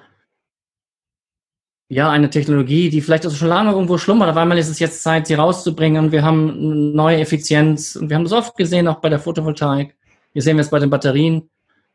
ja 1.89 2.09
eine 2.09 2.29
Technologie, 2.29 2.89
die 2.89 3.01
vielleicht 3.01 3.27
auch 3.27 3.31
schon 3.31 3.49
lange 3.49 3.71
irgendwo 3.71 3.97
schlummert. 3.97 4.29
Auf 4.29 4.37
einmal 4.37 4.57
ist 4.57 4.69
es 4.69 4.79
jetzt 4.79 5.03
Zeit, 5.03 5.27
sie 5.27 5.33
rauszubringen. 5.33 6.11
Wir 6.11 6.23
haben 6.23 6.93
neue 6.93 7.19
Effizienz. 7.19 7.95
Und 7.95 8.09
wir 8.09 8.15
haben 8.15 8.23
das 8.23 8.31
oft 8.31 8.55
gesehen, 8.55 8.87
auch 8.87 9.01
bei 9.01 9.09
der 9.09 9.19
Photovoltaik. 9.19 9.95
Wir 10.33 10.41
sehen 10.41 10.57
es 10.59 10.69
bei 10.69 10.79
den 10.79 10.89
Batterien, 10.89 11.49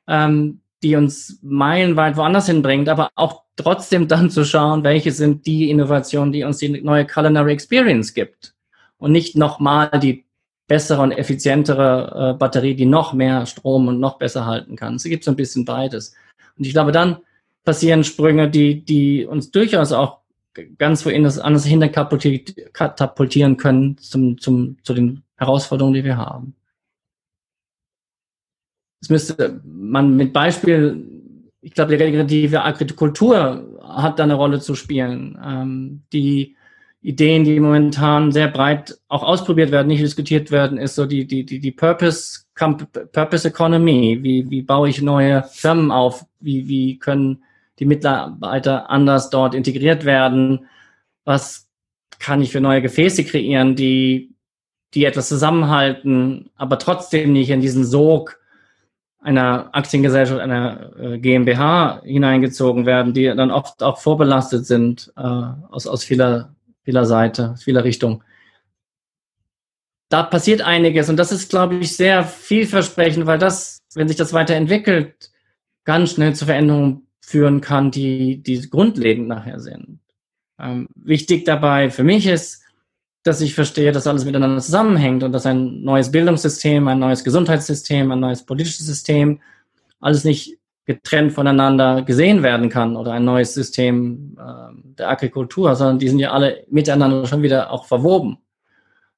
ähm, 0.07 0.61
die 0.83 0.97
uns 0.97 1.38
meilenweit 1.42 2.19
woanders 2.19 2.47
hinbringt, 2.47 2.90
aber 2.90 3.09
auch 3.14 3.45
trotzdem 3.57 4.07
dann 4.07 4.29
zu 4.29 4.45
schauen, 4.45 4.85
welche 4.85 5.12
sind 5.12 5.47
die 5.47 5.71
Innovationen, 5.71 6.33
die 6.33 6.45
uns 6.45 6.59
die 6.59 6.83
neue 6.83 7.07
Culinary 7.07 7.53
Experience 7.53 8.12
gibt 8.12 8.56
und 8.99 9.13
nicht 9.13 9.37
nochmal 9.37 9.91
die 10.01 10.25
bessere 10.69 11.03
und 11.03 11.13
effizientere 11.13 12.33
äh, 12.35 12.39
Batterie, 12.39 12.75
die 12.75 12.87
noch 12.87 13.13
mehr 13.13 13.47
Strom 13.47 13.89
und 13.89 14.01
noch 14.01 14.19
besser 14.19 14.47
halten 14.47 14.77
kann. 14.77 14.97
Es 14.97 15.05
gibt 15.05 15.25
so 15.25 15.31
ein 15.31 15.37
bisschen 15.37 15.65
beides. 15.65 16.15
Und 16.59 16.67
ich 16.67 16.73
glaube, 16.73 16.93
dann 16.93 17.19
passieren 17.65 18.05
Sprünge, 18.05 18.51
die, 18.51 18.85
die 18.85 19.27
uns 19.27 19.51
durchaus 19.51 19.93
auch 19.93 20.19
ganz 20.79 21.05
woanders 21.05 21.39
anders 21.39 21.67
hinter 21.67 21.89
katapultieren 21.89 23.57
können 23.57 23.99
zum, 23.99 24.39
zum, 24.39 24.79
zu 24.83 24.95
den 24.95 25.23
Herausforderungen, 25.37 25.95
die 25.95 26.05
wir 26.05 26.17
haben. 26.17 26.55
Es 29.03 29.11
müsste 29.11 29.61
man 29.65 30.17
mit 30.17 30.33
Beispiel, 30.33 31.05
ich 31.61 31.75
glaube, 31.75 31.97
die 31.97 32.03
regenerative 32.03 32.65
Agrikultur 32.65 33.79
hat 33.83 34.19
da 34.19 34.25
eine 34.25 34.35
Rolle 34.35 34.61
zu 34.61 34.75
spielen. 34.75 35.39
Ähm, 35.45 36.03
die 36.13 36.56
Ideen, 37.07 37.45
die 37.45 37.61
momentan 37.61 38.33
sehr 38.33 38.49
breit 38.49 38.99
auch 39.07 39.23
ausprobiert 39.23 39.71
werden, 39.71 39.87
nicht 39.87 40.03
diskutiert 40.03 40.51
werden, 40.51 40.77
ist 40.77 40.97
so 40.97 41.07
die, 41.07 41.25
die, 41.25 41.47
die, 41.47 41.61
die 41.61 41.71
Purpose, 41.71 42.40
Purpose 43.12 43.47
Economy. 43.47 44.19
Wie, 44.23 44.51
wie 44.51 44.62
baue 44.62 44.88
ich 44.88 45.01
neue 45.01 45.45
Firmen 45.45 45.92
auf? 45.92 46.27
Wie, 46.40 46.66
wie 46.66 46.99
können 46.99 47.45
die 47.79 47.85
Mitarbeiter 47.85 48.90
anders 48.90 49.31
dort 49.31 49.55
integriert 49.55 50.05
werden? 50.05 50.66
Was 51.25 51.69
kann 52.19 52.42
ich 52.42 52.51
für 52.51 52.61
neue 52.61 52.83
Gefäße 52.83 53.23
kreieren, 53.23 53.77
die, 53.77 54.35
die 54.95 55.05
etwas 55.05 55.29
zusammenhalten, 55.29 56.51
aber 56.57 56.77
trotzdem 56.81 57.33
nicht 57.33 57.51
in 57.51 57.61
diesen 57.61 57.85
Sog 57.85 58.40
einer 59.21 59.69
Aktiengesellschaft, 59.73 60.40
einer 60.40 60.90
äh, 60.99 61.19
GmbH 61.19 62.03
hineingezogen 62.03 62.85
werden, 62.85 63.12
die 63.12 63.27
dann 63.27 63.53
oft 63.53 63.83
auch 63.85 63.99
vorbelastet 63.99 64.66
sind 64.66 65.12
äh, 65.16 65.21
aus, 65.21 65.87
aus 65.87 66.03
vieler, 66.03 66.56
vieler 66.87 67.05
Seite, 67.05 67.57
vieler 67.59 67.85
Richtung. 67.85 68.22
Da 70.09 70.22
passiert 70.22 70.62
einiges 70.62 71.09
und 71.09 71.16
das 71.16 71.33
ist, 71.33 71.51
glaube 71.51 71.75
ich, 71.77 71.96
sehr 71.96 72.25
vielversprechend, 72.25 73.27
weil 73.27 73.38
das, 73.38 73.81
wenn 73.94 74.07
sich 74.07 74.16
das 74.16 74.33
weiterentwickelt, 74.33 75.33
ganz 75.85 76.12
schnell 76.12 76.35
zu 76.35 76.46
Veränderungen 76.46 77.09
führen 77.20 77.61
kann, 77.61 77.90
die, 77.90 78.40
die 78.40 78.70
grundlegend 78.70 79.27
nachher 79.27 79.59
sind. 79.59 79.99
Ähm, 80.61 80.88
wichtig 80.94 81.44
dabei 81.44 81.90
für 81.90 82.05
mich 82.05 82.27
ist, 82.29 82.62
dass 83.25 83.40
ich 83.40 83.55
verstehe, 83.55 83.90
dass 83.90 84.07
alles 84.07 84.25
miteinander 84.25 84.62
zusammenhängt 84.62 85.25
und 85.25 85.33
dass 85.33 85.44
ein 85.44 85.83
neues 85.83 86.12
Bildungssystem, 86.12 86.87
ein 86.87 87.01
neues 87.01 87.25
Gesundheitssystem, 87.25 88.12
ein 88.12 88.20
neues 88.20 88.46
politisches 88.46 88.87
System 88.87 89.40
alles 90.01 90.22
nicht 90.22 90.57
getrennt 90.87 91.33
voneinander 91.33 92.03
gesehen 92.03 92.42
werden 92.42 92.68
kann 92.68 92.96
oder 92.96 93.12
ein 93.12 93.25
neues 93.25 93.55
System 93.55 94.38
äh, 94.38 94.94
der 94.99 95.11
Agrikultur, 95.11 95.75
sondern 95.75 95.99
die 95.99 96.09
sind 96.09 96.20
ja 96.20 96.31
alle 96.31 96.64
miteinander 96.70 97.27
schon 97.27 97.42
wieder 97.42 97.72
auch 97.72 97.87
verwoben. 97.87 98.38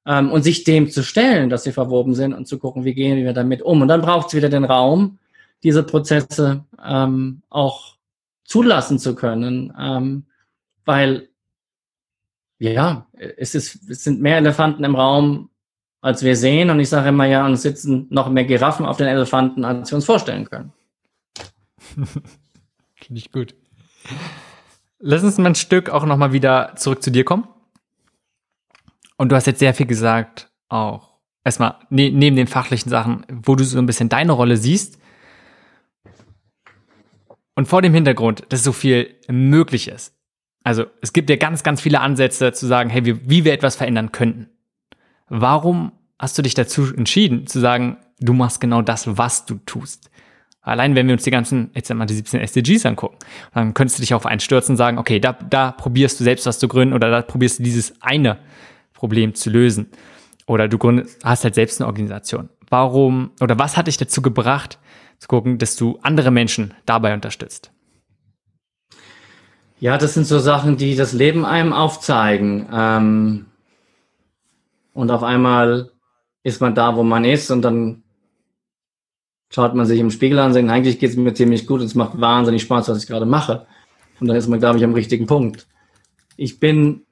Ähm, 0.05 0.31
und 0.31 0.41
sich 0.41 0.63
dem 0.63 0.89
zu 0.89 1.03
stellen, 1.03 1.49
dass 1.49 1.63
sie 1.63 1.71
verwoben 1.71 2.15
sind 2.15 2.33
und 2.33 2.47
zu 2.47 2.57
gucken, 2.57 2.85
wie 2.85 2.95
gehen 2.95 3.23
wir 3.23 3.33
damit 3.33 3.61
um. 3.61 3.81
Und 3.81 3.87
dann 3.87 4.01
braucht 4.01 4.29
es 4.29 4.33
wieder 4.33 4.49
den 4.49 4.63
Raum, 4.63 5.19
diese 5.61 5.83
Prozesse 5.83 6.65
ähm, 6.83 7.43
auch 7.49 7.95
zulassen 8.45 8.97
zu 8.97 9.13
können, 9.13 9.71
ähm, 9.79 10.25
weil 10.85 11.29
ja, 12.57 13.07
es, 13.13 13.53
ist, 13.55 13.89
es 13.89 14.03
sind 14.03 14.21
mehr 14.21 14.37
Elefanten 14.37 14.83
im 14.83 14.95
Raum, 14.95 15.49
als 16.01 16.23
wir 16.23 16.35
sehen. 16.35 16.69
Und 16.71 16.79
ich 16.79 16.89
sage 16.89 17.09
immer, 17.09 17.25
ja, 17.25 17.45
uns 17.45 17.61
sitzen 17.61 18.07
noch 18.09 18.29
mehr 18.29 18.45
Giraffen 18.45 18.85
auf 18.85 18.97
den 18.97 19.07
Elefanten, 19.07 19.63
als 19.63 19.91
wir 19.91 19.95
uns 19.95 20.05
vorstellen 20.05 20.49
können. 20.49 20.73
Finde 22.95 23.19
ich 23.19 23.31
gut. 23.31 23.55
Lass 24.99 25.23
uns 25.23 25.37
mal 25.37 25.49
ein 25.49 25.55
Stück 25.55 25.89
auch 25.89 26.05
nochmal 26.05 26.33
wieder 26.33 26.73
zurück 26.75 27.01
zu 27.01 27.11
dir 27.11 27.23
kommen. 27.23 27.47
Und 29.17 29.31
du 29.31 29.35
hast 29.35 29.47
jetzt 29.47 29.59
sehr 29.59 29.73
viel 29.73 29.85
gesagt, 29.85 30.49
auch 30.69 31.17
erstmal 31.43 31.75
ne, 31.89 32.11
neben 32.11 32.35
den 32.35 32.47
fachlichen 32.47 32.89
Sachen, 32.89 33.25
wo 33.29 33.55
du 33.55 33.63
so 33.63 33.77
ein 33.77 33.85
bisschen 33.85 34.09
deine 34.09 34.33
Rolle 34.33 34.57
siehst. 34.57 34.99
Und 37.55 37.67
vor 37.67 37.81
dem 37.81 37.93
Hintergrund, 37.93 38.43
dass 38.49 38.63
so 38.63 38.71
viel 38.71 39.15
möglich 39.27 39.87
ist. 39.89 40.15
Also 40.63 40.85
es 41.01 41.13
gibt 41.13 41.29
ja 41.29 41.35
ganz, 41.35 41.63
ganz 41.63 41.81
viele 41.81 41.99
Ansätze 41.99 42.53
zu 42.53 42.67
sagen, 42.67 42.89
hey, 42.89 43.05
wie, 43.05 43.29
wie 43.29 43.45
wir 43.45 43.53
etwas 43.53 43.75
verändern 43.75 44.11
könnten. 44.11 44.49
Warum 45.27 45.91
hast 46.17 46.37
du 46.37 46.41
dich 46.41 46.53
dazu 46.53 46.93
entschieden, 46.93 47.47
zu 47.47 47.59
sagen, 47.59 47.97
du 48.19 48.33
machst 48.33 48.61
genau 48.61 48.81
das, 48.81 49.17
was 49.17 49.45
du 49.45 49.55
tust? 49.65 50.09
Allein 50.61 50.95
wenn 50.95 51.07
wir 51.07 51.13
uns 51.13 51.23
die 51.23 51.31
ganzen, 51.31 51.71
jetzt 51.73 51.93
mal 51.93 52.05
die 52.05 52.15
17 52.15 52.41
SDGs 52.41 52.85
angucken, 52.85 53.17
dann 53.53 53.73
könntest 53.73 53.97
du 53.97 54.01
dich 54.01 54.13
auf 54.13 54.25
einen 54.25 54.39
stürzen 54.39 54.73
und 54.73 54.77
sagen, 54.77 54.97
okay, 54.97 55.19
da, 55.19 55.33
da 55.33 55.71
probierst 55.71 56.19
du 56.19 56.23
selbst 56.23 56.45
was 56.45 56.59
zu 56.59 56.67
gründen 56.67 56.93
oder 56.93 57.09
da 57.09 57.21
probierst 57.21 57.59
du 57.59 57.63
dieses 57.63 57.93
eine 58.01 58.37
Problem 58.93 59.33
zu 59.35 59.49
lösen. 59.49 59.87
Oder 60.45 60.67
du 60.67 60.77
gründest, 60.77 61.23
hast 61.23 61.43
halt 61.43 61.55
selbst 61.55 61.79
eine 61.79 61.87
Organisation. 61.87 62.49
Warum 62.69 63.31
oder 63.39 63.57
was 63.57 63.77
hat 63.77 63.87
dich 63.87 63.97
dazu 63.97 64.21
gebracht, 64.21 64.79
zu 65.17 65.27
gucken, 65.27 65.57
dass 65.57 65.75
du 65.75 65.99
andere 66.01 66.31
Menschen 66.31 66.73
dabei 66.85 67.13
unterstützt? 67.13 67.71
Ja, 69.79 69.97
das 69.97 70.13
sind 70.13 70.25
so 70.25 70.39
Sachen, 70.39 70.75
die 70.75 70.95
das 70.95 71.13
Leben 71.13 71.45
einem 71.45 71.71
aufzeigen. 71.71 72.67
Ähm, 72.71 73.45
und 74.93 75.11
auf 75.11 75.23
einmal 75.23 75.91
ist 76.43 76.59
man 76.59 76.75
da, 76.75 76.95
wo 76.95 77.03
man 77.03 77.23
ist 77.23 77.49
und 77.49 77.61
dann 77.61 78.03
schaut 79.49 79.73
man 79.75 79.85
sich 79.85 79.99
im 79.99 80.11
Spiegel 80.11 80.39
an 80.39 80.47
und 80.47 80.53
sagt, 80.53 80.69
eigentlich 80.69 80.99
geht 80.99 81.11
es 81.11 81.17
mir 81.17 81.33
ziemlich 81.33 81.65
gut, 81.65 81.81
es 81.81 81.95
macht 81.95 82.19
wahnsinnig 82.19 82.61
Spaß, 82.61 82.89
was 82.89 83.03
ich 83.03 83.07
gerade 83.07 83.25
mache. 83.25 83.65
Und 84.19 84.27
dann 84.27 84.37
ist 84.37 84.47
man, 84.47 84.59
glaube 84.59 84.77
ich, 84.77 84.83
am 84.83 84.93
richtigen 84.93 85.25
Punkt. 85.25 85.67
Ich 86.37 86.59
bin 86.59 87.05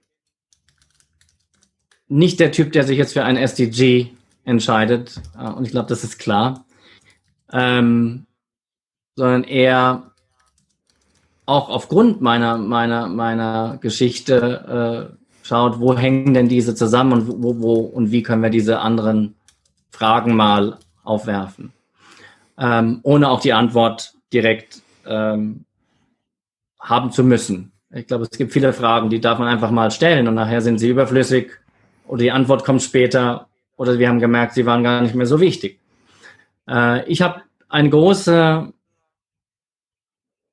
nicht 2.08 2.40
der 2.40 2.52
Typ, 2.52 2.72
der 2.72 2.84
sich 2.84 2.98
jetzt 2.98 3.14
für 3.14 3.24
ein 3.24 3.38
SDG 3.38 4.08
entscheidet. 4.46 5.22
Äh, 5.38 5.50
und 5.50 5.66
ich 5.66 5.72
glaube, 5.72 5.90
das 5.90 6.04
ist 6.04 6.20
klar. 6.20 6.66
Ähm, 7.52 8.26
sondern 9.16 9.44
eher 9.44 10.12
auch 11.46 11.70
aufgrund 11.70 12.22
meiner, 12.22 12.58
meiner, 12.58 13.08
meiner 13.08 13.78
Geschichte 13.82 15.12
äh, 15.12 15.46
schaut, 15.46 15.80
wo 15.80 15.98
hängen 15.98 16.34
denn 16.34 16.50
diese 16.50 16.76
zusammen 16.76 17.14
und 17.14 17.44
wo, 17.44 17.60
wo 17.62 17.74
und 17.80 18.12
wie 18.12 18.22
können 18.22 18.44
wir 18.44 18.50
diese 18.50 18.80
anderen 18.80 19.36
Fragen 19.90 20.36
mal 20.36 20.78
aufwerfen. 21.04 21.72
Ähm, 22.60 23.00
ohne 23.04 23.30
auch 23.30 23.40
die 23.40 23.54
Antwort 23.54 24.14
direkt 24.34 24.82
ähm, 25.06 25.66
haben 26.80 27.12
zu 27.12 27.24
müssen. 27.24 27.72
Ich 27.92 28.08
glaube, 28.08 28.26
es 28.30 28.38
gibt 28.38 28.52
viele 28.52 28.74
Fragen, 28.74 29.10
die 29.10 29.22
darf 29.22 29.40
man 29.40 29.48
einfach 29.48 29.72
mal 29.72 29.92
stellen 29.92 30.28
und 30.28 30.36
nachher 30.36 30.62
sind 30.62 30.80
sie 30.80 30.90
überflüssig 30.90 31.52
oder 32.08 32.22
die 32.22 32.32
Antwort 32.32 32.66
kommt 32.66 32.82
später 32.82 33.48
oder 33.78 34.00
wir 34.00 34.10
haben 34.10 34.20
gemerkt, 34.20 34.54
sie 34.54 34.66
waren 34.66 34.84
gar 34.84 35.02
nicht 35.02 35.16
mehr 35.16 35.28
so 35.28 35.40
wichtig. 35.40 35.80
Äh, 36.68 37.06
ich 37.06 37.22
habe 37.22 37.42
eine 37.70 37.90
große 37.90 38.74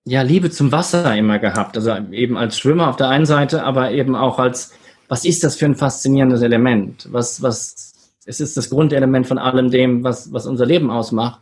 ja, 0.07 0.23
Liebe 0.23 0.51
zum 0.51 0.71
Wasser 0.71 1.17
immer 1.17 1.39
gehabt. 1.39 1.77
Also 1.77 1.97
eben 2.13 2.37
als 2.37 2.59
Schwimmer 2.59 2.89
auf 2.89 2.97
der 2.97 3.09
einen 3.09 3.27
Seite, 3.27 3.65
aber 3.65 3.91
eben 3.93 4.15
auch 4.15 4.39
als, 4.39 4.75
was 5.09 5.25
ist 5.25 5.45
das 5.45 5.57
für 5.57 5.67
ein 5.67 5.77
faszinierendes 5.77 6.43
Element? 6.43 7.09
Was, 7.11 7.43
was, 7.43 7.95
es 8.27 8.41
ist 8.41 8.57
das 8.57 8.71
Grundelement 8.71 9.27
von 9.27 9.39
allem 9.39 9.71
dem, 9.71 10.05
was, 10.05 10.33
was 10.33 10.47
unser 10.47 10.67
Leben 10.67 10.91
ausmacht. 10.91 11.41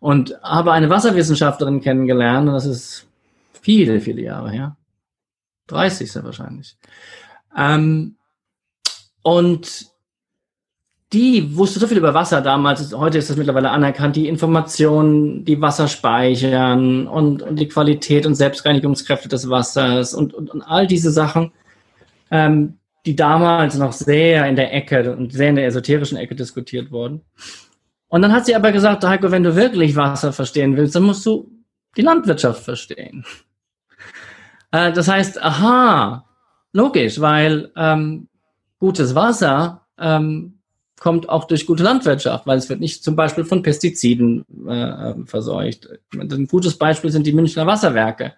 Und 0.00 0.34
habe 0.42 0.72
eine 0.72 0.90
Wasserwissenschaftlerin 0.90 1.80
kennengelernt, 1.80 2.48
und 2.48 2.54
das 2.54 2.66
ist 2.66 3.06
viele, 3.60 4.00
viele 4.00 4.22
Jahre 4.22 4.50
her. 4.50 4.76
30 5.68 6.10
sehr 6.10 6.24
wahrscheinlich. 6.24 6.76
Ähm, 7.56 8.16
und 9.22 9.90
die 11.12 11.56
wusste 11.56 11.80
so 11.80 11.88
viel 11.88 11.98
über 11.98 12.14
Wasser 12.14 12.40
damals, 12.40 12.94
heute 12.94 13.18
ist 13.18 13.28
das 13.28 13.36
mittlerweile 13.36 13.70
anerkannt, 13.70 14.14
die 14.14 14.28
Informationen, 14.28 15.44
die 15.44 15.60
Wasser 15.60 15.88
speichern 15.88 17.08
und, 17.08 17.42
und 17.42 17.56
die 17.56 17.68
Qualität 17.68 18.26
und 18.26 18.36
Selbstreinigungskräfte 18.36 19.28
des 19.28 19.50
Wassers 19.50 20.14
und, 20.14 20.34
und, 20.34 20.50
und 20.50 20.62
all 20.62 20.86
diese 20.86 21.10
Sachen, 21.10 21.52
ähm, 22.30 22.78
die 23.06 23.16
damals 23.16 23.76
noch 23.76 23.92
sehr 23.92 24.46
in 24.46 24.54
der 24.54 24.72
Ecke 24.72 25.16
und 25.16 25.32
sehr 25.32 25.48
in 25.48 25.56
der 25.56 25.66
esoterischen 25.66 26.16
Ecke 26.16 26.36
diskutiert 26.36 26.92
wurden. 26.92 27.22
Und 28.10 28.22
dann 28.22 28.32
hat 28.32 28.44
sie 28.44 28.56
aber 28.56 28.72
gesagt, 28.72 29.04
Heiko, 29.04 29.30
wenn 29.30 29.44
du 29.44 29.56
wirklich 29.56 29.96
Wasser 29.96 30.32
verstehen 30.32 30.76
willst, 30.76 30.96
dann 30.96 31.04
musst 31.04 31.24
du 31.24 31.50
die 31.96 32.02
Landwirtschaft 32.02 32.62
verstehen. 32.62 33.24
Äh, 34.72 34.92
das 34.92 35.08
heißt, 35.08 35.42
aha, 35.42 36.24
logisch, 36.72 37.20
weil 37.20 37.72
ähm, 37.74 38.28
gutes 38.78 39.16
Wasser 39.16 39.84
ähm, 39.98 40.60
kommt 41.00 41.28
auch 41.28 41.48
durch 41.48 41.66
gute 41.66 41.82
Landwirtschaft, 41.82 42.46
weil 42.46 42.56
es 42.56 42.68
wird 42.68 42.78
nicht 42.78 43.02
zum 43.02 43.16
Beispiel 43.16 43.44
von 43.44 43.62
Pestiziden 43.64 44.44
äh, 44.68 45.14
verseucht. 45.24 45.88
Ein 46.12 46.46
gutes 46.46 46.78
Beispiel 46.78 47.10
sind 47.10 47.26
die 47.26 47.32
Münchner 47.32 47.66
Wasserwerke. 47.66 48.34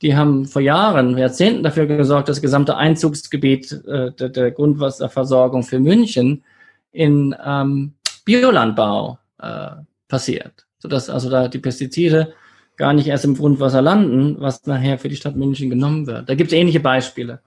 Die 0.00 0.14
haben 0.14 0.46
vor 0.46 0.62
Jahren, 0.62 1.18
Jahrzehnten 1.18 1.64
dafür 1.64 1.86
gesorgt, 1.86 2.28
das 2.28 2.40
gesamte 2.40 2.76
Einzugsgebiet 2.76 3.72
äh, 3.72 4.12
der, 4.12 4.28
der, 4.28 4.52
Grundwasserversorgung 4.52 5.64
für 5.64 5.80
München 5.80 6.44
in 6.92 7.34
ähm, 7.44 7.94
Biolandbau 8.24 9.18
äh, 9.38 9.70
passiert, 10.08 10.66
sodass 10.78 11.10
also 11.10 11.30
da 11.30 11.48
die 11.48 11.58
Pestizide 11.58 12.34
gar 12.76 12.92
nicht 12.92 13.06
erst 13.06 13.24
im 13.24 13.36
Grundwasser 13.36 13.82
landen, 13.82 14.36
was 14.40 14.66
nachher 14.66 14.98
für 14.98 15.08
die 15.08 15.16
Stadt 15.16 15.36
München 15.36 15.70
genommen 15.70 16.06
wird. 16.06 16.28
Da 16.28 16.34
gibt 16.34 16.50
es 16.52 16.58
ähnliche 16.58 16.80
Beispiele. 16.80 17.40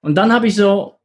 Und 0.00 0.16
dann 0.16 0.32
habe 0.32 0.46
ich 0.46 0.54
so 0.54 1.00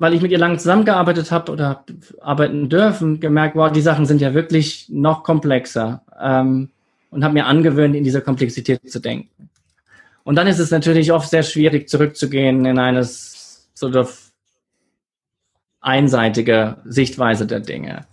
weil 0.00 0.14
ich 0.14 0.22
mit 0.22 0.32
ihr 0.32 0.38
lange 0.38 0.56
zusammengearbeitet 0.56 1.30
habe 1.30 1.52
oder 1.52 1.84
arbeiten 2.22 2.70
dürfen, 2.70 3.20
gemerkt, 3.20 3.54
wow, 3.54 3.70
die 3.70 3.82
Sachen 3.82 4.06
sind 4.06 4.22
ja 4.22 4.32
wirklich 4.32 4.86
noch 4.88 5.22
komplexer. 5.22 6.02
Ähm, 6.18 6.70
und 7.10 7.22
habe 7.22 7.34
mir 7.34 7.46
angewöhnt, 7.46 7.94
in 7.94 8.04
dieser 8.04 8.22
Komplexität 8.22 8.90
zu 8.90 8.98
denken. 8.98 9.50
Und 10.24 10.36
dann 10.36 10.46
ist 10.46 10.58
es 10.58 10.70
natürlich 10.70 11.12
oft 11.12 11.28
sehr 11.28 11.42
schwierig, 11.42 11.88
zurückzugehen 11.88 12.64
in 12.64 12.78
eine 12.78 13.04
sort 13.04 13.96
of 13.96 14.29
einseitige 15.80 16.76
Sichtweise 16.84 17.46
der 17.46 17.60
Dinge. 17.60 18.06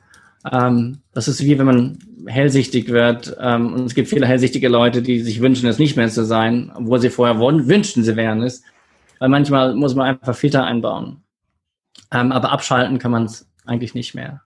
Ähm, 0.51 0.99
das 1.13 1.27
ist 1.27 1.43
wie 1.43 1.57
wenn 1.59 1.65
man 1.65 1.99
hellsichtig 2.25 2.89
wird. 2.89 3.35
Ähm, 3.39 3.73
und 3.73 3.85
es 3.85 3.95
gibt 3.95 4.09
viele 4.09 4.27
hellsichtige 4.27 4.69
Leute, 4.69 5.01
die 5.01 5.19
sich 5.21 5.41
wünschen, 5.41 5.67
es 5.67 5.79
nicht 5.79 5.95
mehr 5.95 6.09
zu 6.09 6.25
sein, 6.25 6.71
obwohl 6.75 6.99
sie 6.99 7.09
vorher 7.09 7.39
wollen, 7.39 7.67
wünschten, 7.67 8.03
sie 8.03 8.15
wären 8.15 8.41
es. 8.41 8.63
Weil 9.19 9.29
manchmal 9.29 9.75
muss 9.75 9.95
man 9.95 10.07
einfach 10.07 10.35
Filter 10.35 10.65
einbauen. 10.65 11.23
Ähm, 12.11 12.31
aber 12.31 12.51
abschalten 12.51 12.99
kann 12.99 13.11
man 13.11 13.25
es 13.25 13.49
eigentlich 13.65 13.95
nicht 13.95 14.15
mehr. 14.15 14.41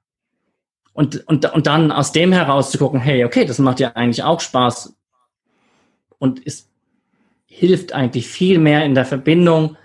Und, 0.94 1.28
und, 1.28 1.52
und 1.54 1.68
dann 1.68 1.92
aus 1.92 2.12
dem 2.12 2.32
heraus 2.32 2.72
zu 2.72 2.78
gucken, 2.78 3.00
hey, 3.00 3.24
okay, 3.24 3.46
das 3.46 3.60
macht 3.60 3.80
ja 3.80 3.94
eigentlich 3.94 4.24
auch 4.24 4.42
Spaß 4.42 4.96
und 6.18 6.46
es 6.46 6.70
hilft 7.46 7.94
eigentlich 7.94 8.28
viel 8.28 8.60
mehr 8.60 8.84
in 8.84 8.94
der 8.94 9.06
Verbindung 9.06 9.78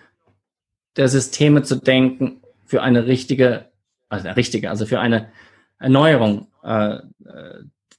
der 0.97 1.09
Systeme 1.09 1.63
zu 1.63 1.77
denken 1.77 2.41
für 2.67 2.83
eine 2.83 3.07
richtige, 3.07 3.71
also 4.09 4.29
richtige, 4.31 4.71
also 4.71 4.87
für 4.87 5.01
eine 5.01 5.29
Erneuerung 5.79 6.49
äh, 6.63 6.99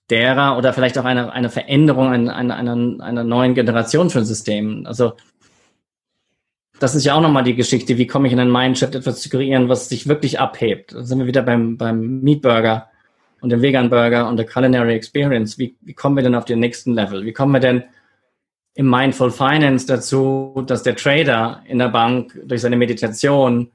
derer 0.10 0.58
oder 0.58 0.74
vielleicht 0.74 0.98
auch 0.98 1.06
eine, 1.06 1.32
eine 1.32 1.50
Veränderung 1.50 2.10
einer, 2.10 2.36
einer, 2.36 2.56
einer, 2.56 3.04
einer 3.04 3.24
neuen 3.24 3.56
Generation 3.56 4.10
von 4.10 4.26
Systemen. 4.26 4.86
Also 4.88 5.14
das 6.80 6.96
ist 6.96 7.06
ja 7.06 7.16
auch 7.16 7.22
nochmal 7.22 7.44
die 7.44 7.56
Geschichte, 7.56 7.98
wie 7.98 8.08
komme 8.08 8.28
ich 8.28 8.34
in 8.34 8.40
ein 8.40 8.52
Mindset, 8.52 8.96
etwas 8.96 9.22
zu 9.22 9.30
kreieren, 9.30 9.68
was 9.68 9.90
sich 9.90 10.08
wirklich 10.08 10.40
abhebt. 10.40 10.94
Da 10.94 11.04
sind 11.04 11.20
wir 11.20 11.26
wieder 11.26 11.42
beim, 11.42 11.78
beim 11.78 12.22
Meat 12.22 12.42
Burger 12.42 12.88
und 13.42 13.50
dem 13.50 13.62
Vegan 13.62 13.90
Burger 13.90 14.28
und 14.28 14.38
der 14.38 14.46
Culinary 14.46 14.94
Experience. 14.94 15.58
Wie, 15.58 15.76
wie 15.82 15.94
kommen 15.94 16.16
wir 16.16 16.24
denn 16.24 16.36
auf 16.36 16.46
den 16.46 16.60
nächsten 16.60 16.94
Level? 16.94 17.26
Wie 17.26 17.34
kommen 17.34 17.54
wir 17.54 17.60
denn 17.60 17.84
im 18.76 18.90
Mindful 18.90 19.32
Finance 19.32 19.88
dazu, 19.88 20.64
dass 20.68 20.84
der 20.84 20.96
Trader 20.96 21.64
in 21.66 21.80
der 21.80 21.90
Bank 21.90 22.40
durch 22.46 22.62
seine 22.62 22.78
Meditation 22.78 23.72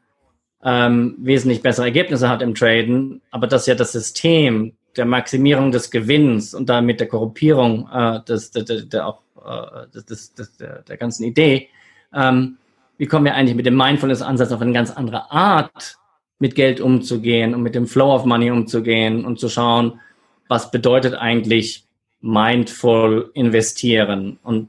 ähm, 0.64 1.16
wesentlich 1.18 1.62
bessere 1.62 1.86
Ergebnisse 1.86 2.28
hat 2.28 2.42
im 2.42 2.54
Traden, 2.54 3.20
aber 3.30 3.46
dass 3.46 3.66
ja 3.66 3.74
das 3.74 3.92
System 3.92 4.72
der 4.96 5.06
Maximierung 5.06 5.72
des 5.72 5.90
Gewinns 5.90 6.54
und 6.54 6.68
damit 6.68 7.00
der 7.00 7.08
Korrumpierung 7.08 7.88
äh, 7.92 8.20
des, 8.24 8.50
der, 8.50 8.64
der, 8.64 9.06
auch, 9.06 9.22
äh, 9.44 9.88
des, 9.92 10.34
des, 10.34 10.56
der, 10.56 10.82
der 10.82 10.96
ganzen 10.96 11.24
Idee. 11.24 11.68
Ähm, 12.14 12.58
wie 12.98 13.06
kommen 13.06 13.24
wir 13.24 13.34
eigentlich 13.34 13.56
mit 13.56 13.66
dem 13.66 13.76
Mindfulness-Ansatz 13.76 14.52
auf 14.52 14.60
eine 14.60 14.72
ganz 14.72 14.90
andere 14.90 15.30
Art 15.30 15.98
mit 16.38 16.54
Geld 16.54 16.80
umzugehen 16.80 17.54
und 17.54 17.62
mit 17.62 17.74
dem 17.74 17.86
Flow 17.86 18.14
of 18.14 18.24
Money 18.24 18.50
umzugehen 18.50 19.24
und 19.24 19.40
zu 19.40 19.48
schauen, 19.48 20.00
was 20.48 20.70
bedeutet 20.70 21.14
eigentlich 21.14 21.84
mindful 22.20 23.30
investieren? 23.34 24.38
Und 24.42 24.68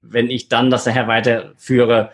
wenn 0.00 0.30
ich 0.30 0.48
dann 0.48 0.70
das 0.70 0.86
nachher 0.86 1.08
weiterführe, 1.08 2.10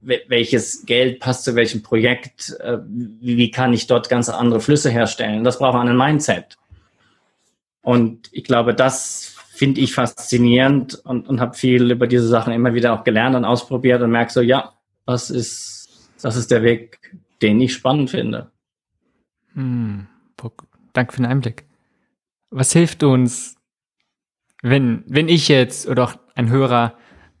welches 0.00 0.84
Geld 0.86 1.20
passt 1.20 1.44
zu 1.44 1.54
welchem 1.54 1.82
Projekt, 1.82 2.56
äh, 2.60 2.78
wie 2.86 3.50
kann 3.50 3.72
ich 3.72 3.86
dort 3.86 4.08
ganz 4.08 4.28
andere 4.28 4.60
Flüsse 4.60 4.90
herstellen. 4.90 5.42
Das 5.42 5.58
braucht 5.58 5.74
man 5.74 5.88
ein 5.88 5.96
Mindset. 5.96 6.56
Und 7.82 8.28
ich 8.32 8.44
glaube, 8.44 8.74
das 8.74 9.36
finde 9.48 9.80
ich 9.80 9.94
faszinierend 9.94 10.96
und, 11.04 11.28
und 11.28 11.40
habe 11.40 11.56
viel 11.56 11.90
über 11.90 12.06
diese 12.06 12.28
Sachen 12.28 12.52
immer 12.52 12.74
wieder 12.74 12.92
auch 12.92 13.04
gelernt 13.04 13.36
und 13.36 13.44
ausprobiert 13.44 14.02
und 14.02 14.10
merke 14.10 14.32
so, 14.32 14.42
ja, 14.42 14.74
das 15.06 15.30
ist, 15.30 16.10
das 16.20 16.36
ist 16.36 16.50
der 16.50 16.62
Weg, 16.62 17.16
den 17.40 17.60
ich 17.60 17.72
spannend 17.72 18.10
finde. 18.10 18.50
Hm, 19.54 20.06
danke 20.92 21.12
für 21.12 21.22
den 21.22 21.30
Einblick. 21.30 21.64
Was 22.50 22.72
hilft 22.72 23.02
uns, 23.02 23.56
wenn, 24.62 25.04
wenn 25.06 25.28
ich 25.28 25.48
jetzt 25.48 25.88
oder 25.88 26.04
auch 26.04 26.14
ein 26.34 26.50
Hörer 26.50 26.94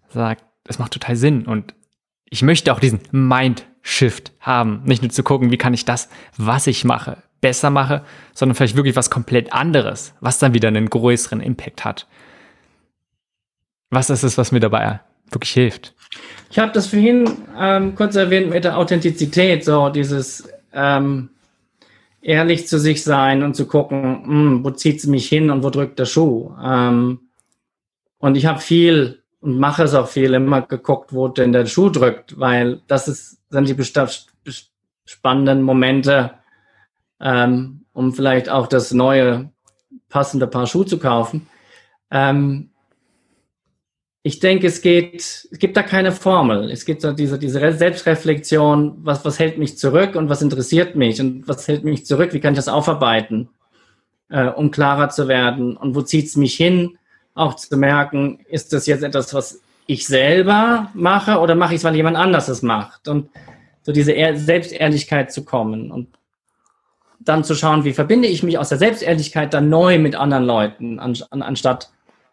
sagt, 0.08 0.44
das 0.64 0.78
macht 0.78 0.92
total 0.92 1.16
Sinn 1.16 1.46
und 1.46 1.74
ich 2.28 2.42
möchte 2.42 2.72
auch 2.72 2.80
diesen 2.80 3.00
Mind-Shift 3.12 4.32
haben. 4.40 4.82
Nicht 4.84 5.02
nur 5.02 5.10
zu 5.10 5.22
gucken, 5.22 5.50
wie 5.50 5.58
kann 5.58 5.74
ich 5.74 5.84
das, 5.84 6.08
was 6.36 6.66
ich 6.66 6.84
mache, 6.84 7.22
besser 7.40 7.70
mache, 7.70 8.04
sondern 8.34 8.54
vielleicht 8.54 8.76
wirklich 8.76 8.96
was 8.96 9.10
komplett 9.10 9.52
anderes, 9.52 10.14
was 10.20 10.38
dann 10.38 10.54
wieder 10.54 10.68
einen 10.68 10.90
größeren 10.90 11.40
Impact 11.40 11.84
hat. 11.84 12.06
Was 13.90 14.10
ist 14.10 14.24
es, 14.24 14.36
was 14.36 14.52
mir 14.52 14.60
dabei 14.60 15.00
wirklich 15.30 15.52
hilft? 15.52 15.94
Ich 16.50 16.58
habe 16.58 16.72
das 16.72 16.88
vorhin 16.88 17.30
ähm, 17.58 17.94
kurz 17.94 18.16
erwähnt 18.16 18.50
mit 18.50 18.64
der 18.64 18.78
Authentizität, 18.78 19.64
so 19.64 19.88
dieses 19.88 20.48
ähm, 20.72 21.30
ehrlich 22.22 22.66
zu 22.66 22.78
sich 22.78 23.04
sein 23.04 23.42
und 23.42 23.54
zu 23.54 23.66
gucken, 23.66 24.02
mh, 24.02 24.26
hm, 24.26 24.64
wo 24.64 24.70
zieht 24.70 24.98
es 24.98 25.06
mich 25.06 25.28
hin 25.28 25.50
und 25.50 25.62
wo 25.62 25.70
drückt 25.70 25.98
der 25.98 26.06
Schuh. 26.06 26.52
Ähm, 26.62 27.20
und 28.18 28.36
ich 28.36 28.46
habe 28.46 28.60
viel 28.60 29.22
und 29.46 29.60
mache 29.60 29.84
es 29.84 29.94
auch 29.94 30.08
viel 30.08 30.34
immer 30.34 30.62
geguckt, 30.62 31.12
wo 31.12 31.28
denn 31.28 31.52
der 31.52 31.66
Schuh 31.66 31.88
drückt, 31.88 32.36
weil 32.36 32.80
das 32.88 33.06
ist, 33.06 33.38
sind 33.48 33.68
die 33.68 34.52
spannenden 35.04 35.62
Momente, 35.62 36.32
ähm, 37.20 37.84
um 37.92 38.12
vielleicht 38.12 38.48
auch 38.48 38.66
das 38.66 38.92
neue 38.92 39.52
passende 40.08 40.48
Paar 40.48 40.66
Schuhe 40.66 40.84
zu 40.84 40.98
kaufen. 40.98 41.46
Ähm, 42.10 42.70
ich 44.24 44.40
denke, 44.40 44.66
es 44.66 44.82
geht, 44.82 45.20
es 45.20 45.58
gibt 45.60 45.76
da 45.76 45.84
keine 45.84 46.10
Formel. 46.10 46.68
Es 46.72 46.84
gibt 46.84 47.02
so 47.02 47.12
diese, 47.12 47.38
diese 47.38 47.72
Selbstreflexion, 47.72 48.96
was, 49.04 49.24
was 49.24 49.38
hält 49.38 49.58
mich 49.58 49.78
zurück 49.78 50.16
und 50.16 50.28
was 50.28 50.42
interessiert 50.42 50.96
mich 50.96 51.20
und 51.20 51.46
was 51.46 51.68
hält 51.68 51.84
mich 51.84 52.04
zurück, 52.04 52.32
wie 52.32 52.40
kann 52.40 52.54
ich 52.54 52.58
das 52.58 52.66
aufarbeiten, 52.66 53.48
äh, 54.28 54.48
um 54.48 54.72
klarer 54.72 55.08
zu 55.08 55.28
werden 55.28 55.76
und 55.76 55.94
wo 55.94 56.02
zieht 56.02 56.26
es 56.26 56.34
mich 56.34 56.56
hin, 56.56 56.98
auch 57.36 57.54
zu 57.54 57.76
merken, 57.76 58.40
ist 58.48 58.72
das 58.72 58.86
jetzt 58.86 59.04
etwas, 59.04 59.32
was 59.34 59.60
ich 59.86 60.06
selber 60.06 60.90
mache 60.94 61.38
oder 61.38 61.54
mache 61.54 61.74
ich 61.74 61.78
es, 61.78 61.84
weil 61.84 61.94
jemand 61.94 62.16
anders 62.16 62.48
es 62.48 62.62
macht 62.62 63.06
und 63.06 63.28
so 63.82 63.92
diese 63.92 64.14
Selbstehrlichkeit 64.34 65.30
zu 65.30 65.44
kommen 65.44 65.92
und 65.92 66.08
dann 67.20 67.44
zu 67.44 67.54
schauen, 67.54 67.84
wie 67.84 67.92
verbinde 67.92 68.26
ich 68.26 68.42
mich 68.42 68.58
aus 68.58 68.68
der 68.68 68.78
Selbstehrlichkeit 68.78 69.54
dann 69.54 69.68
neu 69.68 69.98
mit 69.98 70.16
anderen 70.16 70.44
Leuten, 70.44 70.98
an, 70.98 71.16
an, 71.30 71.42
anstatt 71.42 71.90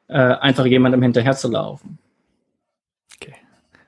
äh, 0.07 0.17
einfach 0.17 0.65
jemandem 0.65 1.01
hinterherzulaufen. 1.01 1.99
Okay. 3.15 3.35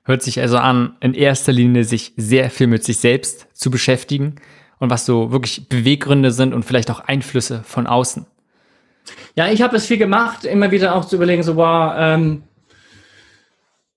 Hört 0.03 0.21
sich 0.21 0.39
also 0.39 0.57
an, 0.57 0.95
in 0.99 1.13
erster 1.13 1.51
Linie 1.51 1.83
sich 1.85 2.13
sehr 2.17 2.49
viel 2.49 2.67
mit 2.67 2.83
sich 2.83 2.97
selbst 2.97 3.47
zu 3.53 3.71
beschäftigen 3.71 4.35
und 4.79 4.89
was 4.89 5.05
so 5.05 5.31
wirklich 5.31 5.67
Beweggründe 5.69 6.31
sind 6.31 6.53
und 6.53 6.63
vielleicht 6.63 6.91
auch 6.91 6.99
Einflüsse 6.99 7.63
von 7.63 7.87
außen. 7.87 8.25
Ja, 9.35 9.49
ich 9.51 9.61
habe 9.61 9.75
es 9.77 9.85
viel 9.85 9.97
gemacht, 9.97 10.45
immer 10.45 10.71
wieder 10.71 10.95
auch 10.95 11.05
zu 11.05 11.15
überlegen, 11.15 11.43
so 11.43 11.55
wow, 11.55 11.93
ähm, 11.97 12.43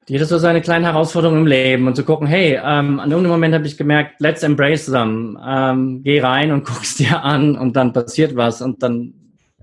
jeder 0.09 0.25
so 0.25 0.39
seine 0.39 0.63
kleinen 0.63 0.87
Herausforderungen 0.87 1.43
im 1.43 1.47
Leben 1.47 1.87
und 1.87 1.95
zu 1.95 2.05
gucken, 2.05 2.27
hey, 2.27 2.55
ähm, 2.55 2.99
an 2.99 3.11
irgendeinem 3.11 3.33
Moment 3.33 3.55
habe 3.55 3.67
ich 3.67 3.77
gemerkt, 3.77 4.21
let's 4.21 4.43
embrace 4.43 4.87
them. 4.87 5.39
Ähm, 5.45 6.03
geh 6.03 6.21
rein 6.21 6.51
und 6.51 6.65
guck's 6.67 6.97
dir 6.97 7.23
an 7.23 7.57
und 7.57 7.77
dann 7.77 7.93
passiert 7.93 8.35
was 8.35 8.63
und 8.63 8.83
dann 8.83 9.15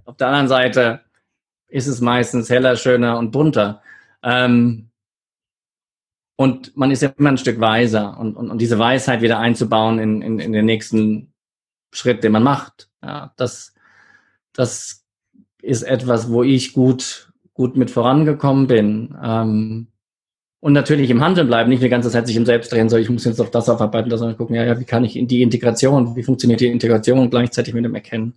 auf 0.05 0.17
der 0.17 0.27
anderen 0.27 0.47
Seite 0.47 1.01
ist 1.67 1.87
es 1.87 1.99
meistens 1.99 2.49
heller, 2.49 2.75
schöner 2.75 3.17
und 3.17 3.31
bunter. 3.31 3.81
Ähm, 4.21 4.89
und 6.35 6.75
man 6.77 6.91
ist 6.91 7.01
ja 7.01 7.11
immer 7.17 7.29
ein 7.29 7.37
Stück 7.37 7.59
weiser 7.59 8.17
und, 8.19 8.35
und, 8.35 8.51
und 8.51 8.59
diese 8.59 8.77
Weisheit 8.77 9.21
wieder 9.21 9.39
einzubauen 9.39 9.99
in, 9.99 10.21
in, 10.21 10.39
in 10.39 10.51
den 10.51 10.65
nächsten 10.65 11.33
Schritt, 11.91 12.23
den 12.23 12.33
man 12.33 12.43
macht. 12.43 12.89
Ja, 13.01 13.33
das, 13.37 13.73
das 14.53 15.04
ist 15.66 15.84
etwas, 15.84 16.30
wo 16.30 16.43
ich 16.43 16.74
gut, 16.74 17.32
gut 17.53 17.76
mit 17.76 17.89
vorangekommen 17.89 18.68
bin. 18.68 19.18
Ähm, 19.22 19.88
und 20.59 20.74
natürlich 20.74 21.09
im 21.09 21.22
Handeln 21.22 21.47
bleiben, 21.47 21.70
nicht 21.70 21.84
die 21.84 21.89
ganze 21.89 22.09
Zeit 22.09 22.28
sich 22.28 22.36
im 22.36 22.45
Selbst 22.45 22.72
drehen, 22.72 22.89
so 22.89 22.97
ich 22.97 23.09
muss 23.09 23.26
jetzt 23.26 23.39
auf 23.39 23.51
das 23.51 23.70
aufarbeiten, 23.70 24.09
sondern 24.09 24.38
gucken, 24.38 24.55
ja, 24.55 24.63
ja, 24.63 24.80
wie 24.80 24.86
kann 24.86 25.03
ich 25.03 25.16
in 25.16 25.28
die 25.28 25.41
Integration, 25.41 26.16
wie 26.16 26.24
funktioniert 26.24 26.61
die 26.61 26.68
Integration 26.68 27.30
gleichzeitig 27.30 27.74
mit 27.74 27.86
dem 27.86 27.93
Erkennen 27.93 28.34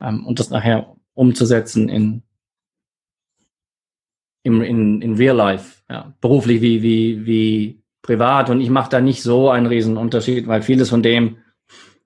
ähm, 0.00 0.26
und 0.26 0.40
das 0.40 0.50
nachher 0.50 0.94
umzusetzen 1.14 1.88
in, 1.88 2.22
im, 4.42 4.62
in, 4.62 5.00
in 5.00 5.14
Real 5.14 5.36
Life, 5.36 5.82
ja, 5.88 6.12
beruflich 6.20 6.60
wie, 6.60 6.82
wie, 6.82 7.26
wie 7.26 7.82
privat. 8.02 8.50
Und 8.50 8.60
ich 8.60 8.68
mache 8.68 8.90
da 8.90 9.00
nicht 9.00 9.22
so 9.22 9.48
einen 9.48 9.66
riesen 9.66 9.96
Unterschied, 9.96 10.46
weil 10.46 10.62
vieles 10.62 10.90
von 10.90 11.02
dem, 11.02 11.38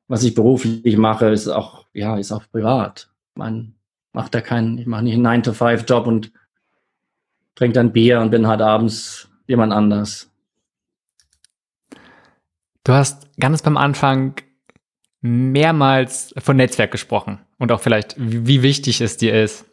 was 0.06 0.22
ich 0.22 0.34
beruflich 0.34 0.96
mache, 0.96 1.30
ist 1.30 1.48
auch, 1.48 1.86
ja, 1.92 2.16
ist 2.16 2.32
auch 2.32 2.42
privat. 2.50 3.10
Man 3.34 3.74
macht 4.18 4.34
da 4.34 4.40
keinen, 4.40 4.78
ich 4.78 4.86
mache 4.86 5.04
nicht 5.04 5.14
einen 5.14 5.44
9-to-5-Job 5.44 6.08
und 6.08 6.32
trinke 7.54 7.74
dann 7.74 7.92
Bier 7.92 8.18
und 8.20 8.30
bin 8.30 8.48
halt 8.48 8.60
abends 8.60 9.28
jemand 9.46 9.72
anders. 9.72 10.28
Du 12.82 12.94
hast 12.94 13.28
ganz 13.38 13.62
beim 13.62 13.76
Anfang 13.76 14.34
mehrmals 15.20 16.34
von 16.36 16.56
Netzwerk 16.56 16.90
gesprochen 16.90 17.38
und 17.58 17.70
auch 17.70 17.80
vielleicht, 17.80 18.16
wie 18.18 18.62
wichtig 18.62 19.00
es 19.00 19.18
dir 19.18 19.40
ist. 19.40 19.66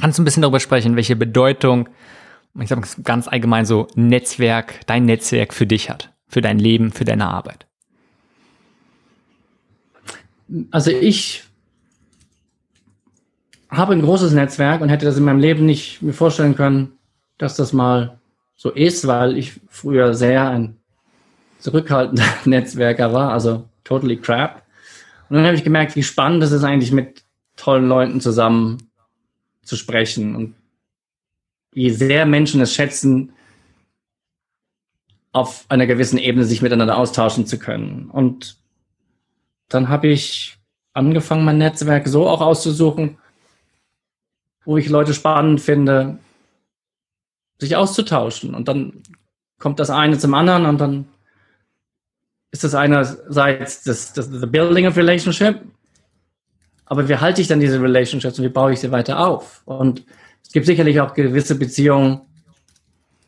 Kannst 0.00 0.18
du 0.18 0.22
ein 0.22 0.24
bisschen 0.24 0.42
darüber 0.42 0.60
sprechen, 0.60 0.94
welche 0.94 1.16
Bedeutung, 1.16 1.88
ich 2.60 2.68
sage 2.68 2.86
ganz 3.02 3.26
allgemein 3.26 3.64
so, 3.64 3.88
Netzwerk, 3.96 4.86
dein 4.86 5.04
Netzwerk 5.04 5.52
für 5.52 5.66
dich 5.66 5.90
hat, 5.90 6.14
für 6.28 6.42
dein 6.42 6.60
Leben, 6.60 6.92
für 6.92 7.04
deine 7.04 7.26
Arbeit? 7.26 7.66
Also 10.70 10.92
ich 10.92 11.42
habe 13.76 13.92
ein 13.92 14.02
großes 14.02 14.32
Netzwerk 14.32 14.80
und 14.80 14.88
hätte 14.88 15.06
das 15.06 15.16
in 15.16 15.24
meinem 15.24 15.38
Leben 15.38 15.66
nicht 15.66 16.02
mir 16.02 16.12
vorstellen 16.12 16.56
können, 16.56 16.92
dass 17.38 17.56
das 17.56 17.72
mal 17.72 18.18
so 18.56 18.70
ist, 18.70 19.06
weil 19.06 19.36
ich 19.36 19.60
früher 19.68 20.14
sehr 20.14 20.48
ein 20.48 20.76
zurückhaltender 21.58 22.24
Netzwerker 22.44 23.12
war, 23.12 23.32
also 23.32 23.64
totally 23.84 24.16
crap. 24.16 24.62
Und 25.28 25.36
dann 25.36 25.46
habe 25.46 25.56
ich 25.56 25.64
gemerkt, 25.64 25.96
wie 25.96 26.02
spannend 26.02 26.42
es 26.42 26.52
ist 26.52 26.64
eigentlich 26.64 26.92
mit 26.92 27.24
tollen 27.56 27.88
Leuten 27.88 28.20
zusammen 28.20 28.90
zu 29.62 29.76
sprechen 29.76 30.36
und 30.36 30.54
wie 31.72 31.90
sehr 31.90 32.26
Menschen 32.26 32.60
es 32.60 32.74
schätzen, 32.74 33.32
auf 35.32 35.64
einer 35.68 35.86
gewissen 35.86 36.18
Ebene 36.18 36.44
sich 36.44 36.62
miteinander 36.62 36.96
austauschen 36.96 37.46
zu 37.46 37.58
können. 37.58 38.08
Und 38.10 38.56
dann 39.68 39.88
habe 39.88 40.06
ich 40.06 40.58
angefangen, 40.92 41.44
mein 41.44 41.58
Netzwerk 41.58 42.06
so 42.06 42.28
auch 42.28 42.40
auszusuchen, 42.40 43.18
wo 44.64 44.76
ich 44.76 44.88
Leute 44.88 45.14
spannend 45.14 45.60
finde, 45.60 46.18
sich 47.58 47.76
auszutauschen. 47.76 48.54
Und 48.54 48.68
dann 48.68 49.02
kommt 49.58 49.80
das 49.80 49.90
eine 49.90 50.18
zum 50.18 50.34
anderen 50.34 50.66
und 50.66 50.80
dann 50.80 51.06
ist 52.50 52.64
das 52.64 52.74
einerseits 52.74 53.82
das, 53.82 54.12
das 54.12 54.26
the 54.26 54.46
building 54.46 54.86
of 54.86 54.96
relationship, 54.96 55.60
aber 56.86 57.08
wie 57.08 57.16
halte 57.16 57.40
ich 57.40 57.48
dann 57.48 57.60
diese 57.60 57.80
relationships 57.80 58.38
und 58.38 58.44
wie 58.44 58.50
baue 58.50 58.72
ich 58.72 58.80
sie 58.80 58.92
weiter 58.92 59.26
auf? 59.26 59.62
Und 59.64 60.04
es 60.44 60.52
gibt 60.52 60.66
sicherlich 60.66 61.00
auch 61.00 61.14
gewisse 61.14 61.58
Beziehungen, 61.58 62.20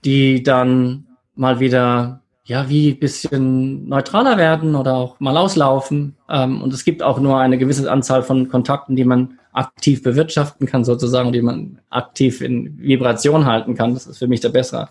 die 0.04 0.42
dann 0.42 1.06
mal 1.34 1.58
wieder 1.58 2.20
ja 2.44 2.68
wie 2.68 2.90
ein 2.90 3.00
bisschen 3.00 3.88
neutraler 3.88 4.36
werden 4.38 4.76
oder 4.76 4.94
auch 4.94 5.18
mal 5.18 5.36
auslaufen. 5.36 6.14
Ähm, 6.28 6.62
und 6.62 6.72
es 6.72 6.84
gibt 6.84 7.02
auch 7.02 7.18
nur 7.18 7.38
eine 7.38 7.58
gewisse 7.58 7.90
Anzahl 7.90 8.22
von 8.22 8.48
Kontakten, 8.48 8.94
die 8.94 9.04
man 9.04 9.38
aktiv 9.56 10.02
bewirtschaften 10.02 10.66
kann, 10.66 10.84
sozusagen, 10.84 11.32
die 11.32 11.42
man 11.42 11.80
aktiv 11.88 12.40
in 12.40 12.78
Vibration 12.78 13.46
halten 13.46 13.74
kann. 13.74 13.94
Das 13.94 14.06
ist 14.06 14.18
für 14.18 14.28
mich 14.28 14.40
der 14.40 14.50
bessere 14.50 14.88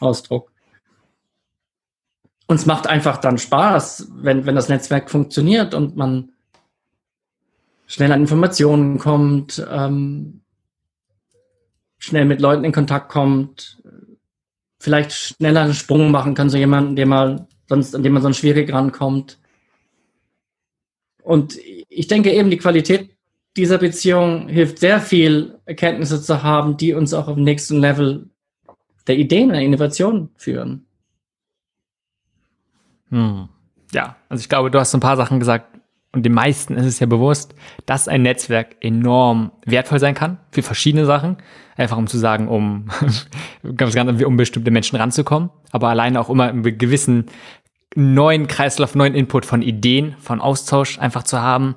Ausdruck. 0.00 0.50
Und 2.46 2.56
es 2.56 2.66
macht 2.66 2.86
einfach 2.86 3.18
dann 3.18 3.36
Spaß, 3.36 4.10
wenn, 4.16 4.46
wenn 4.46 4.54
das 4.54 4.70
Netzwerk 4.70 5.10
funktioniert 5.10 5.74
und 5.74 5.96
man 5.96 6.32
schnell 7.86 8.10
an 8.12 8.22
Informationen 8.22 8.98
kommt, 8.98 9.64
ähm, 9.70 10.40
schnell 11.98 12.24
mit 12.24 12.40
Leuten 12.40 12.64
in 12.64 12.72
Kontakt 12.72 13.10
kommt, 13.10 13.82
vielleicht 14.78 15.12
schneller 15.12 15.62
einen 15.62 15.74
Sprung 15.74 16.10
machen 16.10 16.34
kann, 16.34 16.48
so 16.48 16.56
jemanden, 16.56 16.96
der 16.96 17.06
mal 17.06 17.46
sonst, 17.68 17.94
an 17.94 18.02
dem 18.02 18.14
man 18.14 18.22
sonst 18.22 18.38
schwierig 18.38 18.72
rankommt. 18.72 19.38
Und 21.22 21.58
ich 21.90 22.06
denke 22.06 22.32
eben, 22.32 22.48
die 22.48 22.56
Qualität 22.56 23.17
dieser 23.56 23.78
Beziehung 23.78 24.48
hilft 24.48 24.78
sehr 24.78 25.00
viel, 25.00 25.58
Erkenntnisse 25.64 26.22
zu 26.22 26.42
haben, 26.42 26.76
die 26.76 26.94
uns 26.94 27.12
auch 27.14 27.28
auf 27.28 27.34
dem 27.34 27.44
nächsten 27.44 27.80
Level 27.80 28.30
der 29.06 29.16
Ideen, 29.16 29.48
der 29.48 29.62
Innovation 29.62 30.30
führen. 30.36 30.86
Hm. 33.10 33.48
Ja, 33.92 34.16
also 34.28 34.40
ich 34.42 34.48
glaube, 34.48 34.70
du 34.70 34.78
hast 34.78 34.94
ein 34.94 35.00
paar 35.00 35.16
Sachen 35.16 35.38
gesagt 35.38 35.78
und 36.12 36.24
den 36.24 36.32
meisten 36.32 36.74
ist 36.74 36.86
es 36.86 37.00
ja 37.00 37.06
bewusst, 37.06 37.54
dass 37.86 38.08
ein 38.08 38.22
Netzwerk 38.22 38.76
enorm 38.80 39.52
wertvoll 39.64 39.98
sein 39.98 40.14
kann 40.14 40.38
für 40.50 40.62
verschiedene 40.62 41.06
Sachen. 41.06 41.38
Einfach 41.76 41.96
um 41.96 42.06
zu 42.06 42.18
sagen, 42.18 42.48
um 42.48 42.86
ganz 43.76 43.94
ganz 43.94 44.22
um 44.22 44.36
bestimmte 44.36 44.70
Menschen 44.70 44.96
ranzukommen, 44.96 45.50
aber 45.70 45.88
alleine 45.88 46.20
auch 46.20 46.30
immer 46.30 46.48
einen 46.48 46.62
gewissen 46.62 47.26
neuen 47.94 48.46
Kreislauf, 48.46 48.94
neuen 48.94 49.14
Input 49.14 49.46
von 49.46 49.62
Ideen, 49.62 50.16
von 50.18 50.40
Austausch 50.40 50.98
einfach 50.98 51.22
zu 51.22 51.40
haben 51.40 51.76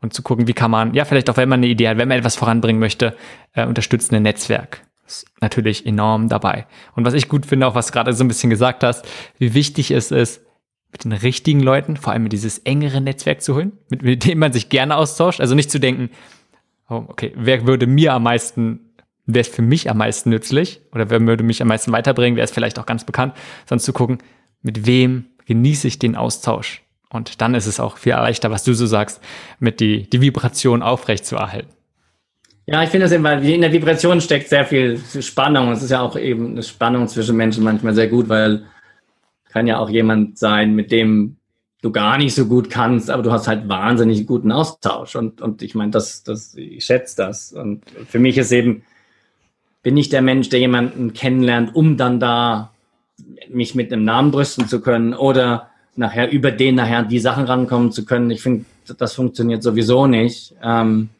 und 0.00 0.12
zu 0.12 0.22
gucken, 0.22 0.46
wie 0.46 0.52
kann 0.52 0.70
man, 0.70 0.94
ja, 0.94 1.04
vielleicht 1.04 1.28
auch 1.30 1.36
wenn 1.36 1.48
man 1.48 1.60
eine 1.60 1.66
Idee 1.66 1.88
hat, 1.88 1.98
wenn 1.98 2.08
man 2.08 2.18
etwas 2.18 2.36
voranbringen 2.36 2.80
möchte, 2.80 3.16
äh, 3.54 3.66
unterstützende 3.66 4.20
Netzwerk. 4.20 4.82
ist 5.06 5.26
natürlich 5.40 5.86
enorm 5.86 6.28
dabei. 6.28 6.66
Und 6.94 7.04
was 7.04 7.14
ich 7.14 7.28
gut 7.28 7.46
finde, 7.46 7.66
auch 7.66 7.74
was 7.74 7.86
du 7.86 7.92
gerade 7.92 8.12
so 8.12 8.24
ein 8.24 8.28
bisschen 8.28 8.50
gesagt 8.50 8.84
hast, 8.84 9.06
wie 9.38 9.54
wichtig 9.54 9.90
es 9.90 10.10
ist, 10.10 10.42
mit 10.92 11.04
den 11.04 11.12
richtigen 11.12 11.60
Leuten, 11.60 11.96
vor 11.96 12.12
allem 12.12 12.28
dieses 12.28 12.58
engere 12.58 13.00
Netzwerk 13.00 13.42
zu 13.42 13.54
holen, 13.54 13.72
mit, 13.90 14.02
mit 14.02 14.24
dem 14.24 14.38
man 14.38 14.52
sich 14.52 14.68
gerne 14.68 14.96
austauscht. 14.96 15.40
Also 15.40 15.54
nicht 15.54 15.70
zu 15.70 15.80
denken, 15.80 16.10
oh, 16.88 17.04
okay, 17.08 17.32
wer 17.36 17.66
würde 17.66 17.86
mir 17.86 18.14
am 18.14 18.22
meisten, 18.22 18.80
wer 19.26 19.42
ist 19.42 19.54
für 19.54 19.62
mich 19.62 19.90
am 19.90 19.98
meisten 19.98 20.30
nützlich 20.30 20.80
oder 20.92 21.10
wer 21.10 21.20
würde 21.20 21.44
mich 21.44 21.60
am 21.60 21.68
meisten 21.68 21.92
weiterbringen, 21.92 22.36
wer 22.36 22.44
ist 22.44 22.54
vielleicht 22.54 22.78
auch 22.78 22.86
ganz 22.86 23.04
bekannt, 23.04 23.34
sondern 23.66 23.84
zu 23.84 23.92
gucken, 23.92 24.18
mit 24.62 24.86
wem 24.86 25.26
genieße 25.44 25.88
ich 25.88 25.98
den 25.98 26.16
Austausch. 26.16 26.82
Und 27.10 27.40
dann 27.40 27.54
ist 27.54 27.66
es 27.66 27.80
auch 27.80 27.96
viel 27.96 28.12
leichter, 28.12 28.50
was 28.50 28.64
du 28.64 28.74
so 28.74 28.86
sagst, 28.86 29.20
mit 29.58 29.80
die, 29.80 30.08
die 30.10 30.20
Vibration 30.20 30.82
aufrecht 30.82 31.24
zu 31.24 31.36
erhalten. 31.36 31.70
Ja, 32.66 32.82
ich 32.82 32.90
finde 32.90 33.06
es 33.06 33.12
eben, 33.12 33.24
weil 33.24 33.42
in 33.48 33.62
der 33.62 33.72
Vibration 33.72 34.20
steckt 34.20 34.50
sehr 34.50 34.66
viel 34.66 35.00
Spannung. 35.20 35.72
Es 35.72 35.82
ist 35.82 35.90
ja 35.90 36.02
auch 36.02 36.16
eben 36.16 36.50
eine 36.50 36.62
Spannung 36.62 37.08
zwischen 37.08 37.36
Menschen 37.36 37.64
manchmal 37.64 37.94
sehr 37.94 38.08
gut, 38.08 38.28
weil 38.28 38.66
kann 39.48 39.66
ja 39.66 39.78
auch 39.78 39.88
jemand 39.88 40.38
sein, 40.38 40.74
mit 40.74 40.92
dem 40.92 41.36
du 41.80 41.92
gar 41.92 42.18
nicht 42.18 42.34
so 42.34 42.46
gut 42.46 42.70
kannst, 42.70 43.10
aber 43.10 43.22
du 43.22 43.32
hast 43.32 43.48
halt 43.48 43.68
wahnsinnig 43.68 44.26
guten 44.26 44.52
Austausch. 44.52 45.16
Und, 45.16 45.40
und 45.40 45.62
ich 45.62 45.74
meine, 45.74 45.90
das, 45.90 46.22
das, 46.22 46.54
ich 46.54 46.84
schätze 46.84 47.16
das. 47.16 47.52
Und 47.52 47.82
für 48.08 48.18
mich 48.18 48.36
ist 48.36 48.52
eben, 48.52 48.82
bin 49.82 49.96
ich 49.96 50.08
der 50.08 50.22
Mensch, 50.22 50.48
der 50.48 50.60
jemanden 50.60 51.12
kennenlernt, 51.12 51.74
um 51.74 51.96
dann 51.96 52.20
da 52.20 52.72
mich 53.48 53.74
mit 53.74 53.92
einem 53.92 54.04
Namen 54.04 54.30
brüsten 54.30 54.68
zu 54.68 54.80
können 54.80 55.14
oder 55.14 55.70
nachher 55.98 56.30
über 56.30 56.50
den 56.50 56.76
nachher 56.76 57.02
die 57.02 57.18
Sachen 57.18 57.44
rankommen 57.44 57.92
zu 57.92 58.04
können. 58.04 58.30
Ich 58.30 58.42
finde, 58.42 58.64
das 58.96 59.14
funktioniert 59.14 59.62
sowieso 59.62 60.06
nicht, 60.06 60.54
ähm, 60.62 61.10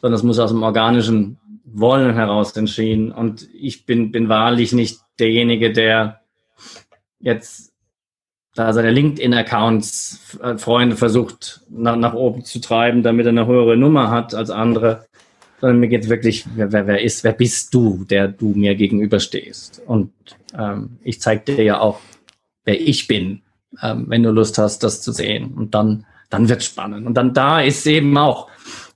sondern 0.00 0.18
es 0.18 0.22
muss 0.22 0.38
aus 0.38 0.50
dem 0.50 0.62
organischen 0.62 1.38
Wollen 1.64 2.14
heraus 2.14 2.56
entstehen. 2.56 3.10
Und 3.10 3.48
ich 3.54 3.86
bin, 3.86 4.12
bin 4.12 4.28
wahrlich 4.28 4.72
nicht 4.72 5.00
derjenige, 5.18 5.72
der 5.72 6.20
jetzt 7.20 7.72
da 8.54 8.72
seine 8.72 8.90
LinkedIn-Accounts, 8.90 10.38
äh, 10.40 10.58
Freunde 10.58 10.96
versucht 10.96 11.62
nach, 11.70 11.96
nach 11.96 12.14
oben 12.14 12.44
zu 12.44 12.60
treiben, 12.60 13.02
damit 13.02 13.26
er 13.26 13.30
eine 13.30 13.46
höhere 13.46 13.76
Nummer 13.76 14.10
hat 14.10 14.34
als 14.34 14.50
andere, 14.50 15.06
sondern 15.60 15.80
mir 15.80 15.88
geht 15.88 16.08
wirklich, 16.08 16.44
wer, 16.54 16.70
wer, 16.70 16.86
wer 16.86 17.02
ist, 17.02 17.24
wer 17.24 17.32
bist 17.32 17.74
du, 17.74 18.04
der 18.04 18.28
du 18.28 18.50
mir 18.50 18.74
gegenüberstehst? 18.76 19.82
Und 19.86 20.12
ähm, 20.56 20.98
ich 21.02 21.20
zeige 21.20 21.56
dir 21.56 21.64
ja 21.64 21.80
auch, 21.80 22.00
wer 22.64 22.80
ich 22.80 23.08
bin, 23.08 23.40
ähm, 23.82 24.06
wenn 24.08 24.22
du 24.22 24.30
Lust 24.30 24.58
hast, 24.58 24.82
das 24.82 25.02
zu 25.02 25.12
sehen. 25.12 25.54
Und 25.54 25.74
dann, 25.74 26.06
dann 26.30 26.48
wird 26.48 26.62
spannend. 26.62 27.06
Und 27.06 27.14
dann 27.14 27.34
da 27.34 27.60
ist 27.60 27.86
eben 27.86 28.16
auch, 28.16 28.48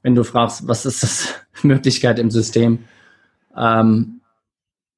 wenn 0.03 0.15
du 0.15 0.25
fragst, 0.25 0.67
was 0.67 0.87
ist 0.87 1.03
das 1.03 1.35
Möglichkeit 1.63 2.19
im 2.19 2.31
System, 2.31 2.85
ähm, 3.57 4.21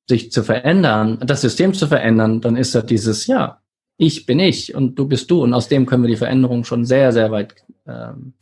sich 0.09 0.33
zu 0.33 0.43
verändern, 0.43 1.21
das 1.25 1.41
System 1.41 1.73
zu 1.73 1.87
verändern, 1.87 2.41
dann 2.41 2.57
ist 2.57 2.75
das 2.75 2.85
dieses, 2.87 3.27
ja, 3.27 3.61
ich 3.97 4.27
bin 4.27 4.41
ich 4.41 4.75
und 4.75 4.99
du 4.99 5.07
bist 5.07 5.31
du. 5.31 5.43
Und 5.43 5.55
aus 5.55 5.69
dem 5.69 5.87
können 5.87 6.03
wir 6.03 6.11
die 6.11 6.17
Veränderung 6.17 6.65
schon 6.65 6.85
sehr, 6.85 7.13
sehr 7.13 7.31
weit 7.31 7.55
ähm, 7.87 8.33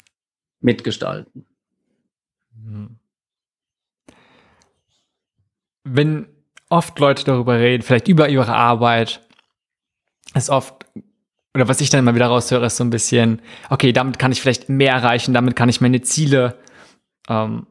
mitgestalten. 0.61 1.45
Wenn 5.85 6.27
oft 6.69 6.99
Leute 6.99 7.25
darüber 7.25 7.59
reden, 7.59 7.83
vielleicht 7.83 8.09
über 8.09 8.29
ihre 8.29 8.55
Arbeit, 8.55 9.27
ist 10.35 10.51
oft, 10.51 10.87
oder 11.59 11.69
was 11.69 11.81
ich 11.81 11.91
dann 11.91 11.99
immer 11.99 12.15
wieder 12.15 12.27
raushöre, 12.27 12.67
ist 12.67 12.77
so 12.77 12.85
ein 12.85 12.91
bisschen, 12.91 13.43
okay, 13.69 13.93
damit 13.93 14.21
kann 14.21 14.31
ich 14.31 14.41
vielleicht 14.41 14.69
mehr 14.69 14.93
erreichen, 14.93 15.35
damit 15.35 15.57
kann 15.57 15.69
ich 15.69 15.81
meine 15.81 16.01
Ziele 16.03 16.55
ähm, 17.29 17.67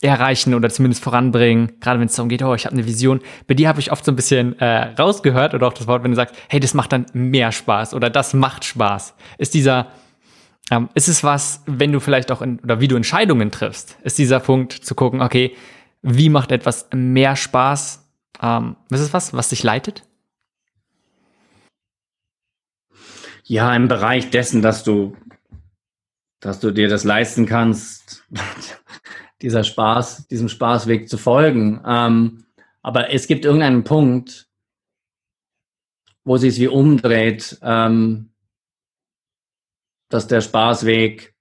erreichen 0.00 0.54
oder 0.54 0.70
zumindest 0.70 1.04
voranbringen, 1.04 1.72
gerade 1.80 2.00
wenn 2.00 2.06
es 2.06 2.14
darum 2.14 2.30
geht, 2.30 2.42
oh, 2.42 2.54
ich 2.54 2.64
habe 2.64 2.74
eine 2.74 2.86
Vision. 2.86 3.20
Bei 3.46 3.52
dir 3.52 3.68
habe 3.68 3.78
ich 3.78 3.92
oft 3.92 4.06
so 4.06 4.10
ein 4.10 4.16
bisschen 4.16 4.58
äh, 4.58 4.94
rausgehört 4.98 5.52
oder 5.52 5.66
auch 5.66 5.74
das 5.74 5.86
Wort, 5.86 6.02
wenn 6.02 6.12
du 6.12 6.16
sagst, 6.16 6.34
hey, 6.48 6.60
das 6.60 6.72
macht 6.72 6.92
dann 6.92 7.04
mehr 7.12 7.52
Spaß 7.52 7.92
oder 7.92 8.08
das 8.08 8.32
macht 8.32 8.64
Spaß. 8.64 9.14
Ist 9.36 9.52
dieser, 9.52 9.88
ähm, 10.70 10.88
ist 10.94 11.08
es 11.08 11.22
was, 11.22 11.62
wenn 11.66 11.92
du 11.92 12.00
vielleicht 12.00 12.32
auch 12.32 12.40
in, 12.40 12.58
oder 12.60 12.80
wie 12.80 12.88
du 12.88 12.96
Entscheidungen 12.96 13.50
triffst, 13.50 13.98
ist 14.02 14.16
dieser 14.16 14.40
Punkt 14.40 14.72
zu 14.72 14.94
gucken, 14.94 15.20
okay, 15.20 15.54
wie 16.00 16.30
macht 16.30 16.52
etwas 16.52 16.88
mehr 16.94 17.36
Spaß? 17.36 18.08
Ähm, 18.42 18.76
ist 18.90 19.00
es 19.00 19.12
was, 19.12 19.34
was 19.34 19.50
dich 19.50 19.62
leitet? 19.62 20.04
Ja, 23.50 23.74
im 23.74 23.88
Bereich 23.88 24.30
dessen, 24.30 24.62
dass 24.62 24.84
du, 24.84 25.16
dass 26.38 26.60
du 26.60 26.70
dir 26.70 26.88
das 26.88 27.02
leisten 27.02 27.46
kannst, 27.46 28.24
dieser 29.42 29.64
Spaß, 29.64 30.28
diesem 30.28 30.48
Spaßweg 30.48 31.08
zu 31.08 31.18
folgen. 31.18 31.82
Ähm, 31.84 32.44
aber 32.80 33.12
es 33.12 33.26
gibt 33.26 33.44
irgendeinen 33.44 33.82
Punkt, 33.82 34.48
wo 36.22 36.36
sie 36.36 36.46
es 36.46 36.60
wie 36.60 36.68
umdreht, 36.68 37.58
ähm, 37.62 38.30
dass 40.10 40.28
der 40.28 40.42
Spaßweg 40.42 41.34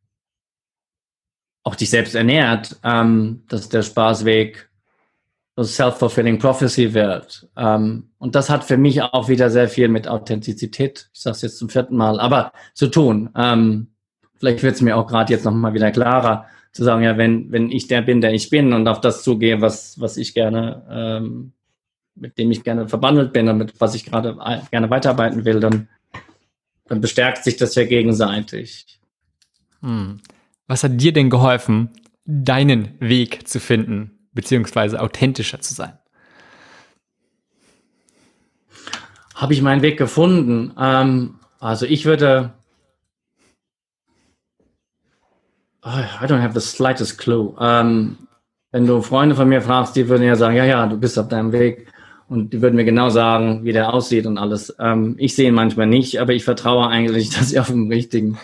auch 1.64 1.76
dich 1.76 1.92
selbst 1.92 2.16
ernährt, 2.16 2.80
ähm, 2.84 3.44
dass 3.50 3.70
der 3.70 3.84
Spaßweg 3.84 4.69
self-fulfilling 5.64 6.40
prophecy 6.40 6.94
wird. 6.94 7.48
Ähm, 7.58 8.10
und 8.18 8.36
das 8.36 8.50
hat 8.50 8.64
für 8.64 8.78
mich 8.78 9.02
auch 9.02 9.30
wieder 9.30 9.50
sehr 9.50 9.68
viel 9.68 9.88
mit 9.88 10.08
Authentizität, 10.08 11.10
ich 11.14 11.22
sage 11.22 11.36
es 11.36 11.42
jetzt 11.42 11.58
zum 11.58 11.70
vierten 11.70 11.98
Mal, 11.98 12.20
aber 12.20 12.54
zu 12.74 12.88
tun. 12.88 13.30
Ähm, 13.36 13.88
vielleicht 14.38 14.64
wird 14.64 14.76
es 14.76 14.82
mir 14.82 14.98
auch 14.98 15.08
gerade 15.08 15.34
jetzt 15.34 15.46
nochmal 15.46 15.74
wieder 15.74 15.92
klarer 15.92 16.46
zu 16.72 16.84
sagen, 16.84 17.04
ja, 17.04 17.18
wenn, 17.18 17.52
wenn 17.52 17.72
ich 17.72 17.88
der 17.88 18.02
bin, 18.02 18.22
der 18.22 18.34
ich 18.34 18.50
bin 18.50 18.74
und 18.74 18.88
auf 18.88 19.02
das 19.02 19.24
zugehe, 19.24 19.62
was, 19.62 20.00
was 20.00 20.18
ich 20.18 20.34
gerne, 20.34 20.86
ähm, 20.90 21.54
mit 22.16 22.38
dem 22.38 22.52
ich 22.52 22.64
gerne 22.64 22.88
verbandelt 22.88 23.34
bin 23.34 23.48
und 23.48 23.58
mit 23.58 23.82
was 23.82 23.96
ich 23.96 24.06
gerade 24.06 24.38
gerne 24.70 24.90
weiterarbeiten 24.90 25.46
will, 25.46 25.60
dann, 25.60 25.88
dann 26.88 27.02
bestärkt 27.02 27.44
sich 27.44 27.58
das 27.58 27.76
ja 27.76 27.86
gegenseitig. 27.86 29.00
Hm. 29.82 30.20
Was 30.68 30.84
hat 30.84 31.02
dir 31.02 31.14
denn 31.14 31.30
geholfen, 31.30 31.90
deinen 32.26 32.90
Weg 33.00 33.48
zu 33.48 33.60
finden, 33.60 34.19
beziehungsweise 34.34 35.02
authentischer 35.02 35.60
zu 35.60 35.74
sein? 35.74 35.98
Habe 39.36 39.54
ich 39.54 39.62
meinen 39.62 39.82
Weg 39.82 39.98
gefunden? 39.98 40.74
Ähm, 40.78 41.40
also 41.60 41.86
ich 41.86 42.06
würde 42.06 42.54
I 45.86 46.26
don't 46.26 46.42
have 46.42 46.60
the 46.60 46.66
slightest 46.66 47.18
clue. 47.18 47.56
Ähm, 47.60 48.18
wenn 48.72 48.86
du 48.86 49.02
Freunde 49.02 49.36
von 49.36 49.50
mir 49.50 49.62
fragst, 49.62 49.96
die 49.96 50.08
würden 50.08 50.24
ja 50.24 50.36
sagen, 50.36 50.56
ja, 50.56 50.66
ja, 50.66 50.86
du 50.86 50.98
bist 50.98 51.18
auf 51.18 51.28
deinem 51.28 51.52
Weg. 51.52 51.92
Und 52.28 52.54
die 52.54 52.62
würden 52.62 52.76
mir 52.76 52.86
genau 52.86 53.10
sagen, 53.10 53.64
wie 53.64 53.72
der 53.72 53.92
aussieht 53.92 54.28
und 54.28 54.38
alles. 54.38 54.76
Ähm, 54.80 55.16
ich 55.18 55.36
sehe 55.36 55.48
ihn 55.48 55.56
manchmal 55.56 55.88
nicht, 55.88 56.20
aber 56.20 56.34
ich 56.34 56.44
vertraue 56.44 56.88
eigentlich, 56.88 57.30
dass 57.36 57.52
ich 57.52 57.60
auf 57.60 57.68
dem 57.68 57.88
richtigen 57.88 58.38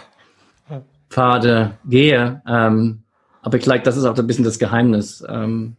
Pfade 1.09 1.77
gehe. 1.86 2.41
Ähm, 2.47 3.03
aber 3.45 3.59
vielleicht, 3.61 3.85
das 3.85 3.95
ist 3.95 4.05
auch 4.05 4.17
ein 4.17 4.25
bisschen 4.25 4.43
das 4.43 4.57
Geheimnis, 4.57 5.23
ähm, 5.29 5.75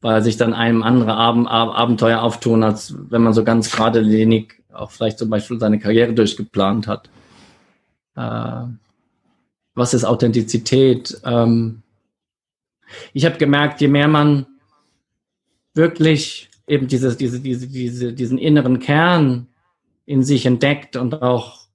weil 0.00 0.22
sich 0.22 0.36
dann 0.36 0.54
einem 0.54 0.84
andere 0.84 1.16
Ab 1.16 1.36
Ab 1.48 1.76
Abenteuer 1.76 2.22
auftun, 2.22 2.62
als 2.62 2.94
wenn 3.10 3.22
man 3.22 3.32
so 3.32 3.42
ganz 3.42 3.72
geradlinig 3.72 4.62
auch 4.72 4.92
vielleicht 4.92 5.18
zum 5.18 5.28
Beispiel 5.28 5.58
seine 5.58 5.80
Karriere 5.80 6.14
durchgeplant 6.14 6.86
hat. 6.86 7.10
Äh, 8.14 8.68
was 9.74 9.92
ist 9.92 10.04
Authentizität? 10.04 11.20
Ähm, 11.24 11.82
ich 13.12 13.24
habe 13.24 13.38
gemerkt, 13.38 13.80
je 13.80 13.88
mehr 13.88 14.06
man 14.06 14.46
wirklich 15.74 16.48
eben 16.68 16.86
dieses, 16.86 17.16
diese, 17.16 17.40
diese, 17.40 17.66
diese, 17.66 18.12
diesen 18.12 18.38
inneren 18.38 18.78
Kern 18.78 19.48
in 20.04 20.22
sich 20.22 20.46
entdeckt 20.46 20.94
und 20.94 21.22
auch 21.22 21.65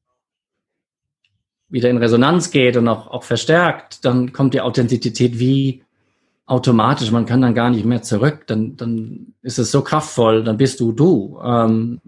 wieder 1.72 1.89
in 1.89 1.97
Resonanz 1.97 2.51
geht 2.51 2.78
und 2.78 2.88
auch, 2.88 3.07
auch 3.07 3.24
verstärkt, 3.24 4.05
dann 4.05 4.34
kommt 4.34 4.53
die 4.53 4.61
Authentizität 4.61 5.39
wie 5.39 5.84
automatisch. 6.45 7.11
Man 7.11 7.26
kann 7.26 7.41
dann 7.41 7.55
gar 7.55 7.69
nicht 7.69 7.86
mehr 7.86 8.01
zurück. 8.01 8.45
Dann, 8.47 8.76
dann 8.76 9.34
ist 9.41 9.57
es 9.57 9.72
so 9.72 9.82
kraftvoll, 9.82 10.43
dann 10.43 10.57
bist 10.57 10.80
du 10.80 10.91
du. 10.91 11.39
Ähm, 11.43 12.01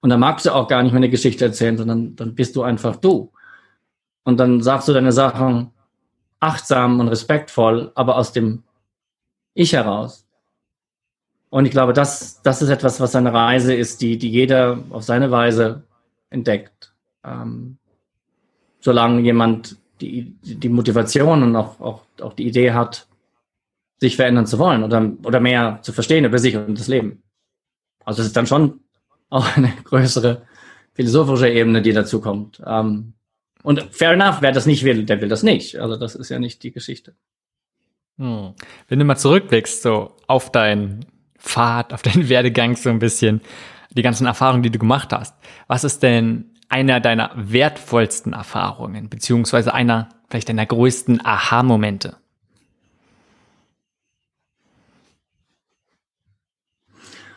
und 0.00 0.10
dann 0.10 0.20
magst 0.20 0.46
du 0.46 0.54
auch 0.54 0.68
gar 0.68 0.82
nicht 0.82 0.92
mehr 0.92 0.98
eine 0.98 1.10
Geschichte 1.10 1.44
erzählen, 1.44 1.76
sondern 1.76 2.16
dann 2.16 2.34
bist 2.34 2.56
du 2.56 2.62
einfach 2.62 2.96
du. 2.96 3.32
Und 4.24 4.38
dann 4.38 4.60
sagst 4.60 4.88
du 4.88 4.92
deine 4.92 5.12
Sachen 5.12 5.70
achtsam 6.40 7.00
und 7.00 7.08
respektvoll, 7.08 7.92
aber 7.94 8.16
aus 8.16 8.32
dem 8.32 8.62
Ich 9.54 9.72
heraus. 9.72 10.26
Und 11.50 11.64
ich 11.64 11.70
glaube, 11.70 11.92
das, 11.92 12.42
das 12.42 12.60
ist 12.60 12.68
etwas, 12.68 13.00
was 13.00 13.16
eine 13.16 13.32
Reise 13.32 13.74
ist, 13.74 14.02
die, 14.02 14.18
die 14.18 14.30
jeder 14.30 14.80
auf 14.90 15.02
seine 15.02 15.30
Weise 15.30 15.84
entdeckt. 16.30 16.92
Ähm, 17.24 17.77
solange 18.80 19.20
jemand 19.22 19.76
die, 20.00 20.36
die 20.42 20.68
Motivation 20.68 21.42
und 21.42 21.56
auch, 21.56 21.80
auch, 21.80 22.02
auch 22.20 22.32
die 22.32 22.46
Idee 22.46 22.72
hat, 22.72 23.06
sich 24.00 24.16
verändern 24.16 24.46
zu 24.46 24.58
wollen 24.58 24.84
oder, 24.84 25.10
oder 25.24 25.40
mehr 25.40 25.80
zu 25.82 25.92
verstehen 25.92 26.24
über 26.24 26.38
sich 26.38 26.56
und 26.56 26.78
das 26.78 26.88
Leben. 26.88 27.22
Also 28.04 28.22
es 28.22 28.28
ist 28.28 28.36
dann 28.36 28.46
schon 28.46 28.80
auch 29.28 29.46
eine 29.56 29.72
größere 29.84 30.42
philosophische 30.94 31.48
Ebene, 31.48 31.82
die 31.82 31.92
dazu 31.92 32.20
kommt. 32.20 32.62
Ähm, 32.64 33.14
und 33.62 33.82
fair 33.90 34.12
enough, 34.12 34.40
wer 34.40 34.52
das 34.52 34.66
nicht 34.66 34.84
will, 34.84 35.04
der 35.04 35.20
will 35.20 35.28
das 35.28 35.42
nicht. 35.42 35.76
Also 35.76 35.96
das 35.96 36.14
ist 36.14 36.28
ja 36.28 36.38
nicht 36.38 36.62
die 36.62 36.70
Geschichte. 36.70 37.14
Hm. 38.18 38.54
Wenn 38.88 38.98
du 38.98 39.04
mal 39.04 39.16
zurückblickst, 39.16 39.82
so 39.82 40.16
auf 40.26 40.50
deinen 40.50 41.06
Pfad, 41.38 41.92
auf 41.92 42.02
deinen 42.02 42.28
Werdegang 42.30 42.76
so 42.76 42.90
ein 42.90 42.98
bisschen, 42.98 43.40
die 43.90 44.02
ganzen 44.02 44.26
Erfahrungen, 44.26 44.62
die 44.62 44.70
du 44.70 44.78
gemacht 44.78 45.12
hast, 45.12 45.34
was 45.66 45.82
ist 45.82 46.02
denn 46.02 46.54
einer 46.68 47.00
deiner 47.00 47.32
wertvollsten 47.34 48.32
Erfahrungen, 48.32 49.08
beziehungsweise 49.08 49.72
einer 49.74 50.08
vielleicht 50.28 50.48
deiner 50.48 50.66
größten 50.66 51.24
Aha-Momente? 51.24 52.16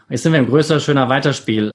Jetzt 0.10 0.24
sind 0.24 0.34
wir 0.34 0.40
im 0.40 0.48
größer, 0.48 0.80
schöner 0.82 1.08
Weiterspiel. 1.08 1.72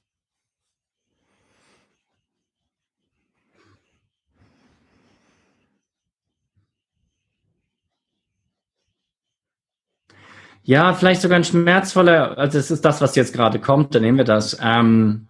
Ja, 10.67 10.93
vielleicht 10.93 11.21
sogar 11.21 11.37
ein 11.37 11.45
schmerzvoller, 11.45 12.37
also 12.37 12.59
es 12.59 12.69
ist 12.71 12.83
das, 12.83 12.99
was 12.99 13.15
jetzt 13.15 13.33
gerade 13.33 13.57
kommt, 13.57 13.95
dann 13.95 14.01
nehmen 14.01 14.17
wir 14.17 14.25
das. 14.25 14.57
Ähm, 14.61 15.29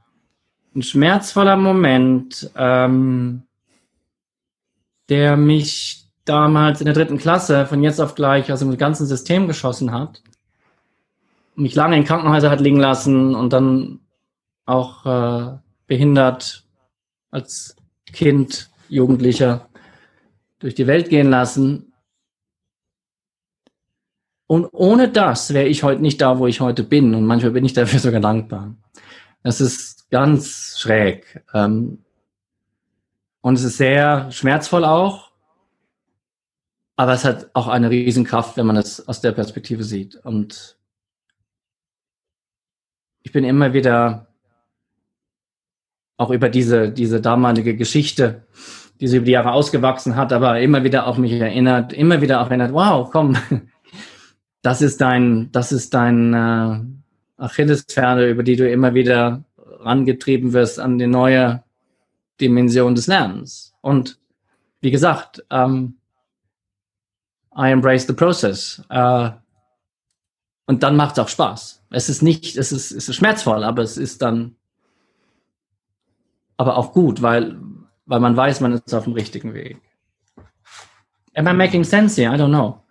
ein 0.77 0.83
schmerzvoller 0.83 1.57
Moment, 1.57 2.51
ähm, 2.55 3.43
der 5.09 5.35
mich 5.35 6.05
damals 6.23 6.81
in 6.81 6.85
der 6.85 6.93
dritten 6.93 7.17
Klasse 7.17 7.65
von 7.65 7.81
jetzt 7.81 7.99
auf 7.99 8.13
gleich 8.13 8.51
aus 8.51 8.59
dem 8.59 8.77
ganzen 8.77 9.07
System 9.07 9.47
geschossen 9.47 9.91
hat. 9.91 10.21
Mich 11.55 11.73
lange 11.73 11.97
in 11.97 12.03
Krankenhäuser 12.03 12.51
hat 12.51 12.61
liegen 12.61 12.79
lassen 12.79 13.33
und 13.33 13.51
dann 13.51 14.01
auch 14.65 15.05
äh, 15.05 15.57
behindert 15.87 16.65
als 17.31 17.75
Kind, 18.13 18.69
Jugendlicher 18.87 19.67
durch 20.59 20.75
die 20.75 20.85
Welt 20.85 21.09
gehen 21.09 21.29
lassen. 21.29 21.93
Und 24.45 24.67
ohne 24.71 25.09
das 25.09 25.53
wäre 25.53 25.67
ich 25.67 25.83
heute 25.83 26.01
nicht 26.01 26.21
da, 26.21 26.37
wo 26.37 26.45
ich 26.45 26.61
heute 26.61 26.83
bin. 26.83 27.15
Und 27.15 27.25
manchmal 27.25 27.51
bin 27.51 27.65
ich 27.65 27.73
dafür 27.73 27.99
sogar 27.99 28.21
dankbar. 28.21 28.75
Das 29.43 29.59
ist 29.59 30.09
ganz 30.09 30.66
schräg. 30.77 31.43
Ähm, 31.53 31.99
und 33.41 33.55
es 33.55 33.63
ist 33.63 33.77
sehr 33.77 34.31
schmerzvoll 34.31 34.85
auch. 34.85 35.31
Aber 36.95 37.13
es 37.13 37.25
hat 37.25 37.51
auch 37.53 37.67
eine 37.67 37.89
Riesenkraft, 37.89 38.57
wenn 38.57 38.65
man 38.65 38.77
es 38.77 39.07
aus 39.07 39.21
der 39.21 39.31
Perspektive 39.31 39.83
sieht. 39.83 40.15
Und 40.15 40.77
ich 43.21 43.31
bin 43.31 43.43
immer 43.43 43.73
wieder 43.73 44.27
auch 46.17 46.31
über 46.31 46.49
diese, 46.49 46.91
diese 46.91 47.21
damalige 47.21 47.75
Geschichte, 47.75 48.47
die 48.99 49.07
sich 49.07 49.17
über 49.17 49.25
die 49.25 49.33
Jahre 49.33 49.51
ausgewachsen 49.51 50.15
hat, 50.15 50.33
aber 50.33 50.59
immer 50.59 50.83
wieder 50.83 51.05
auch 51.05 51.17
mich 51.17 51.33
erinnert, 51.33 51.93
immer 51.93 52.21
wieder 52.21 52.41
auch 52.41 52.47
erinnert, 52.47 52.73
wow, 52.73 53.07
komm, 53.11 53.37
das 54.63 54.81
ist 54.81 54.99
dein, 54.99 55.51
das 55.51 55.71
ist 55.71 55.93
dein 55.93 56.33
äh, 56.33 58.31
über 58.31 58.43
die 58.43 58.55
du 58.55 58.67
immer 58.67 58.95
wieder 58.95 59.43
rangetrieben 59.87 60.53
wirst 60.53 60.79
an 60.79 60.99
die 60.99 61.07
neue 61.07 61.63
Dimension 62.39 62.93
des 62.95 63.07
Lernens. 63.07 63.73
Und 63.81 64.19
wie 64.81 64.91
gesagt, 64.91 65.43
ähm, 65.49 65.97
I 67.57 67.71
embrace 67.71 68.05
the 68.05 68.13
process. 68.13 68.83
Äh, 68.89 69.31
und 70.67 70.83
dann 70.83 70.95
macht 70.95 71.17
es 71.17 71.19
auch 71.23 71.29
Spaß. 71.29 71.83
Es 71.89 72.09
ist 72.09 72.21
nicht, 72.21 72.57
es 72.57 72.71
ist, 72.71 72.91
es 72.91 73.09
ist 73.09 73.15
schmerzvoll, 73.15 73.63
aber 73.63 73.81
es 73.81 73.97
ist 73.97 74.21
dann 74.21 74.55
aber 76.57 76.77
auch 76.77 76.91
gut, 76.91 77.21
weil, 77.21 77.57
weil 78.05 78.19
man 78.19 78.35
weiß, 78.35 78.61
man 78.61 78.73
ist 78.73 78.93
auf 78.93 79.05
dem 79.05 79.13
richtigen 79.13 79.53
Weg. 79.53 79.81
Am 81.35 81.47
I 81.47 81.53
making 81.53 81.83
sense 81.83 82.19
here? 82.19 82.35
I 82.35 82.37
don't 82.37 82.49
know. 82.49 82.81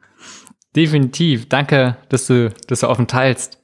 Definitiv. 0.75 1.49
Danke, 1.49 1.97
dass 2.09 2.27
du 2.27 2.53
das 2.69 2.81
so 2.81 2.89
offen 2.89 3.07
teilst. 3.07 3.59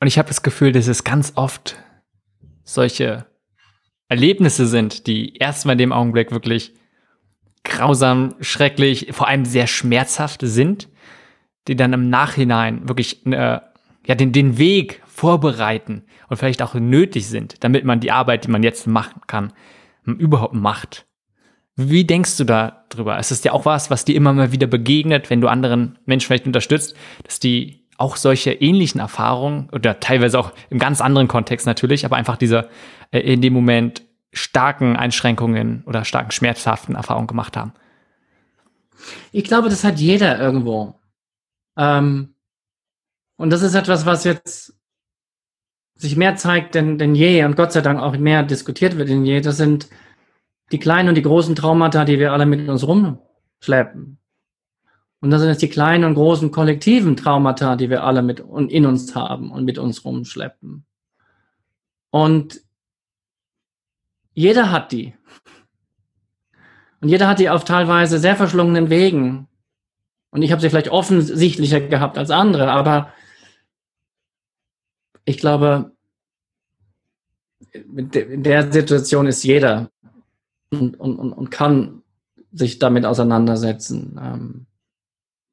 Und 0.00 0.06
ich 0.06 0.18
habe 0.18 0.28
das 0.28 0.42
Gefühl, 0.42 0.72
dass 0.72 0.86
es 0.86 1.04
ganz 1.04 1.32
oft 1.34 1.76
solche 2.64 3.26
Erlebnisse 4.08 4.66
sind, 4.66 5.06
die 5.06 5.36
erstmal 5.36 5.74
in 5.74 5.78
dem 5.78 5.92
Augenblick 5.92 6.30
wirklich 6.30 6.74
grausam, 7.64 8.34
schrecklich, 8.40 9.08
vor 9.10 9.28
allem 9.28 9.44
sehr 9.44 9.66
schmerzhaft 9.66 10.40
sind, 10.42 10.88
die 11.66 11.76
dann 11.76 11.92
im 11.92 12.08
Nachhinein 12.08 12.88
wirklich 12.88 13.26
äh, 13.26 13.60
ja, 14.06 14.14
den, 14.14 14.32
den 14.32 14.56
Weg 14.58 15.02
vorbereiten 15.06 16.04
und 16.28 16.36
vielleicht 16.38 16.62
auch 16.62 16.74
nötig 16.74 17.26
sind, 17.26 17.62
damit 17.62 17.84
man 17.84 18.00
die 18.00 18.12
Arbeit, 18.12 18.44
die 18.44 18.50
man 18.50 18.62
jetzt 18.62 18.86
machen 18.86 19.20
kann, 19.26 19.52
überhaupt 20.04 20.54
macht. 20.54 21.06
Wie 21.76 22.04
denkst 22.04 22.36
du 22.38 22.44
da 22.44 22.86
drüber? 22.88 23.18
Ist 23.18 23.30
es 23.30 23.44
ja 23.44 23.52
auch 23.52 23.66
was, 23.66 23.90
was 23.90 24.04
dir 24.04 24.16
immer 24.16 24.32
mal 24.32 24.52
wieder 24.52 24.66
begegnet, 24.66 25.28
wenn 25.30 25.40
du 25.40 25.48
anderen 25.48 25.98
Menschen 26.06 26.26
vielleicht 26.26 26.46
unterstützt, 26.46 26.96
dass 27.24 27.38
die 27.38 27.77
auch 27.98 28.16
solche 28.16 28.52
ähnlichen 28.52 29.00
Erfahrungen 29.00 29.68
oder 29.70 30.00
teilweise 30.00 30.38
auch 30.38 30.52
im 30.70 30.78
ganz 30.78 31.00
anderen 31.00 31.28
Kontext 31.28 31.66
natürlich, 31.66 32.06
aber 32.06 32.16
einfach 32.16 32.36
diese 32.36 32.68
äh, 33.10 33.20
in 33.20 33.42
dem 33.42 33.52
Moment 33.52 34.02
starken 34.32 34.96
Einschränkungen 34.96 35.82
oder 35.84 36.04
starken 36.04 36.30
schmerzhaften 36.30 36.94
Erfahrungen 36.94 37.26
gemacht 37.26 37.56
haben? 37.56 37.72
Ich 39.32 39.44
glaube, 39.44 39.68
das 39.68 39.84
hat 39.84 39.98
jeder 39.98 40.38
irgendwo. 40.38 40.94
Ähm, 41.76 42.34
und 43.36 43.50
das 43.50 43.62
ist 43.62 43.74
etwas, 43.74 44.06
was 44.06 44.24
jetzt 44.24 44.74
sich 45.94 46.16
mehr 46.16 46.36
zeigt 46.36 46.74
denn, 46.76 46.98
denn 46.98 47.14
je 47.14 47.44
und 47.44 47.56
Gott 47.56 47.72
sei 47.72 47.80
Dank 47.80 48.00
auch 48.00 48.16
mehr 48.16 48.44
diskutiert 48.44 48.96
wird 48.96 49.08
denn 49.08 49.24
je. 49.24 49.40
Das 49.40 49.56
sind 49.56 49.88
die 50.70 50.78
kleinen 50.78 51.08
und 51.08 51.14
die 51.16 51.22
großen 51.22 51.56
Traumata, 51.56 52.04
die 52.04 52.18
wir 52.18 52.32
alle 52.32 52.46
mit 52.46 52.68
uns 52.68 52.86
rum, 52.86 53.18
schleppen. 53.60 54.17
Und 55.20 55.30
das 55.30 55.40
sind 55.40 55.50
jetzt 55.50 55.62
die 55.62 55.68
kleinen 55.68 56.04
und 56.04 56.14
großen 56.14 56.50
kollektiven 56.50 57.16
Traumata, 57.16 57.76
die 57.76 57.90
wir 57.90 58.04
alle 58.04 58.22
mit 58.22 58.40
in 58.40 58.86
uns 58.86 59.14
haben 59.14 59.50
und 59.50 59.64
mit 59.64 59.78
uns 59.78 60.04
rumschleppen. 60.04 60.84
Und 62.10 62.60
jeder 64.34 64.70
hat 64.70 64.92
die. 64.92 65.14
Und 67.00 67.08
jeder 67.08 67.28
hat 67.28 67.40
die 67.40 67.50
auf 67.50 67.64
teilweise 67.64 68.18
sehr 68.18 68.36
verschlungenen 68.36 68.90
Wegen. 68.90 69.48
Und 70.30 70.42
ich 70.42 70.52
habe 70.52 70.60
sie 70.60 70.70
vielleicht 70.70 70.90
offensichtlicher 70.90 71.80
gehabt 71.80 72.18
als 72.18 72.30
andere, 72.30 72.70
aber 72.70 73.12
ich 75.24 75.38
glaube, 75.38 75.92
in 77.72 78.42
der 78.42 78.72
Situation 78.72 79.26
ist 79.26 79.42
jeder 79.42 79.90
und, 80.70 80.98
und, 80.98 81.32
und 81.32 81.50
kann 81.50 82.02
sich 82.52 82.78
damit 82.78 83.04
auseinandersetzen. 83.04 84.66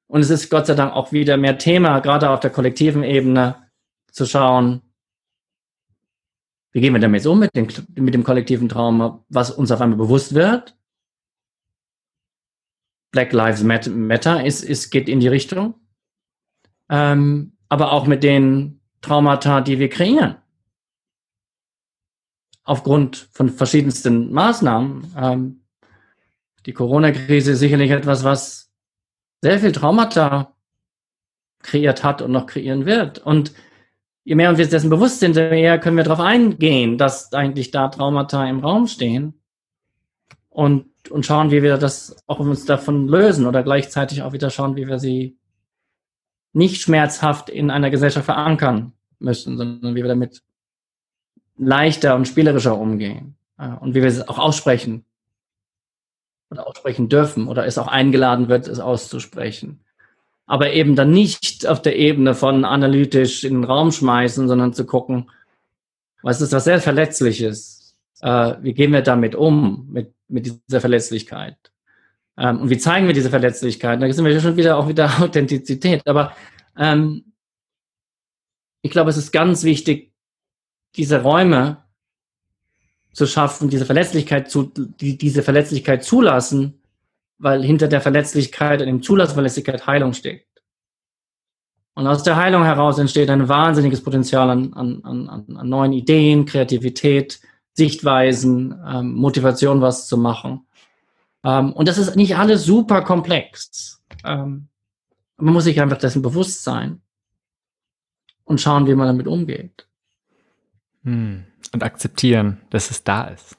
Und 0.07 0.21
es 0.21 0.29
ist 0.29 0.49
Gott 0.49 0.67
sei 0.67 0.75
Dank 0.75 0.93
auch 0.93 1.11
wieder 1.11 1.37
mehr 1.37 1.57
Thema, 1.57 1.99
gerade 1.99 2.29
auf 2.29 2.39
der 2.39 2.51
kollektiven 2.51 3.03
Ebene, 3.03 3.69
zu 4.11 4.25
schauen, 4.25 4.81
wie 6.71 6.81
gehen 6.81 6.93
wir 6.93 6.99
damit 6.99 7.21
jetzt 7.21 7.27
um 7.27 7.39
mit 7.39 7.55
dem, 7.55 7.67
mit 7.95 8.13
dem 8.13 8.23
kollektiven 8.23 8.69
Trauma, 8.69 9.23
was 9.29 9.51
uns 9.51 9.71
auf 9.71 9.81
einmal 9.81 9.97
bewusst 9.97 10.33
wird. 10.33 10.77
Black 13.11 13.31
Lives 13.31 13.63
Matter 13.63 14.45
ist, 14.45 14.61
ist, 14.61 14.89
geht 14.89 15.07
in 15.07 15.21
die 15.21 15.29
Richtung. 15.29 15.75
Ähm, 16.89 17.57
aber 17.69 17.93
auch 17.93 18.07
mit 18.07 18.23
den 18.23 18.81
Traumata, 19.01 19.61
die 19.61 19.79
wir 19.79 19.89
kreieren. 19.89 20.35
Aufgrund 22.63 23.29
von 23.31 23.49
verschiedensten 23.49 24.33
Maßnahmen. 24.33 25.13
Ähm, 25.17 25.65
die 26.65 26.73
Corona-Krise 26.73 27.51
ist 27.51 27.59
sicherlich 27.59 27.91
etwas, 27.91 28.23
was 28.23 28.64
sehr 29.45 29.59
viel 29.59 29.73
Traumata 29.73 30.55
kreiert 31.61 32.03
hat 32.03 32.23
und 32.23 32.31
noch 32.31 32.47
kreieren 32.47 32.87
wird. 32.87 33.19
Und 33.19 33.53
je 34.23 34.33
mehr 34.33 34.49
uns 34.49 34.57
dessen 34.57 34.89
bewusst 34.89 35.19
sind, 35.19 35.35
je 35.35 35.51
mehr 35.51 35.79
können 35.79 35.97
wir 35.97 36.03
darauf 36.03 36.19
eingehen, 36.19 36.97
dass 36.97 37.31
eigentlich 37.31 37.69
da 37.69 37.89
Traumata 37.89 38.43
im 38.49 38.61
Raum 38.61 38.87
stehen 38.87 39.39
und, 40.49 40.87
und 41.11 41.27
schauen, 41.27 41.51
wie 41.51 41.61
wir 41.61 41.77
das 41.77 42.15
auch 42.25 42.39
uns 42.39 42.65
davon 42.65 43.07
lösen 43.07 43.45
oder 43.45 43.61
gleichzeitig 43.61 44.23
auch 44.23 44.33
wieder 44.33 44.49
schauen, 44.49 44.75
wie 44.77 44.87
wir 44.87 44.97
sie 44.97 45.37
nicht 46.53 46.81
schmerzhaft 46.81 47.51
in 47.51 47.69
einer 47.69 47.91
Gesellschaft 47.91 48.25
verankern 48.25 48.93
müssen, 49.19 49.57
sondern 49.57 49.93
wie 49.93 50.01
wir 50.01 50.09
damit 50.09 50.41
leichter 51.55 52.15
und 52.15 52.27
spielerischer 52.27 52.75
umgehen 52.75 53.35
äh, 53.59 53.75
und 53.79 53.93
wie 53.93 54.01
wir 54.01 54.09
es 54.09 54.27
auch 54.27 54.39
aussprechen 54.39 55.05
oder 56.55 56.67
aussprechen 56.67 57.09
dürfen 57.09 57.47
oder 57.47 57.65
es 57.65 57.77
auch 57.77 57.87
eingeladen 57.87 58.49
wird, 58.49 58.67
es 58.67 58.79
auszusprechen. 58.79 59.79
Aber 60.47 60.73
eben 60.73 60.95
dann 60.95 61.11
nicht 61.11 61.65
auf 61.67 61.81
der 61.81 61.97
Ebene 61.97 62.35
von 62.35 62.65
analytisch 62.65 63.43
in 63.43 63.53
den 63.53 63.63
Raum 63.63 63.91
schmeißen, 63.91 64.47
sondern 64.47 64.73
zu 64.73 64.85
gucken, 64.85 65.31
was 66.21 66.41
ist 66.41 66.53
was 66.53 66.63
sehr 66.63 66.81
Verletzliches? 66.81 67.95
Äh, 68.21 68.55
wie 68.61 68.73
gehen 68.73 68.91
wir 68.91 69.01
damit 69.01 69.35
um, 69.35 69.87
mit, 69.91 70.13
mit 70.27 70.45
dieser 70.45 70.81
Verletzlichkeit? 70.81 71.57
Ähm, 72.37 72.61
und 72.61 72.69
wie 72.69 72.77
zeigen 72.77 73.07
wir 73.07 73.13
diese 73.13 73.29
Verletzlichkeit? 73.29 74.01
Da 74.01 74.11
sind 74.11 74.25
wir 74.25 74.39
schon 74.39 74.57
wieder 74.57 74.77
auch 74.77 74.87
wieder 74.87 75.05
Authentizität. 75.21 76.07
Aber 76.07 76.33
ähm, 76.77 77.33
ich 78.81 78.91
glaube, 78.91 79.09
es 79.09 79.17
ist 79.17 79.31
ganz 79.31 79.63
wichtig, 79.63 80.13
diese 80.95 81.21
Räume 81.21 81.84
zu 83.15 83.25
schaffen, 83.25 83.69
diese 83.69 83.85
Verletzlichkeit 83.85 84.51
zu, 84.51 84.63
die, 84.63 85.17
diese 85.17 85.41
Verletzlichkeit 85.41 86.03
zulassen, 86.03 86.81
weil 87.37 87.63
hinter 87.63 87.87
der 87.87 88.01
Verletzlichkeit 88.01 88.81
und 88.81 88.87
dem 88.87 89.01
Zulassen 89.01 89.35
Verletzlichkeit 89.35 89.87
Heilung 89.87 90.13
steckt. 90.13 90.61
Und 91.93 92.07
aus 92.07 92.23
der 92.23 92.35
Heilung 92.35 92.65
heraus 92.65 92.99
entsteht 92.99 93.29
ein 93.29 93.47
wahnsinniges 93.47 94.03
Potenzial 94.03 94.49
an, 94.49 94.73
an, 94.73 95.01
an, 95.05 95.29
an 95.55 95.69
neuen 95.69 95.93
Ideen, 95.93 96.45
Kreativität, 96.45 97.39
Sichtweisen, 97.71 98.77
ähm, 98.85 99.13
Motivation, 99.13 99.79
was 99.79 100.07
zu 100.07 100.17
machen. 100.17 100.67
Ähm, 101.45 101.71
und 101.71 101.87
das 101.87 101.97
ist 101.97 102.17
nicht 102.17 102.35
alles 102.35 102.65
super 102.65 103.01
komplex. 103.01 104.03
Ähm, 104.25 104.67
man 105.37 105.53
muss 105.53 105.63
sich 105.63 105.79
einfach 105.79 105.99
dessen 105.99 106.21
bewusst 106.21 106.65
sein 106.65 107.01
und 108.43 108.59
schauen, 108.59 108.87
wie 108.87 108.95
man 108.95 109.07
damit 109.07 109.27
umgeht. 109.27 109.87
Hm 111.05 111.45
und 111.75 111.83
akzeptieren, 111.83 112.61
dass 112.69 112.89
es 112.89 113.03
da 113.03 113.25
ist. 113.25 113.57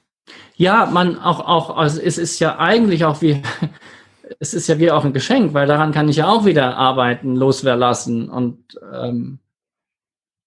Ja, 0.56 0.86
man 0.86 1.18
auch, 1.18 1.40
auch, 1.40 1.76
also 1.76 2.00
es 2.00 2.18
ist 2.18 2.40
ja 2.40 2.58
eigentlich 2.58 3.04
auch 3.04 3.22
wie, 3.22 3.42
es 4.40 4.54
ist 4.54 4.66
ja 4.66 4.78
wie 4.78 4.90
auch 4.90 5.04
ein 5.04 5.12
Geschenk, 5.12 5.54
weil 5.54 5.68
daran 5.68 5.92
kann 5.92 6.08
ich 6.08 6.16
ja 6.16 6.26
auch 6.26 6.44
wieder 6.44 6.76
arbeiten, 6.76 7.36
loswerden 7.36 8.28
und 8.28 8.80
ähm, 8.92 9.38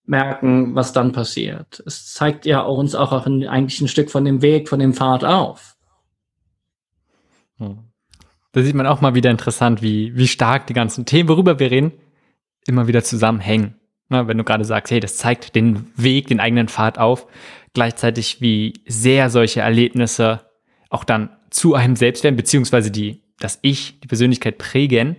merken, 0.05 0.75
was 0.75 0.91
dann 0.91 1.11
passiert. 1.11 1.81
Es 1.85 2.11
zeigt 2.11 2.45
ja 2.45 2.63
auch 2.63 2.77
uns 2.77 2.95
auch 2.95 3.25
ein, 3.25 3.47
eigentlich 3.47 3.79
ein 3.79 3.87
Stück 3.87 4.09
von 4.09 4.25
dem 4.25 4.41
Weg, 4.41 4.67
von 4.67 4.79
dem 4.79 4.93
Pfad 4.93 5.23
auf. 5.23 5.77
Hm. 7.57 7.79
Da 8.51 8.63
sieht 8.63 8.73
man 8.73 8.87
auch 8.87 8.99
mal 8.99 9.13
wieder 9.13 9.29
interessant, 9.29 9.83
wie, 9.83 10.15
wie 10.15 10.27
stark 10.27 10.65
die 10.65 10.73
ganzen 10.73 11.05
Themen, 11.05 11.29
worüber 11.29 11.59
wir 11.59 11.69
reden, 11.69 11.93
immer 12.65 12.87
wieder 12.87 13.03
zusammenhängen. 13.03 13.78
Na, 14.09 14.27
wenn 14.27 14.37
du 14.37 14.43
gerade 14.43 14.65
sagst, 14.65 14.91
hey, 14.91 14.99
das 14.99 15.17
zeigt 15.17 15.55
den 15.55 15.91
Weg, 15.95 16.27
den 16.27 16.39
eigenen 16.39 16.67
Pfad 16.67 16.97
auf, 16.97 17.27
gleichzeitig 17.73 18.41
wie 18.41 18.73
sehr 18.87 19.29
solche 19.29 19.61
Erlebnisse 19.61 20.41
auch 20.89 21.03
dann 21.03 21.29
zu 21.51 21.75
einem 21.75 21.95
selbst 21.95 22.23
werden, 22.23 22.35
beziehungsweise 22.35 22.89
die, 22.91 23.23
das 23.39 23.59
Ich, 23.61 23.99
die 23.99 24.07
Persönlichkeit 24.07 24.57
prägen. 24.57 25.15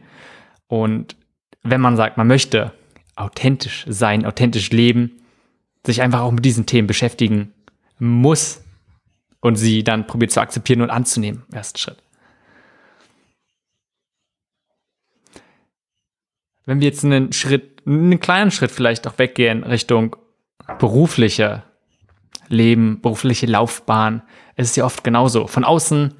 Und 0.66 1.16
wenn 1.62 1.80
man 1.80 1.96
sagt, 1.96 2.16
man 2.16 2.26
möchte 2.26 2.72
authentisch 3.14 3.84
sein, 3.88 4.26
authentisch 4.26 4.70
leben, 4.70 5.20
sich 5.86 6.02
einfach 6.02 6.20
auch 6.20 6.32
mit 6.32 6.44
diesen 6.44 6.66
Themen 6.66 6.88
beschäftigen 6.88 7.52
muss 7.98 8.62
und 9.40 9.56
sie 9.56 9.84
dann 9.84 10.06
probiert 10.06 10.32
zu 10.32 10.40
akzeptieren 10.40 10.82
und 10.82 10.90
anzunehmen, 10.90 11.44
ersten 11.52 11.78
Schritt. 11.78 12.02
Wenn 16.66 16.80
wir 16.80 16.88
jetzt 16.88 17.04
einen 17.04 17.32
Schritt, 17.32 17.69
einen 17.86 18.20
kleinen 18.20 18.50
Schritt 18.50 18.70
vielleicht 18.70 19.06
auch 19.06 19.18
weggehen 19.18 19.64
Richtung 19.64 20.16
berufliche 20.78 21.62
Leben, 22.48 23.00
berufliche 23.00 23.46
Laufbahn. 23.46 24.22
Es 24.56 24.68
ist 24.68 24.76
ja 24.76 24.84
oft 24.84 25.04
genauso. 25.04 25.46
Von 25.46 25.64
außen 25.64 26.14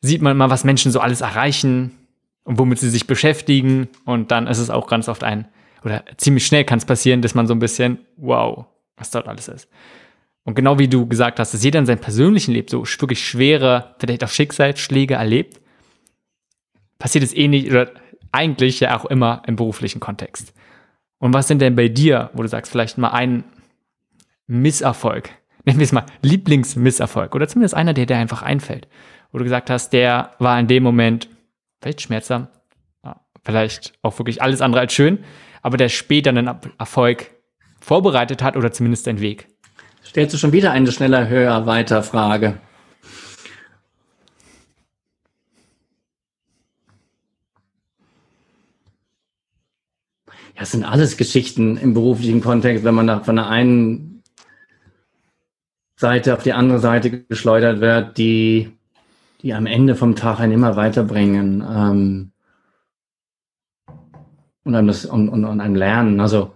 sieht 0.00 0.22
man 0.22 0.36
mal, 0.36 0.50
was 0.50 0.64
Menschen 0.64 0.92
so 0.92 1.00
alles 1.00 1.20
erreichen 1.20 1.92
und 2.44 2.58
womit 2.58 2.78
sie 2.78 2.90
sich 2.90 3.06
beschäftigen. 3.06 3.88
Und 4.04 4.30
dann 4.30 4.46
ist 4.46 4.58
es 4.58 4.70
auch 4.70 4.86
ganz 4.86 5.08
oft 5.08 5.24
ein, 5.24 5.48
oder 5.84 6.02
ziemlich 6.16 6.46
schnell 6.46 6.64
kann 6.64 6.78
es 6.78 6.86
passieren, 6.86 7.22
dass 7.22 7.34
man 7.34 7.46
so 7.46 7.54
ein 7.54 7.58
bisschen, 7.58 7.98
wow, 8.16 8.66
was 8.96 9.10
dort 9.10 9.28
alles 9.28 9.48
ist. 9.48 9.68
Und 10.44 10.54
genau 10.54 10.78
wie 10.78 10.88
du 10.88 11.06
gesagt 11.06 11.38
hast, 11.38 11.54
dass 11.54 11.62
jeder 11.62 11.78
in 11.78 11.86
seinem 11.86 12.00
persönlichen 12.00 12.52
Leben 12.52 12.68
so 12.68 12.84
wirklich 12.84 13.26
schwere, 13.26 13.94
vielleicht 13.98 14.24
auch 14.24 14.28
Schicksalsschläge 14.28 15.14
erlebt, 15.14 15.60
passiert 16.98 17.24
es 17.24 17.34
ähnlich 17.34 17.70
oder 17.70 17.90
eigentlich 18.32 18.80
ja 18.80 18.98
auch 18.98 19.04
immer 19.06 19.42
im 19.46 19.56
beruflichen 19.56 20.00
Kontext. 20.00 20.52
Und 21.18 21.32
was 21.32 21.48
sind 21.48 21.60
denn 21.60 21.76
bei 21.76 21.88
dir, 21.88 22.30
wo 22.34 22.42
du 22.42 22.48
sagst, 22.48 22.70
vielleicht 22.70 22.98
mal 22.98 23.10
ein 23.10 23.44
Misserfolg, 24.46 25.30
nennen 25.64 25.78
wir 25.78 25.84
es 25.84 25.92
mal 25.92 26.06
Lieblingsmisserfolg 26.22 27.34
oder 27.34 27.48
zumindest 27.48 27.74
einer, 27.74 27.94
der 27.94 28.06
dir 28.06 28.16
einfach 28.16 28.42
einfällt, 28.42 28.88
wo 29.32 29.38
du 29.38 29.44
gesagt 29.44 29.70
hast, 29.70 29.92
der 29.92 30.32
war 30.38 30.58
in 30.58 30.66
dem 30.66 30.82
Moment 30.82 31.28
vielleicht 31.80 32.02
schmerzsam, 32.02 32.48
vielleicht 33.42 33.92
auch 34.02 34.18
wirklich 34.18 34.42
alles 34.42 34.60
andere 34.60 34.82
als 34.82 34.92
schön, 34.92 35.18
aber 35.62 35.76
der 35.76 35.88
später 35.88 36.30
einen 36.30 36.50
Erfolg 36.78 37.30
vorbereitet 37.80 38.42
hat 38.42 38.56
oder 38.56 38.72
zumindest 38.72 39.08
einen 39.08 39.20
Weg. 39.20 39.48
Stellst 40.04 40.34
du 40.34 40.38
schon 40.38 40.52
wieder 40.52 40.70
eine 40.70 40.92
schneller, 40.92 41.28
höher, 41.28 41.66
weiter 41.66 42.02
Frage? 42.02 42.58
Ja, 50.54 50.62
es 50.62 50.70
sind 50.70 50.84
alles 50.84 51.16
Geschichten 51.16 51.76
im 51.76 51.94
beruflichen 51.94 52.40
Kontext, 52.40 52.84
wenn 52.84 52.94
man 52.94 53.06
da 53.06 53.20
von 53.20 53.36
der 53.36 53.48
einen 53.48 54.22
Seite 55.96 56.34
auf 56.34 56.42
die 56.42 56.52
andere 56.52 56.78
Seite 56.78 57.24
geschleudert 57.24 57.80
wird, 57.80 58.18
die, 58.18 58.76
die 59.42 59.54
am 59.54 59.66
Ende 59.66 59.96
vom 59.96 60.16
Tag 60.16 60.40
einen 60.40 60.52
immer 60.52 60.76
weiterbringen 60.76 61.64
ähm, 61.68 62.32
und, 64.64 64.74
einem 64.74 64.88
das, 64.88 65.04
und, 65.06 65.28
und, 65.28 65.44
und 65.44 65.60
einem 65.60 65.74
Lernen. 65.74 66.20
Also 66.20 66.54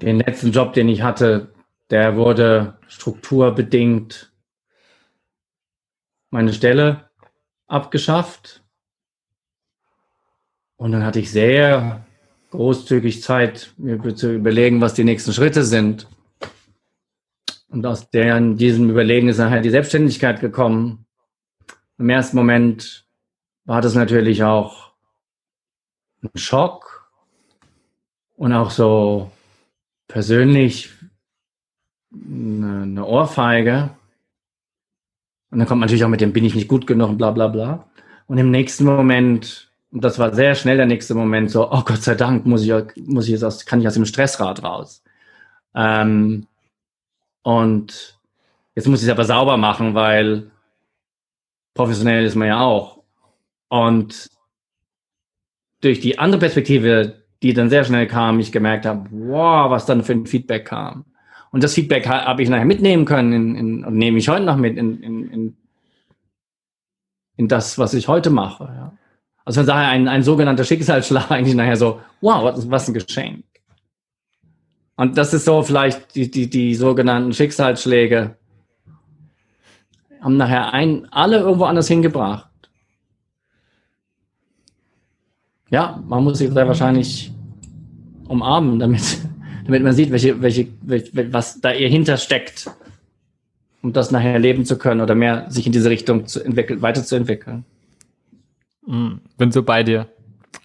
den 0.00 0.18
letzten 0.18 0.52
Job, 0.52 0.72
den 0.72 0.88
ich 0.88 1.02
hatte, 1.02 1.52
der 1.90 2.16
wurde 2.16 2.78
strukturbedingt 2.88 4.32
meine 6.30 6.52
Stelle 6.52 7.10
abgeschafft. 7.66 8.61
Und 10.82 10.90
dann 10.90 11.04
hatte 11.04 11.20
ich 11.20 11.30
sehr 11.30 12.04
großzügig 12.50 13.22
Zeit, 13.22 13.72
mir 13.76 14.16
zu 14.16 14.34
überlegen, 14.34 14.80
was 14.80 14.94
die 14.94 15.04
nächsten 15.04 15.32
Schritte 15.32 15.62
sind. 15.62 16.08
Und 17.68 17.86
aus 17.86 18.10
deren, 18.10 18.56
diesem 18.56 18.90
Überlegen 18.90 19.28
ist 19.28 19.38
nachher 19.38 19.60
die 19.60 19.70
Selbstständigkeit 19.70 20.40
gekommen. 20.40 21.06
Im 21.98 22.10
ersten 22.10 22.36
Moment 22.36 23.06
war 23.64 23.80
das 23.80 23.94
natürlich 23.94 24.42
auch 24.42 24.90
ein 26.20 26.30
Schock 26.34 27.08
und 28.34 28.52
auch 28.52 28.72
so 28.72 29.30
persönlich 30.08 30.90
eine, 32.12 32.82
eine 32.82 33.06
Ohrfeige. 33.06 33.90
Und 35.52 35.60
dann 35.60 35.68
kommt 35.68 35.80
natürlich 35.80 36.02
auch 36.02 36.08
mit 36.08 36.20
dem, 36.20 36.32
bin 36.32 36.44
ich 36.44 36.56
nicht 36.56 36.66
gut 36.66 36.88
genug 36.88 37.10
und 37.10 37.18
bla 37.18 37.30
bla 37.30 37.46
bla. 37.46 37.88
Und 38.26 38.38
im 38.38 38.50
nächsten 38.50 38.84
Moment, 38.84 39.71
und 39.92 40.02
das 40.02 40.18
war 40.18 40.34
sehr 40.34 40.54
schnell 40.54 40.78
der 40.78 40.86
nächste 40.86 41.14
Moment, 41.14 41.50
so, 41.50 41.70
oh 41.70 41.82
Gott 41.84 42.02
sei 42.02 42.14
Dank, 42.14 42.46
muss 42.46 42.64
ich, 42.64 42.72
muss 42.96 43.26
ich 43.26 43.32
jetzt 43.32 43.44
aus, 43.44 43.66
kann 43.66 43.80
ich 43.80 43.86
aus 43.86 43.94
dem 43.94 44.06
Stressrad 44.06 44.62
raus. 44.62 45.02
Ähm, 45.74 46.46
und 47.42 48.18
jetzt 48.74 48.88
muss 48.88 49.02
ich 49.02 49.08
es 49.08 49.12
aber 49.12 49.24
sauber 49.24 49.58
machen, 49.58 49.94
weil 49.94 50.50
professionell 51.74 52.24
ist 52.24 52.36
man 52.36 52.48
ja 52.48 52.60
auch. 52.60 53.02
Und 53.68 54.30
durch 55.82 56.00
die 56.00 56.18
andere 56.18 56.40
Perspektive, 56.40 57.22
die 57.42 57.52
dann 57.52 57.68
sehr 57.68 57.84
schnell 57.84 58.06
kam, 58.06 58.40
ich 58.40 58.50
gemerkt 58.50 58.86
habe, 58.86 59.06
wow, 59.10 59.70
was 59.70 59.84
dann 59.84 60.04
für 60.04 60.12
ein 60.12 60.26
Feedback 60.26 60.66
kam. 60.66 61.04
Und 61.50 61.62
das 61.62 61.74
Feedback 61.74 62.08
habe 62.08 62.42
ich 62.42 62.48
nachher 62.48 62.64
mitnehmen 62.64 63.04
können 63.04 63.32
in, 63.34 63.56
in, 63.56 63.84
und 63.84 63.94
nehme 63.96 64.16
ich 64.16 64.28
heute 64.30 64.44
noch 64.44 64.56
mit 64.56 64.78
in, 64.78 65.54
in, 67.36 67.48
das, 67.48 67.78
was 67.78 67.92
ich 67.92 68.08
heute 68.08 68.30
mache. 68.30 68.64
Ja. 68.64 68.92
Also 69.44 69.60
von 69.60 69.66
daher 69.66 69.88
ein, 69.88 70.08
ein 70.08 70.22
sogenannter 70.22 70.64
Schicksalsschlag 70.64 71.30
eigentlich 71.30 71.54
nachher 71.54 71.76
so, 71.76 72.00
wow, 72.20 72.44
was, 72.44 72.70
was 72.70 72.88
ein 72.88 72.94
Geschenk. 72.94 73.44
Und 74.96 75.16
das 75.18 75.34
ist 75.34 75.44
so 75.44 75.62
vielleicht 75.62 76.14
die, 76.14 76.30
die, 76.30 76.48
die 76.48 76.74
sogenannten 76.74 77.32
Schicksalsschläge 77.32 78.36
haben 80.20 80.36
nachher 80.36 80.72
ein, 80.72 81.08
alle 81.10 81.38
irgendwo 81.38 81.64
anders 81.64 81.88
hingebracht. 81.88 82.48
Ja, 85.70 86.00
man 86.06 86.22
muss 86.22 86.38
sich 86.38 86.52
sehr 86.52 86.68
wahrscheinlich 86.68 87.32
umarmen, 88.28 88.78
damit, 88.78 89.18
damit 89.64 89.82
man 89.82 89.92
sieht, 89.94 90.12
welche, 90.12 90.40
welche, 90.40 90.68
was 91.32 91.60
da 91.60 91.72
ihr 91.72 91.88
hintersteckt, 91.88 92.70
um 93.82 93.92
das 93.92 94.10
nachher 94.10 94.38
leben 94.38 94.64
zu 94.64 94.78
können 94.78 95.00
oder 95.00 95.14
mehr 95.14 95.50
sich 95.50 95.66
in 95.66 95.72
diese 95.72 95.90
Richtung 95.90 96.26
zu 96.26 96.44
entwickeln, 96.44 96.82
weiterzuentwickeln. 96.82 97.64
Mm, 98.86 99.16
bin 99.36 99.52
so 99.52 99.62
bei 99.62 99.82
dir. 99.82 100.08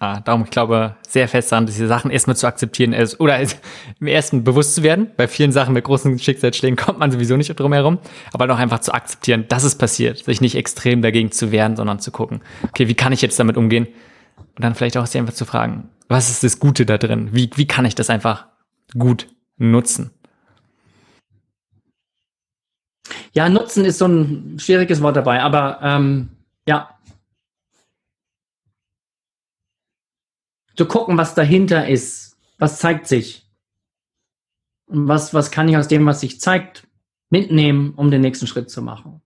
Ah, 0.00 0.20
darum, 0.20 0.44
ich 0.44 0.50
glaube 0.50 0.94
sehr 1.08 1.26
fest 1.26 1.50
daran, 1.50 1.66
diese 1.66 1.88
Sachen 1.88 2.10
erstmal 2.10 2.36
zu 2.36 2.46
akzeptieren 2.46 2.92
ist, 2.92 3.18
oder 3.18 3.40
im 4.00 4.06
ersten 4.06 4.44
bewusst 4.44 4.74
zu 4.74 4.82
werden. 4.82 5.10
Bei 5.16 5.26
vielen 5.26 5.50
Sachen 5.50 5.74
mit 5.74 5.84
großen 5.84 6.18
Schicksalsschlägen 6.18 6.76
kommt 6.76 6.98
man 6.98 7.10
sowieso 7.10 7.36
nicht 7.36 7.48
drum 7.58 7.72
herum, 7.72 7.98
aber 8.32 8.46
doch 8.46 8.58
einfach 8.58 8.80
zu 8.80 8.92
akzeptieren, 8.92 9.46
dass 9.48 9.64
es 9.64 9.76
passiert, 9.76 10.18
sich 10.18 10.40
nicht 10.40 10.54
extrem 10.54 11.02
dagegen 11.02 11.32
zu 11.32 11.50
wehren, 11.50 11.74
sondern 11.74 11.98
zu 11.98 12.12
gucken, 12.12 12.42
okay, 12.62 12.86
wie 12.86 12.94
kann 12.94 13.12
ich 13.12 13.22
jetzt 13.22 13.40
damit 13.40 13.56
umgehen? 13.56 13.88
Und 14.36 14.64
dann 14.64 14.74
vielleicht 14.74 14.96
auch 14.96 15.06
sich 15.06 15.20
einfach 15.20 15.34
zu 15.34 15.44
fragen, 15.44 15.88
was 16.08 16.30
ist 16.30 16.44
das 16.44 16.60
Gute 16.60 16.86
da 16.86 16.98
drin? 16.98 17.30
Wie, 17.32 17.50
wie 17.56 17.66
kann 17.66 17.84
ich 17.84 17.94
das 17.94 18.10
einfach 18.10 18.46
gut 18.96 19.28
nutzen? 19.56 20.10
Ja, 23.32 23.48
nutzen 23.48 23.84
ist 23.84 23.98
so 23.98 24.06
ein 24.06 24.58
schwieriges 24.58 25.02
Wort 25.02 25.16
dabei, 25.16 25.42
aber 25.42 25.80
ähm, 25.82 26.28
ja, 26.66 26.88
zu 30.78 30.86
gucken, 30.86 31.18
was 31.18 31.34
dahinter 31.34 31.88
ist, 31.88 32.36
was 32.58 32.78
zeigt 32.78 33.08
sich. 33.08 33.44
Was, 34.86 35.34
was 35.34 35.50
kann 35.50 35.68
ich 35.68 35.76
aus 35.76 35.88
dem, 35.88 36.06
was 36.06 36.20
sich 36.20 36.40
zeigt, 36.40 36.86
mitnehmen, 37.30 37.94
um 37.96 38.12
den 38.12 38.20
nächsten 38.20 38.46
Schritt 38.46 38.70
zu 38.70 38.80
machen. 38.80 39.20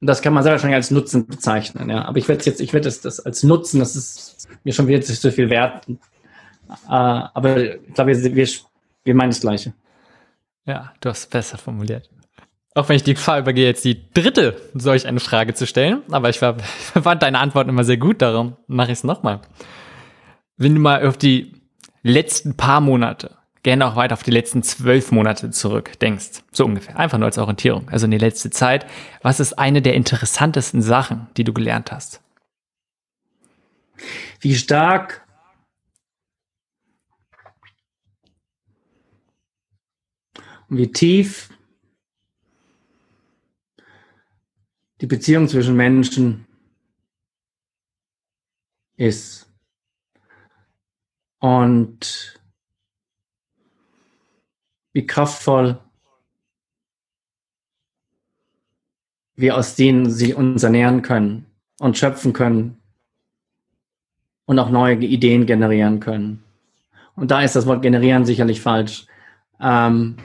Und 0.00 0.06
das 0.06 0.22
kann 0.22 0.32
man 0.32 0.44
sehr 0.44 0.52
wahrscheinlich 0.52 0.76
als 0.76 0.92
Nutzen 0.92 1.26
bezeichnen, 1.26 1.90
ja. 1.90 2.04
Aber 2.04 2.18
ich 2.18 2.28
werde 2.28 2.44
jetzt, 2.44 2.60
ich 2.60 2.72
werde 2.72 2.84
das, 2.84 3.00
das 3.00 3.18
als 3.18 3.42
Nutzen, 3.42 3.80
das 3.80 3.96
ist 3.96 4.48
mir 4.62 4.72
schon 4.72 4.86
wieder 4.86 5.00
zu 5.00 5.32
viel 5.32 5.50
wert. 5.50 5.88
Äh, 5.88 5.96
aber 6.88 7.56
ich 7.56 7.94
glaube, 7.94 8.16
wir, 8.16 8.36
wir, 8.36 8.48
wir 9.04 9.14
meinen 9.14 9.30
das 9.30 9.40
Gleiche. 9.40 9.74
Ja, 10.66 10.92
du 11.00 11.08
hast 11.08 11.18
es 11.18 11.26
besser 11.26 11.58
formuliert. 11.58 12.08
Auch 12.76 12.88
wenn 12.88 12.96
ich 12.96 13.02
die 13.02 13.14
Gefahr 13.14 13.40
übergehe, 13.40 13.66
jetzt 13.66 13.84
die 13.84 14.12
dritte 14.12 14.60
solch 14.74 15.06
eine 15.06 15.20
Frage 15.20 15.54
zu 15.54 15.66
stellen. 15.66 16.02
Aber 16.12 16.28
ich 16.28 16.40
war, 16.40 16.58
fand 17.02 17.22
deine 17.22 17.40
Antwort 17.40 17.68
immer 17.68 17.82
sehr 17.82 17.96
gut, 17.96 18.22
darum 18.22 18.56
mache 18.68 18.92
ich 18.92 18.98
es 18.98 19.04
nochmal 19.04 19.40
wenn 20.56 20.74
du 20.74 20.80
mal 20.80 21.06
auf 21.06 21.18
die 21.18 21.52
letzten 22.02 22.56
paar 22.56 22.80
Monate, 22.80 23.36
gerne 23.62 23.86
auch 23.86 23.96
weiter 23.96 24.14
auf 24.14 24.22
die 24.22 24.30
letzten 24.30 24.62
zwölf 24.62 25.10
Monate 25.10 25.50
zurück 25.50 25.98
denkst, 25.98 26.42
so 26.52 26.64
ungefähr, 26.64 26.98
einfach 26.98 27.18
nur 27.18 27.26
als 27.26 27.38
Orientierung, 27.38 27.88
also 27.88 28.04
in 28.04 28.12
die 28.12 28.18
letzte 28.18 28.50
Zeit, 28.50 28.86
was 29.22 29.40
ist 29.40 29.58
eine 29.58 29.82
der 29.82 29.94
interessantesten 29.94 30.82
Sachen, 30.82 31.26
die 31.36 31.44
du 31.44 31.52
gelernt 31.52 31.92
hast? 31.92 32.20
Wie 34.40 34.54
stark 34.54 35.26
und 40.68 40.78
wie 40.78 40.92
tief 40.92 41.50
die 45.00 45.06
Beziehung 45.06 45.48
zwischen 45.48 45.76
Menschen 45.76 46.46
ist. 48.96 49.45
Und 51.46 52.40
wie 54.92 55.06
kraftvoll 55.06 55.78
wir 59.36 59.56
aus 59.56 59.76
denen 59.76 60.10
sie 60.10 60.34
uns 60.34 60.64
ernähren 60.64 61.02
können 61.02 61.46
und 61.78 61.96
schöpfen 61.96 62.32
können 62.32 62.78
und 64.46 64.58
auch 64.58 64.70
neue 64.70 64.96
Ideen 64.96 65.46
generieren 65.46 66.00
können. 66.00 66.42
Und 67.14 67.30
da 67.30 67.42
ist 67.42 67.54
das 67.54 67.66
Wort 67.66 67.80
generieren 67.80 68.24
sicherlich 68.24 68.60
falsch. 68.60 69.06
Ähm, 69.60 70.16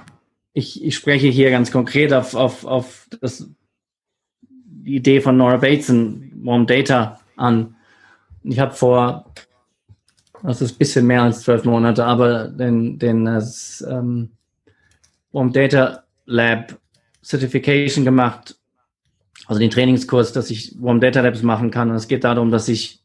ich, 0.53 0.83
ich, 0.83 0.95
spreche 0.95 1.27
hier 1.27 1.51
ganz 1.51 1.71
konkret 1.71 2.13
auf, 2.13 2.33
auf, 2.33 2.65
auf 2.65 3.07
das, 3.21 3.47
die 4.41 4.95
Idee 4.95 5.21
von 5.21 5.37
Nora 5.37 5.57
Bateson, 5.57 6.31
Warm 6.43 6.65
Data 6.65 7.19
an. 7.35 7.75
Ich 8.41 8.59
habe 8.59 8.73
vor 8.73 9.31
das 10.43 10.61
ist 10.61 10.73
ein 10.73 10.77
bisschen 10.77 11.07
mehr 11.07 11.23
als 11.23 11.41
zwölf 11.41 11.65
Monate, 11.65 12.05
aber 12.05 12.47
den, 12.47 12.97
den 12.99 13.25
das, 13.25 13.85
ähm, 13.87 14.31
Warm 15.31 15.53
Data 15.53 16.03
Lab 16.25 16.77
Certification 17.23 18.03
gemacht, 18.03 18.57
also 19.45 19.59
den 19.59 19.69
Trainingskurs, 19.69 20.33
dass 20.33 20.49
ich 20.49 20.75
Warm 20.81 20.99
Data 20.99 21.21
Labs 21.21 21.43
machen 21.43 21.71
kann. 21.71 21.89
Und 21.89 21.95
es 21.95 22.07
geht 22.07 22.23
darum, 22.23 22.51
dass 22.51 22.67
ich 22.67 23.01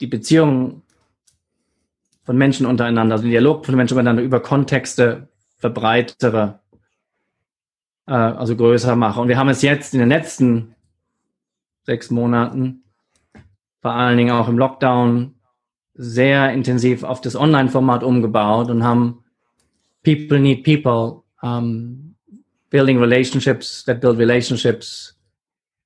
die 0.00 0.06
Beziehung 0.06 0.82
von 2.24 2.36
Menschen 2.36 2.66
untereinander, 2.66 3.14
also 3.14 3.24
den 3.24 3.30
Dialog 3.30 3.66
von 3.66 3.74
Menschen 3.74 3.94
untereinander 3.94 4.22
über 4.22 4.40
Kontexte 4.40 5.28
verbreitere, 5.56 6.60
äh, 8.06 8.12
also 8.12 8.56
größer 8.56 8.96
mache. 8.96 9.20
Und 9.20 9.28
wir 9.28 9.38
haben 9.38 9.48
es 9.48 9.62
jetzt 9.62 9.94
in 9.94 10.00
den 10.00 10.08
letzten 10.08 10.74
sechs 11.84 12.10
Monaten, 12.10 12.84
vor 13.82 13.92
allen 13.92 14.16
Dingen 14.16 14.30
auch 14.30 14.48
im 14.48 14.58
Lockdown, 14.58 15.33
sehr 15.94 16.52
intensiv 16.52 17.04
auf 17.04 17.20
das 17.20 17.36
Online-Format 17.36 18.02
umgebaut 18.02 18.70
und 18.70 18.84
haben 18.84 19.24
People 20.02 20.40
Need 20.40 20.64
People, 20.64 21.22
um, 21.40 22.14
Building 22.70 22.98
Relationships 22.98 23.84
that 23.84 24.00
Build 24.00 24.18
Relationships. 24.18 25.16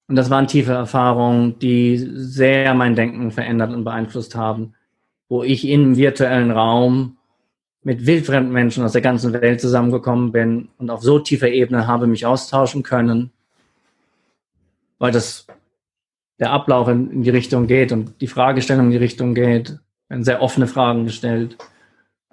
Und 0.08 0.16
das 0.16 0.30
waren 0.30 0.46
tiefe 0.46 0.72
Erfahrungen, 0.72 1.58
die 1.58 1.98
sehr 1.98 2.72
mein 2.74 2.96
Denken 2.96 3.30
verändert 3.30 3.72
und 3.74 3.84
beeinflusst 3.84 4.34
haben, 4.34 4.74
wo 5.28 5.42
ich 5.42 5.68
im 5.68 5.96
virtuellen 5.96 6.50
Raum 6.50 7.18
mit 7.82 8.06
wildfremden 8.06 8.52
Menschen 8.52 8.84
aus 8.84 8.92
der 8.92 9.02
ganzen 9.02 9.34
Welt 9.34 9.60
zusammengekommen 9.60 10.32
bin 10.32 10.68
und 10.78 10.88
auf 10.88 11.02
so 11.02 11.18
tiefer 11.18 11.50
Ebene 11.50 11.86
habe 11.86 12.06
mich 12.06 12.24
austauschen 12.24 12.82
können, 12.82 13.30
weil 14.98 15.12
das 15.12 15.46
der 16.40 16.52
Ablauf 16.52 16.88
in 16.88 17.22
die 17.22 17.30
Richtung 17.30 17.66
geht 17.66 17.92
und 17.92 18.20
die 18.20 18.26
Fragestellung 18.26 18.86
in 18.86 18.92
die 18.92 18.96
Richtung 18.96 19.34
geht 19.34 19.78
werden 20.08 20.24
sehr 20.24 20.42
offene 20.42 20.66
Fragen 20.66 21.04
gestellt. 21.04 21.56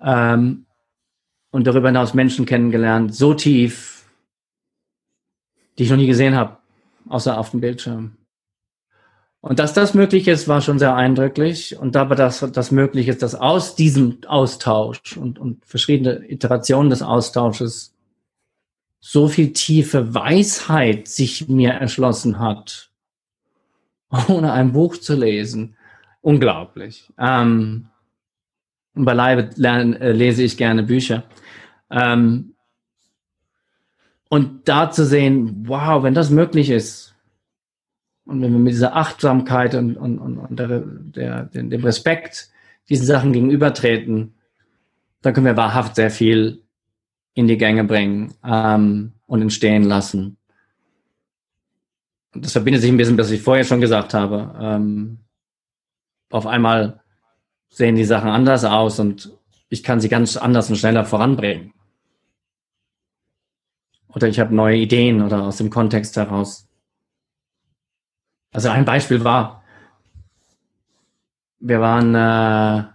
Ähm, 0.02 0.66
und 1.52 1.68
darüber 1.68 1.88
hinaus 1.88 2.14
Menschen 2.14 2.46
kennengelernt, 2.46 3.16
so 3.16 3.34
tief, 3.34 4.06
die 5.78 5.84
ich 5.84 5.90
noch 5.90 5.98
nie 5.98 6.08
gesehen 6.08 6.36
habe, 6.36 6.58
außer 7.08 7.38
auf 7.38 7.52
dem 7.52 7.62
Bildschirm. 7.62 8.18
Und 9.40 9.60
dass 9.60 9.74
das 9.74 9.94
möglich 9.94 10.28
ist, 10.28 10.48
war 10.48 10.60
schon 10.62 10.80
sehr 10.80 10.96
eindrücklich. 10.96 11.78
Und 11.78 11.94
dabei, 11.94 12.16
dass 12.16 12.40
das 12.40 12.72
möglich 12.72 13.08
ist, 13.08 13.22
dass 13.22 13.36
aus 13.36 13.76
diesem 13.76 14.18
Austausch 14.26 15.16
und, 15.18 15.38
und 15.38 15.64
verschiedene 15.64 16.30
Iterationen 16.30 16.90
des 16.90 17.04
Austausches 17.04 17.94
so 19.00 19.28
viel 19.28 19.54
tiefe 19.54 20.16
Weisheit 20.16 21.08
sich 21.08 21.48
mir 21.48 21.74
erschlossen 21.74 22.40
hat, 22.40 22.90
ohne 24.28 24.52
ein 24.52 24.74
Buch 24.74 24.98
zu 24.98 25.14
lesen, 25.14 25.78
unglaublich. 26.26 27.14
Ähm, 27.20 27.88
beileibe 28.96 29.52
lerne, 29.56 30.00
äh, 30.00 30.12
lese 30.12 30.44
ich 30.44 30.58
gerne 30.58 30.84
Bücher. 30.84 31.24
Ähm, 31.92 32.56
und 34.30 34.68
da 34.68 34.90
zu 34.90 35.06
sehen, 35.06 35.66
wow, 35.68 36.02
wenn 36.04 36.16
das 36.16 36.32
möglich 36.32 36.70
ist, 36.70 37.16
Und 38.26 38.42
wenn 38.42 38.52
wir 38.52 38.60
mit 38.60 38.74
dieser 38.74 38.96
Achtsamkeit 38.96 39.76
und, 39.76 39.98
und, 39.98 40.18
und, 40.18 40.60
der, 40.60 40.80
der, 40.80 41.44
dem 41.44 41.84
Respekt 41.84 42.50
diesen 42.90 43.06
Sachen 43.06 43.34
gegenübertreten, 43.34 44.34
dann 45.22 45.34
können 45.34 45.46
wir 45.46 45.58
wahrhaft 45.58 45.96
sehr 45.96 46.10
viel 46.10 46.64
in 47.36 47.48
die 47.48 47.58
Gänge 47.58 47.84
bringen 47.84 48.34
ähm, 48.44 49.14
und 49.28 49.42
entstehen 49.42 49.84
lassen. 49.84 50.38
Das 52.34 52.54
verbindet 52.54 52.82
sich 52.82 52.92
ein 52.92 52.98
bisschen, 52.98 53.18
was 53.18 53.30
ich 53.30 53.42
vorher 53.42 53.64
schon 53.64 53.80
gesagt 53.80 54.14
habe. 54.16 54.56
Ähm, 54.60 55.20
auf 56.36 56.46
einmal 56.48 57.02
sehen 57.70 57.96
die 57.96 58.04
Sachen 58.04 58.30
anders 58.30 58.66
aus 58.66 59.00
und 59.00 59.32
ich 59.70 59.84
kann 59.84 60.02
sie 60.02 60.10
ganz 60.10 60.36
anders 60.36 60.70
und 60.70 60.76
schneller 60.76 61.06
voranbringen. 61.06 61.74
Oder 64.10 64.28
ich 64.28 64.40
habe 64.40 64.54
neue 64.54 64.78
Ideen 64.78 65.22
oder 65.22 65.44
aus 65.44 65.58
dem 65.58 65.70
Kontext 65.70 66.16
heraus. 66.18 66.68
Also 68.52 68.70
ein 68.70 68.86
Beispiel 68.86 69.24
war, 69.24 69.64
wir 71.60 71.80
waren 71.82 72.16
äh, 72.16 72.88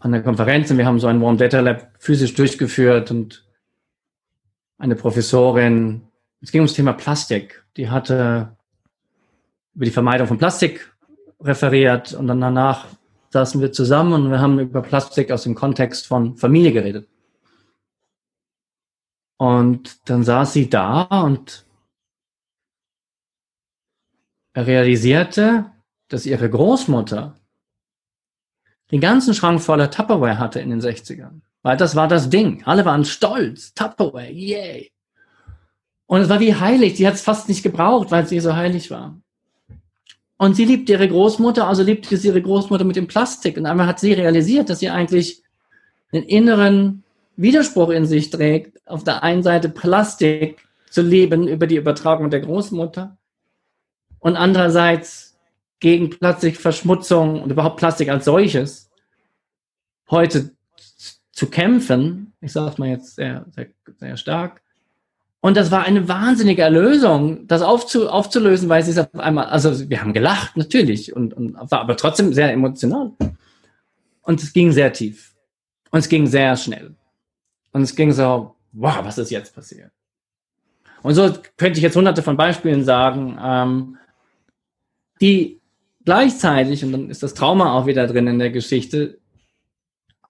an 0.00 0.12
der 0.12 0.22
Konferenz 0.22 0.70
und 0.70 0.78
wir 0.78 0.86
haben 0.86 1.00
so 1.00 1.06
ein 1.06 1.20
Warm 1.20 1.38
Data 1.38 1.60
Lab 1.60 1.92
physisch 1.98 2.34
durchgeführt 2.34 3.10
und 3.10 3.46
eine 4.78 4.96
Professorin, 4.96 6.08
es 6.40 6.50
ging 6.50 6.60
ums 6.60 6.74
Thema 6.74 6.92
Plastik, 6.92 7.64
die 7.76 7.88
hatte 7.88 8.56
über 9.74 9.84
die 9.84 9.92
Vermeidung 9.92 10.26
von 10.26 10.38
Plastik 10.38 10.91
referiert 11.42 12.12
und 12.14 12.26
dann 12.28 12.40
danach 12.40 12.86
saßen 13.30 13.60
wir 13.60 13.72
zusammen 13.72 14.12
und 14.12 14.30
wir 14.30 14.40
haben 14.40 14.58
über 14.58 14.82
Plastik 14.82 15.30
aus 15.30 15.44
dem 15.44 15.54
Kontext 15.54 16.06
von 16.06 16.36
Familie 16.36 16.72
geredet. 16.72 17.08
Und 19.38 20.08
dann 20.08 20.22
saß 20.22 20.52
sie 20.52 20.68
da 20.68 21.02
und 21.02 21.66
realisierte, 24.56 25.72
dass 26.08 26.26
ihre 26.26 26.48
Großmutter 26.48 27.34
den 28.90 29.00
ganzen 29.00 29.34
Schrank 29.34 29.62
voller 29.62 29.90
Tupperware 29.90 30.38
hatte 30.38 30.60
in 30.60 30.70
den 30.70 30.80
60ern. 30.80 31.40
Weil 31.62 31.76
das 31.76 31.96
war 31.96 32.06
das 32.08 32.28
Ding. 32.28 32.62
Alle 32.66 32.84
waren 32.84 33.04
stolz. 33.04 33.72
Tupperware, 33.72 34.30
yay. 34.30 34.92
Und 36.06 36.20
es 36.20 36.28
war 36.28 36.40
wie 36.40 36.54
heilig. 36.54 36.96
Sie 36.96 37.06
hat 37.06 37.14
es 37.14 37.22
fast 37.22 37.48
nicht 37.48 37.62
gebraucht, 37.62 38.10
weil 38.10 38.26
sie 38.26 38.40
so 38.40 38.54
heilig 38.54 38.90
war. 38.90 39.18
Und 40.38 40.54
sie 40.54 40.64
liebt 40.64 40.88
ihre 40.88 41.08
Großmutter, 41.08 41.66
also 41.68 41.82
liebt 41.82 42.06
sie 42.06 42.26
ihre 42.26 42.42
Großmutter 42.42 42.84
mit 42.84 42.96
dem 42.96 43.06
Plastik. 43.06 43.56
Und 43.56 43.66
einmal 43.66 43.86
hat 43.86 44.00
sie 44.00 44.12
realisiert, 44.12 44.70
dass 44.70 44.80
sie 44.80 44.90
eigentlich 44.90 45.42
einen 46.12 46.24
inneren 46.24 47.04
Widerspruch 47.36 47.90
in 47.90 48.06
sich 48.06 48.30
trägt. 48.30 48.80
Auf 48.86 49.04
der 49.04 49.22
einen 49.22 49.42
Seite 49.42 49.68
Plastik 49.68 50.66
zu 50.90 51.02
leben 51.02 51.48
über 51.48 51.66
die 51.66 51.76
Übertragung 51.76 52.30
der 52.30 52.40
Großmutter 52.40 53.16
und 54.18 54.36
andererseits 54.36 55.38
gegen 55.80 56.10
Plastikverschmutzung 56.10 57.42
und 57.42 57.50
überhaupt 57.50 57.78
Plastik 57.78 58.08
als 58.08 58.24
solches 58.24 58.90
heute 60.10 60.50
zu 61.32 61.50
kämpfen. 61.50 62.34
Ich 62.40 62.52
sage 62.52 62.74
mal 62.78 62.88
jetzt 62.88 63.16
sehr, 63.16 63.46
sehr, 63.50 63.68
sehr 63.98 64.16
stark. 64.16 64.61
Und 65.44 65.56
das 65.56 65.72
war 65.72 65.82
eine 65.82 66.06
wahnsinnige 66.06 66.62
Erlösung, 66.62 67.48
das 67.48 67.62
aufzu, 67.62 68.08
aufzulösen, 68.08 68.68
weil 68.68 68.84
sie 68.84 68.92
es 68.92 68.98
auf 68.98 69.12
einmal, 69.18 69.46
also 69.46 69.90
wir 69.90 70.00
haben 70.00 70.12
gelacht, 70.12 70.56
natürlich, 70.56 71.16
und, 71.16 71.34
und 71.34 71.54
war 71.54 71.80
aber 71.80 71.96
trotzdem 71.96 72.32
sehr 72.32 72.52
emotional. 72.52 73.10
Und 74.22 74.40
es 74.40 74.52
ging 74.52 74.70
sehr 74.70 74.92
tief. 74.92 75.34
Und 75.90 75.98
es 75.98 76.08
ging 76.08 76.28
sehr 76.28 76.56
schnell. 76.56 76.94
Und 77.72 77.82
es 77.82 77.96
ging 77.96 78.12
so, 78.12 78.54
wow, 78.70 79.00
was 79.02 79.18
ist 79.18 79.32
jetzt 79.32 79.52
passiert? 79.52 79.90
Und 81.02 81.14
so 81.14 81.34
könnte 81.56 81.78
ich 81.78 81.82
jetzt 81.82 81.96
hunderte 81.96 82.22
von 82.22 82.36
Beispielen 82.36 82.84
sagen, 82.84 83.36
ähm, 83.42 83.96
die 85.20 85.60
gleichzeitig, 86.04 86.84
und 86.84 86.92
dann 86.92 87.10
ist 87.10 87.24
das 87.24 87.34
Trauma 87.34 87.72
auch 87.72 87.86
wieder 87.86 88.06
drin 88.06 88.28
in 88.28 88.38
der 88.38 88.50
Geschichte, 88.50 89.18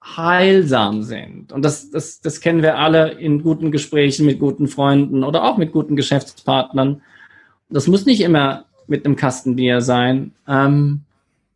heilsam 0.03 1.03
sind. 1.03 1.53
Und 1.53 1.65
das, 1.65 1.91
das, 1.91 2.21
das 2.21 2.41
kennen 2.41 2.63
wir 2.63 2.79
alle 2.79 3.13
in 3.13 3.43
guten 3.43 3.71
Gesprächen 3.71 4.27
mit 4.27 4.39
guten 4.39 4.67
Freunden 4.67 5.25
oder 5.25 5.45
auch 5.45 5.57
mit 5.57 5.73
guten 5.73 5.97
Geschäftspartnern. 5.97 7.03
Das 7.69 7.87
muss 7.87 8.05
nicht 8.05 8.21
immer 8.21 8.65
mit 8.87 9.07
einem 9.07 9.17
Kastenbier 9.17 9.81
sein, 9.81 10.35
ähm, 10.49 11.03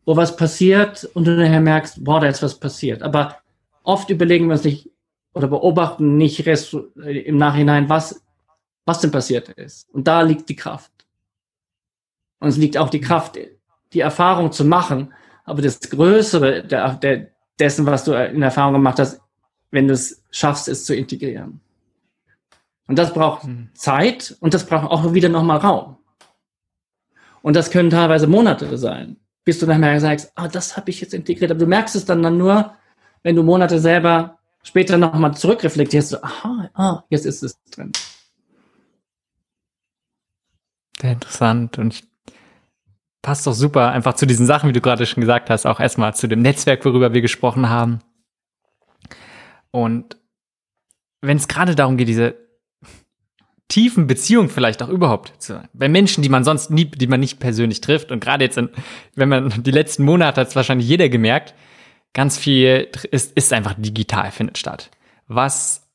wo 0.04 0.16
was 0.16 0.36
passiert 0.36 1.08
und 1.14 1.26
du 1.26 1.32
nachher 1.32 1.60
merkst, 1.60 2.04
boah, 2.04 2.20
da 2.20 2.28
ist 2.28 2.42
was 2.42 2.58
passiert. 2.58 3.02
Aber 3.02 3.36
oft 3.82 4.08
überlegen 4.10 4.46
wir 4.46 4.52
uns 4.52 4.64
nicht 4.64 4.90
oder 5.34 5.48
beobachten 5.48 6.16
nicht 6.16 6.46
im 6.46 7.36
Nachhinein, 7.36 7.88
was, 7.88 8.22
was 8.86 9.00
denn 9.00 9.10
passiert 9.10 9.50
ist. 9.50 9.92
Und 9.92 10.06
da 10.06 10.22
liegt 10.22 10.48
die 10.48 10.56
Kraft. 10.56 10.92
Und 12.38 12.48
es 12.48 12.56
liegt 12.56 12.78
auch 12.78 12.88
die 12.88 13.00
Kraft, 13.00 13.38
die 13.92 14.00
Erfahrung 14.00 14.52
zu 14.52 14.64
machen. 14.64 15.12
Aber 15.44 15.60
das 15.60 15.80
Größere 15.80 16.64
der, 16.64 16.94
der, 16.94 17.30
dessen, 17.58 17.86
was 17.86 18.04
du 18.04 18.12
in 18.12 18.42
Erfahrung 18.42 18.74
gemacht 18.74 18.98
hast, 18.98 19.20
wenn 19.70 19.88
du 19.88 19.94
es 19.94 20.22
schaffst, 20.30 20.68
es 20.68 20.84
zu 20.84 20.94
integrieren. 20.94 21.60
Und 22.86 22.98
das 22.98 23.12
braucht 23.12 23.44
hm. 23.44 23.70
Zeit 23.74 24.36
und 24.40 24.54
das 24.54 24.66
braucht 24.66 24.90
auch 24.90 25.12
wieder 25.12 25.28
nochmal 25.28 25.58
Raum. 25.58 25.96
Und 27.42 27.54
das 27.54 27.70
können 27.70 27.90
teilweise 27.90 28.26
Monate 28.26 28.76
sein, 28.76 29.16
bis 29.44 29.58
du 29.58 29.66
dann 29.66 29.80
mal 29.80 30.00
sagst, 30.00 30.32
ah, 30.34 30.48
das 30.48 30.76
habe 30.76 30.90
ich 30.90 31.00
jetzt 31.00 31.14
integriert. 31.14 31.50
Aber 31.50 31.60
du 31.60 31.66
merkst 31.66 31.96
es 31.96 32.04
dann, 32.04 32.22
dann 32.22 32.38
nur, 32.38 32.74
wenn 33.22 33.36
du 33.36 33.42
Monate 33.42 33.78
selber 33.78 34.38
später 34.62 34.98
nochmal 34.98 35.36
zurückreflektierst, 35.36 36.08
so, 36.10 36.22
aha, 36.22 36.70
ah, 36.74 37.04
jetzt 37.08 37.26
ist 37.26 37.42
es 37.42 37.60
drin. 37.70 37.92
Sehr 41.00 41.12
interessant 41.12 41.78
und 41.78 41.94
ich 41.94 42.04
passt 43.26 43.44
doch 43.44 43.54
super 43.54 43.90
einfach 43.90 44.14
zu 44.14 44.24
diesen 44.24 44.46
Sachen, 44.46 44.68
wie 44.68 44.72
du 44.72 44.80
gerade 44.80 45.04
schon 45.04 45.20
gesagt 45.20 45.50
hast, 45.50 45.66
auch 45.66 45.80
erstmal 45.80 46.14
zu 46.14 46.28
dem 46.28 46.42
Netzwerk, 46.42 46.84
worüber 46.84 47.12
wir 47.12 47.22
gesprochen 47.22 47.68
haben. 47.68 47.98
Und 49.72 50.16
wenn 51.22 51.36
es 51.36 51.48
gerade 51.48 51.74
darum 51.74 51.96
geht, 51.96 52.06
diese 52.06 52.36
tiefen 53.66 54.06
Beziehungen 54.06 54.48
vielleicht 54.48 54.80
auch 54.80 54.88
überhaupt 54.88 55.42
zu, 55.42 55.60
bei 55.72 55.88
Menschen, 55.88 56.22
die 56.22 56.28
man 56.28 56.44
sonst 56.44 56.70
nie, 56.70 56.84
die 56.84 57.08
man 57.08 57.18
nicht 57.18 57.40
persönlich 57.40 57.80
trifft 57.80 58.12
und 58.12 58.20
gerade 58.20 58.44
jetzt, 58.44 58.58
in, 58.58 58.68
wenn 59.16 59.28
man 59.28 59.60
die 59.64 59.72
letzten 59.72 60.04
Monate 60.04 60.42
hat 60.42 60.46
es 60.46 60.54
wahrscheinlich 60.54 60.86
jeder 60.86 61.08
gemerkt, 61.08 61.52
ganz 62.14 62.38
viel 62.38 62.86
ist, 63.10 63.36
ist 63.36 63.52
einfach 63.52 63.74
digital 63.76 64.30
findet 64.30 64.56
statt. 64.56 64.92
Was 65.26 65.90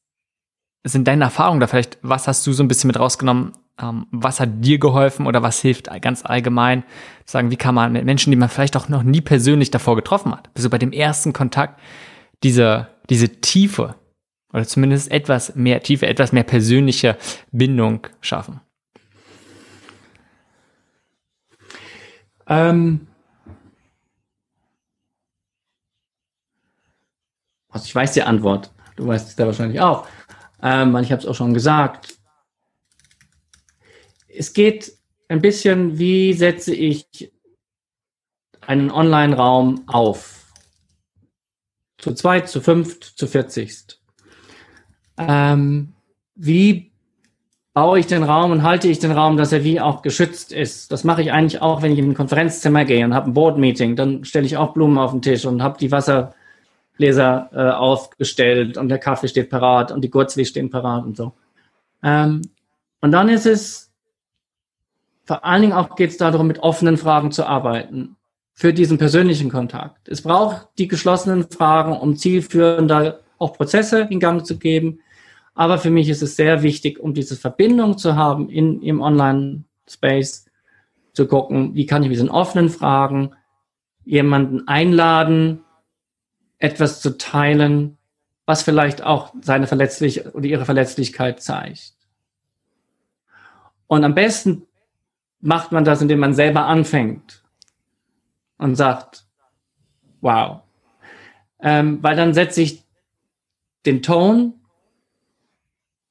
sind 0.84 1.08
deine 1.08 1.24
Erfahrungen 1.24 1.62
da 1.62 1.68
vielleicht? 1.68 1.98
Was 2.02 2.28
hast 2.28 2.46
du 2.46 2.52
so 2.52 2.62
ein 2.62 2.68
bisschen 2.68 2.90
mit 2.90 3.00
rausgenommen 3.00 3.54
was 3.78 4.40
hat 4.40 4.50
dir 4.64 4.78
geholfen 4.78 5.26
oder 5.26 5.42
was 5.42 5.62
hilft 5.62 5.90
ganz 6.02 6.24
allgemein? 6.24 6.84
Sagen, 7.26 7.52
wie 7.52 7.56
kann 7.58 7.76
man 7.76 7.94
mit 7.94 8.06
Menschen, 8.06 8.32
die 8.32 8.38
man 8.38 8.50
vielleicht 8.50 8.78
auch 8.78 8.90
noch 8.90 9.04
nie 9.04 9.22
persönlich 9.22 9.72
davor 9.72 9.96
getroffen 9.96 10.32
hat, 10.32 10.50
also 10.56 10.70
bei 10.70 10.78
dem 10.78 10.92
ersten 10.92 11.34
Kontakt, 11.34 11.80
diese, 12.44 12.88
diese 13.10 13.30
Tiefe 13.42 13.96
oder 14.54 14.66
zumindest 14.66 15.12
etwas 15.12 15.56
mehr 15.56 15.82
Tiefe, 15.82 16.08
etwas 16.08 16.32
mehr 16.32 16.44
persönliche 16.44 17.18
Bindung 17.52 18.08
schaffen? 18.20 18.62
Ähm, 22.48 23.08
also 27.70 27.86
ich 27.86 27.96
weiß 27.96 28.12
die 28.14 28.24
Antwort. 28.24 28.72
Du 28.96 29.08
weißt 29.08 29.30
es 29.30 29.38
ja 29.38 29.46
wahrscheinlich 29.46 29.80
auch. 29.80 30.06
Ähm, 30.62 30.96
ich 30.98 31.12
habe 31.12 31.22
es 31.22 31.28
auch 31.28 31.36
schon 31.36 31.54
gesagt 31.54 32.21
es 34.36 34.54
geht 34.54 34.94
ein 35.28 35.42
bisschen, 35.42 35.98
wie 35.98 36.34
setze 36.34 36.74
ich 36.74 37.32
einen 38.62 38.92
Online-Raum 38.92 39.84
auf? 39.88 40.46
Zu 41.98 42.14
zweit, 42.14 42.50
zu 42.50 42.62
fünft, 42.62 43.04
zu 43.04 43.28
vierzigst. 43.28 44.02
Ähm, 45.18 45.94
wie 46.36 46.92
baue 47.74 48.00
ich 48.00 48.08
den 48.08 48.24
Raum 48.24 48.52
und 48.52 48.64
halte 48.64 48.88
ich 48.88 49.00
den 49.00 49.12
Raum, 49.12 49.38
dass 49.38 49.52
er 49.52 49.64
wie 49.64 49.80
auch 49.80 50.02
geschützt 50.02 50.52
ist? 50.52 50.92
Das 50.92 51.04
mache 51.04 51.22
ich 51.22 51.32
eigentlich 51.32 51.62
auch, 51.62 51.82
wenn 51.82 51.92
ich 51.92 52.00
in 52.00 52.10
ein 52.10 52.16
Konferenzzimmer 52.16 52.86
gehe 52.86 53.06
und 53.06 53.14
habe 53.14 53.30
ein 53.30 53.34
Board-Meeting. 53.34 53.96
Dann 53.96 54.26
stelle 54.26 54.46
ich 54.46 54.58
auch 54.58 54.74
Blumen 54.74 54.98
auf 54.98 55.12
den 55.12 55.22
Tisch 55.22 55.46
und 55.46 55.62
habe 55.62 55.78
die 55.78 55.92
Wassergläser 55.92 57.50
äh, 57.54 57.72
aufgestellt 57.72 58.78
und 58.78 58.90
der 58.90 59.00
Kaffee 59.00 59.28
steht 59.28 59.50
parat 59.50 59.92
und 59.92 60.02
die 60.02 60.10
Gurzli 60.10 60.46
stehen 60.46 60.70
parat 60.70 61.06
und 61.06 61.16
so. 61.16 61.34
Ähm, 62.04 62.42
und 63.00 63.12
dann 63.12 63.30
ist 63.30 63.46
es 63.46 63.91
vor 65.32 65.46
allen 65.46 65.62
Dingen 65.62 65.74
auch 65.74 65.96
geht 65.96 66.10
es 66.10 66.18
darum, 66.18 66.46
mit 66.46 66.60
offenen 66.60 66.98
Fragen 66.98 67.32
zu 67.32 67.46
arbeiten 67.46 68.18
für 68.54 68.74
diesen 68.74 68.98
persönlichen 68.98 69.50
Kontakt. 69.50 70.10
Es 70.10 70.24
braucht 70.24 70.68
die 70.78 70.90
geschlossenen 70.90 71.50
Fragen, 71.50 71.94
um 71.94 72.18
zielführender 72.18 73.22
auch 73.38 73.54
Prozesse 73.54 74.10
in 74.10 74.20
Gang 74.20 74.46
zu 74.46 74.60
geben. 74.60 75.00
Aber 75.54 75.78
für 75.78 75.90
mich 75.90 76.10
ist 76.10 76.22
es 76.22 76.36
sehr 76.36 76.64
wichtig, 76.64 77.00
um 77.00 77.14
diese 77.14 77.38
Verbindung 77.38 77.98
zu 77.98 78.18
haben 78.18 78.50
in, 78.50 78.82
im 78.82 79.00
Online-Space, 79.00 80.48
zu 81.14 81.28
gucken, 81.28 81.76
wie 81.76 81.86
kann 81.86 82.04
ich 82.04 82.10
mit 82.10 82.18
diesen 82.18 82.30
offenen 82.30 82.68
Fragen 82.68 83.32
jemanden 84.04 84.68
einladen, 84.68 85.64
etwas 86.58 87.00
zu 87.00 87.18
teilen, 87.18 87.98
was 88.46 88.64
vielleicht 88.64 89.02
auch 89.02 89.34
seine 89.40 89.68
Verletzlich 89.68 90.26
oder 90.36 90.46
ihre 90.46 90.66
Verletzlichkeit 90.66 91.42
zeigt. 91.42 91.94
Und 93.88 94.04
am 94.04 94.14
besten 94.14 94.68
macht 95.42 95.72
man 95.72 95.84
das, 95.84 96.02
indem 96.02 96.20
man 96.20 96.34
selber 96.34 96.66
anfängt 96.66 97.44
und 98.58 98.76
sagt, 98.76 99.26
wow. 100.22 100.62
Ähm, 101.60 102.02
weil 102.02 102.16
dann 102.16 102.34
setze 102.34 102.62
ich 102.62 102.84
den 103.86 104.02
Ton 104.02 104.54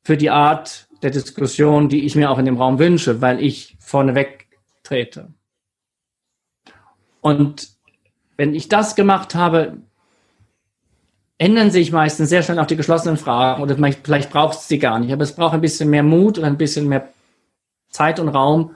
für 0.03 0.17
die 0.17 0.31
Art 0.31 0.89
der 1.03 1.11
Diskussion, 1.11 1.89
die 1.89 2.05
ich 2.05 2.17
mir 2.17 2.31
auch 2.31 2.39
in 2.39 2.45
dem 2.45 2.57
Raum 2.57 2.79
wünsche, 2.79 3.21
weil 3.21 3.41
ich 3.43 3.77
vorneweg 3.81 4.49
trete. 4.83 5.33
Und 7.21 7.69
wenn 8.37 8.55
ich 8.55 8.69
das 8.69 8.97
gemacht 8.97 9.35
habe, 9.35 9.79
ändern 11.39 11.71
sich 11.71 11.93
meistens 11.93 12.29
sehr 12.29 12.43
schnell 12.43 12.59
auch 12.59 12.67
die 12.67 12.77
geschlossenen 12.77 13.17
Fragen 13.17 13.63
oder 13.63 13.77
vielleicht 13.77 14.31
braucht 14.31 14.59
es 14.59 14.69
sie 14.69 14.79
gar 14.79 14.99
nicht, 14.99 15.13
aber 15.13 15.23
es 15.23 15.35
braucht 15.35 15.55
ein 15.55 15.61
bisschen 15.61 15.89
mehr 15.89 16.03
Mut 16.03 16.39
und 16.39 16.45
ein 16.45 16.59
bisschen 16.59 16.89
mehr 16.89 17.09
Zeit 17.89 18.21
und 18.21 18.29
Raum 18.29 18.75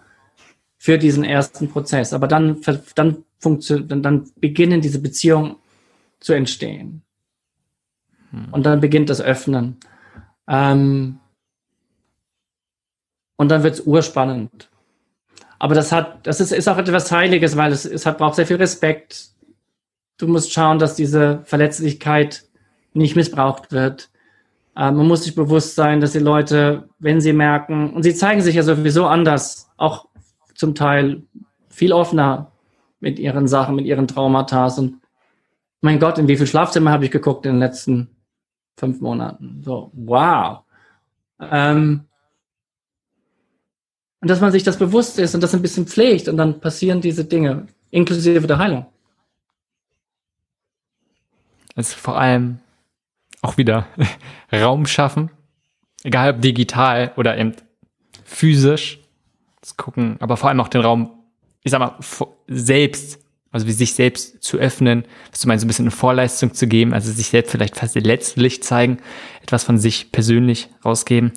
für 0.85 0.99
diesen 0.99 1.24
ersten 1.24 1.70
Prozess. 1.70 2.12
Aber 2.12 2.28
dann, 2.28 2.61
dann, 2.95 3.24
dann, 3.41 4.03
dann 4.03 4.30
beginnen 4.37 4.82
diese 4.82 4.99
Beziehungen 4.99 5.57
zu 6.20 6.35
entstehen. 6.35 7.01
Hm. 8.32 8.49
Und 8.53 8.66
dann 8.66 8.82
beginnt 8.82 9.09
das 9.09 9.22
Öffnen. 9.22 9.78
Ähm, 10.47 11.20
und 13.37 13.49
dann 13.49 13.62
wird 13.62 13.76
es 13.76 13.80
urspannend. 13.80 14.68
Aber 15.59 15.74
das 15.74 15.91
hat, 15.91 16.26
das 16.26 16.43
ist, 16.43 16.53
ist 16.53 16.68
auch 16.68 16.76
etwas 16.76 17.11
Heiliges, 17.11 17.57
weil 17.57 17.72
es, 17.72 17.87
es 17.87 18.05
hat, 18.05 18.18
braucht 18.18 18.35
sehr 18.35 18.47
viel 18.47 18.57
Respekt. 18.57 19.30
Du 20.18 20.28
musst 20.28 20.53
schauen, 20.53 20.78
dass 20.78 20.97
diese 20.97 21.41
Verletzlichkeit 21.45 22.45
nicht 22.93 23.16
missbraucht 23.16 23.72
wird. 23.72 24.11
Äh, 24.76 24.91
man 24.91 25.09
muss 25.09 25.24
sich 25.24 25.35
bewusst 25.35 25.76
sein, 25.76 26.03
dass 26.03 26.12
die 26.12 26.18
Leute, 26.18 26.91
wenn 26.99 27.22
sie 27.22 27.32
merken, 27.32 27.95
und 27.95 28.03
sie 28.03 28.14
zeigen 28.14 28.43
sich 28.43 28.57
ja 28.57 28.62
sowieso 28.62 29.07
anders, 29.07 29.70
auch 29.78 30.09
zum 30.55 30.74
Teil 30.74 31.22
viel 31.68 31.92
offener 31.92 32.52
mit 33.00 33.18
ihren 33.18 33.48
Sachen, 33.48 33.76
mit 33.76 33.86
ihren 33.86 34.09
Traumata. 34.09 34.66
Und 34.78 35.00
mein 35.80 35.98
Gott, 35.98 36.18
in 36.18 36.28
wie 36.28 36.36
viel 36.36 36.46
Schlafzimmer 36.46 36.90
habe 36.90 37.05
ich 37.05 37.11
geguckt 37.11 37.46
in 37.46 37.52
den 37.52 37.61
letzten 37.61 38.09
fünf 38.76 39.00
Monaten? 39.00 39.61
So, 39.62 39.90
wow. 39.92 40.61
Ähm, 41.40 42.05
und 44.20 44.30
dass 44.30 44.40
man 44.40 44.52
sich 44.52 44.62
das 44.62 44.78
bewusst 44.78 45.18
ist 45.18 45.34
und 45.34 45.42
das 45.42 45.55
ein 45.55 45.61
bisschen 45.61 45.86
pflegt 45.86 46.28
und 46.28 46.38
dann 46.38 46.61
passieren 46.61 47.02
diese 47.02 47.26
Dinge, 47.26 47.66
inklusive 47.90 48.46
der 48.46 48.59
Heilung. 48.59 48.86
Also 51.76 51.96
vor 51.96 52.18
allem 52.18 52.61
auch 53.42 53.59
wieder 53.59 53.86
Raum 54.52 54.86
schaffen, 54.86 55.30
egal 56.05 56.34
ob 56.34 56.40
digital 56.40 57.12
oder 57.16 57.36
eben 57.36 57.55
physisch, 58.24 59.03
das 59.64 59.76
gucken, 59.78 60.16
aber 60.20 60.36
vor 60.36 60.50
allem 60.50 60.60
auch 60.60 60.68
den 60.68 60.82
Raum, 60.82 61.10
ich 61.62 61.70
sag 61.70 61.78
mal, 61.78 61.96
selbst, 62.46 63.18
also 63.50 63.66
wie 63.66 63.72
sich 63.72 63.94
selbst 63.94 64.42
zu 64.42 64.58
öffnen, 64.58 65.04
was 65.30 65.40
du 65.40 65.48
meinst, 65.48 65.62
so 65.62 65.64
ein 65.64 65.68
bisschen 65.68 65.84
eine 65.86 65.90
Vorleistung 65.90 66.52
zu 66.52 66.66
geben, 66.66 66.92
also 66.92 67.10
sich 67.10 67.28
selbst 67.28 67.50
vielleicht 67.50 67.76
fast 67.76 67.94
letztlich 67.94 68.62
zeigen, 68.62 68.98
etwas 69.42 69.64
von 69.64 69.78
sich 69.78 70.12
persönlich 70.12 70.68
rausgeben. 70.84 71.32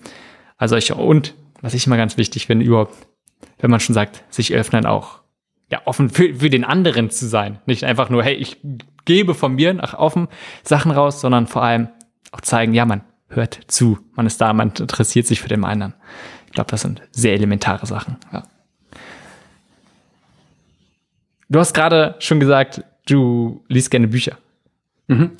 Also 0.58 0.76
ich, 0.76 0.92
und 0.92 1.36
was 1.62 1.74
ich 1.74 1.88
immer 1.88 1.96
ganz 1.96 2.18
wichtig 2.18 2.48
finde, 2.48 2.66
überhaupt, 2.66 2.96
wenn 3.60 3.72
man 3.72 3.80
schon 3.80 3.96
sagt, 3.96 4.24
sich 4.30 4.54
öffnen 4.54 4.86
auch, 4.86 5.22
ja, 5.72 5.82
offen 5.86 6.10
für, 6.10 6.36
für 6.36 6.50
den 6.50 6.66
anderen 6.66 7.10
zu 7.10 7.28
sein. 7.28 7.60
Nicht 7.66 7.86
einfach 7.86 8.10
nur, 8.10 8.24
hey, 8.24 8.36
ich 8.36 8.58
gebe 9.06 9.36
von 9.36 9.56
mir 9.56 9.74
nach 9.74 9.94
offen 9.94 10.28
Sachen 10.64 10.92
raus, 10.92 11.22
sondern 11.22 11.48
vor 11.48 11.64
allem 11.64 11.90
auch 12.32 12.42
zeigen, 12.42 12.74
ja, 12.74 12.86
man 12.86 13.04
hört 13.30 13.60
zu, 13.68 14.00
man 14.16 14.26
ist 14.26 14.42
da, 14.42 14.52
man 14.54 14.74
interessiert 14.78 15.28
sich 15.28 15.42
für 15.42 15.50
den 15.50 15.64
anderen. 15.64 15.94
Ich 16.48 16.54
glaube, 16.54 16.72
das 16.72 16.82
sind 16.82 17.02
sehr 17.12 17.34
elementare 17.34 17.86
Sachen. 17.86 18.18
Ja. 18.34 18.44
Du 21.50 21.60
hast 21.60 21.74
gerade 21.74 22.16
schon 22.20 22.40
gesagt, 22.40 22.84
du 23.08 23.64
liest 23.68 23.92
gerne 23.92 24.08
Bücher. 24.08 24.38
Mhm. 25.08 25.32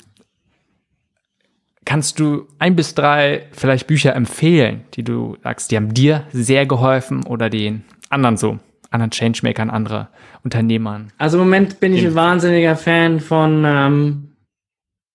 Kannst 1.84 2.20
du 2.20 2.46
ein 2.58 2.76
bis 2.76 2.94
drei 2.94 3.46
vielleicht 3.52 3.86
Bücher 3.86 4.14
empfehlen, 4.14 4.84
die 4.94 5.02
du 5.02 5.36
sagst, 5.42 5.70
die 5.70 5.76
haben 5.76 5.94
dir 5.94 6.26
sehr 6.32 6.66
geholfen 6.66 7.24
oder 7.24 7.48
den 7.48 7.84
anderen 8.10 8.36
so, 8.36 8.58
anderen 8.90 9.10
Changemakern, 9.10 9.70
andere 9.70 10.08
Unternehmern? 10.44 11.12
Also 11.16 11.38
im 11.38 11.44
Moment 11.44 11.80
bin 11.80 11.94
ich 11.94 12.06
ein 12.06 12.14
wahnsinniger 12.14 12.76
Fan 12.76 13.20
von 13.20 13.64
ähm, 13.66 14.32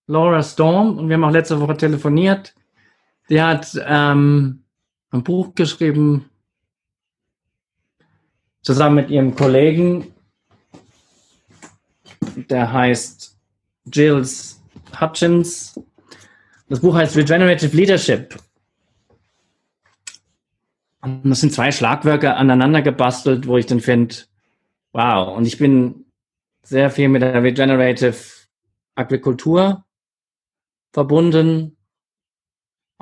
Laura 0.07 0.41
Storm 0.41 0.97
und 0.97 1.09
wir 1.09 1.15
haben 1.15 1.23
auch 1.23 1.31
letzte 1.31 1.59
Woche 1.59 1.77
telefoniert. 1.77 2.55
Die 3.29 3.41
hat 3.41 3.79
ähm, 3.87 4.62
ein 5.13 5.23
Buch 5.23 5.55
geschrieben 5.55 6.29
zusammen 8.61 8.95
mit 8.95 9.09
ihrem 9.09 9.35
Kollegen, 9.35 10.13
der 12.49 12.71
heißt 12.71 13.37
Jills 13.85 14.61
Hutchins 14.99 15.75
das 16.73 16.79
Buch 16.79 16.95
heißt 16.95 17.15
Regenerative 17.15 17.77
Leadership. 17.77 18.35
Und 21.01 21.29
das 21.29 21.41
sind 21.41 21.53
zwei 21.53 21.71
Schlagwörter 21.71 22.35
aneinander 22.37 22.81
gebastelt, 22.81 23.45
wo 23.45 23.57
ich 23.57 23.67
dann 23.67 23.79
finde, 23.79 24.15
wow. 24.93 25.37
Und 25.37 25.45
ich 25.45 25.59
bin 25.59 26.05
sehr 26.63 26.89
viel 26.89 27.09
mit 27.09 27.21
der 27.21 27.43
Regenerative 27.43 28.15
Agrikultur 28.95 29.85
verbunden. 30.93 31.72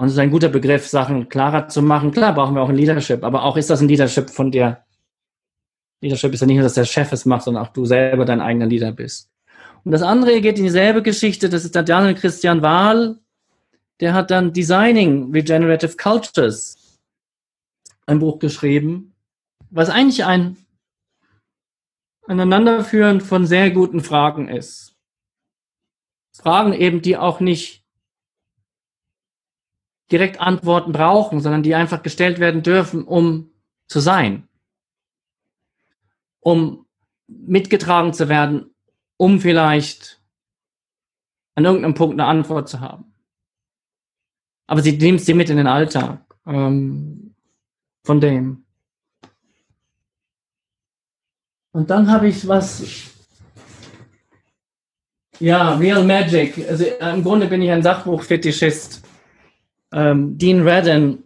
Und 0.02 0.08
es 0.08 0.14
ist 0.14 0.20
ein 0.20 0.32
guter 0.32 0.50
Begriff, 0.50 0.88
Sachen 0.88 1.30
klarer 1.30 1.68
zu 1.68 1.84
machen. 1.84 2.10
Klar 2.10 2.34
brauchen 2.34 2.56
wir 2.56 2.64
auch 2.64 2.70
ein 2.70 2.76
Leadership, 2.76 3.24
aber 3.24 3.44
auch 3.44 3.56
ist 3.56 3.70
das 3.70 3.82
ein 3.82 3.88
Leadership 3.88 4.32
von 4.32 4.50
dir. 4.50 4.84
Leadership 6.02 6.34
ist 6.34 6.42
ja 6.42 6.48
nicht 6.48 6.56
nur, 6.56 6.64
dass 6.64 6.74
der 6.74 6.86
Chef 6.86 7.12
es 7.12 7.28
macht, 7.28 7.44
sondern 7.44 7.64
auch 7.64 7.70
du 7.70 7.86
selber 7.86 8.26
dein 8.26 8.42
eigener 8.42 8.66
Leader 8.66 8.92
bist. 8.92 9.30
Und 9.84 9.92
das 9.92 10.02
andere 10.02 10.42
geht 10.42 10.58
in 10.58 10.64
dieselbe 10.64 11.04
Geschichte. 11.04 11.50
Das 11.50 11.64
ist 11.66 11.76
der 11.76 11.84
Daniel 11.84 12.16
Christian 12.16 12.64
Wahl, 12.64 13.20
der 14.00 14.16
hat 14.16 14.32
dann 14.32 14.54
Designing 14.54 15.32
Regenerative 15.34 15.96
Cultures 15.98 17.00
ein 18.08 18.18
Buch 18.18 18.40
geschrieben, 18.40 19.14
was 19.70 19.92
eigentlich 19.92 20.26
ein 20.26 20.58
Aneinanderführen 22.26 23.22
von 23.22 23.46
sehr 23.46 23.70
guten 23.70 24.02
Fragen 24.02 24.48
ist. 24.48 24.96
Fragen 26.36 26.74
eben, 26.74 27.04
die 27.04 27.18
auch 27.18 27.40
nicht 27.40 27.81
direkt 30.12 30.40
Antworten 30.40 30.92
brauchen, 30.92 31.40
sondern 31.40 31.64
die 31.64 31.76
einfach 31.76 32.04
gestellt 32.04 32.40
werden 32.40 32.64
dürfen, 32.64 33.04
um 33.04 33.52
zu 33.88 34.00
sein, 34.00 34.48
um 36.40 36.86
mitgetragen 37.28 38.14
zu 38.14 38.30
werden, 38.30 38.74
um 39.18 39.40
vielleicht 39.40 40.22
an 41.56 41.66
irgendeinem 41.66 41.94
Punkt 41.94 42.20
eine 42.20 42.26
Antwort 42.26 42.70
zu 42.70 42.80
haben 42.80 43.12
aber 44.72 44.82
sie 44.82 44.94
nimmt 44.94 45.20
sie 45.20 45.34
mit 45.34 45.50
in 45.50 45.58
den 45.58 45.68
Alltag. 45.68 46.22
Ähm, 46.48 47.36
von 48.06 48.22
dem. 48.22 48.64
Und 51.74 51.90
dann 51.90 52.10
habe 52.10 52.30
ich 52.30 52.48
was. 52.48 52.82
Ja, 55.40 55.76
Real 55.76 56.06
Magic. 56.06 56.66
Also 56.70 56.86
äh, 56.86 57.14
im 57.14 57.22
Grunde 57.22 57.48
bin 57.48 57.62
ich 57.62 57.70
ein 57.70 57.84
Sachbuchfetischist. 57.84 59.04
Ähm, 59.92 60.38
Dean 60.38 60.68
Redden 60.68 61.24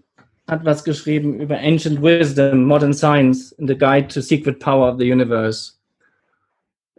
hat 0.48 0.64
was 0.66 0.84
geschrieben 0.84 1.40
über 1.40 1.58
Ancient 1.58 2.02
Wisdom, 2.02 2.66
Modern 2.66 2.94
Science, 2.94 3.52
in 3.54 3.68
the 3.68 3.78
Guide 3.78 4.08
to 4.08 4.22
Secret 4.22 4.60
Power 4.60 4.92
of 4.92 5.00
the 5.00 5.12
Universe. 5.12 5.74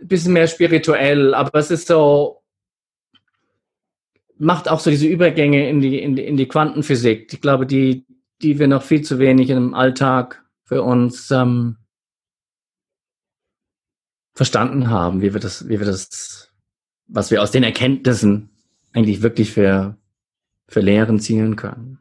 Ein 0.01 0.09
bisschen 0.09 0.32
mehr 0.32 0.47
spirituell, 0.47 1.34
aber 1.34 1.59
es 1.59 1.70
ist 1.70 1.86
so, 1.86 2.43
macht 4.38 4.68
auch 4.68 4.80
so 4.80 4.90
diese 4.90 5.06
Übergänge 5.06 5.68
in 5.68 5.80
die, 5.80 6.01
in 6.01 6.16
die, 6.16 6.24
in 6.24 6.36
die 6.36 6.48
Quantenphysik. 6.48 7.32
Ich 7.32 7.40
glaube, 7.40 7.66
die, 7.66 8.05
die 8.43 8.59
wir 8.59 8.68
noch 8.68 8.82
viel 8.82 9.02
zu 9.02 9.18
wenig 9.18 9.51
im 9.51 9.74
Alltag 9.74 10.44
für 10.64 10.82
uns 10.82 11.30
ähm, 11.30 11.76
verstanden 14.34 14.90
haben, 14.90 15.22
wie 15.22 15.32
wir 15.32 15.40
das, 15.40 15.68
wie 15.68 15.78
wir 15.78 15.86
das, 15.86 16.51
was 17.06 17.30
wir 17.30 17.43
aus 17.43 17.52
den 17.52 17.62
Erkenntnissen 17.62 18.51
eigentlich 18.93 19.22
wirklich 19.22 19.52
für, 19.52 19.97
für 20.68 20.80
Lehren 20.80 21.20
zielen 21.20 21.56
können. 21.56 21.98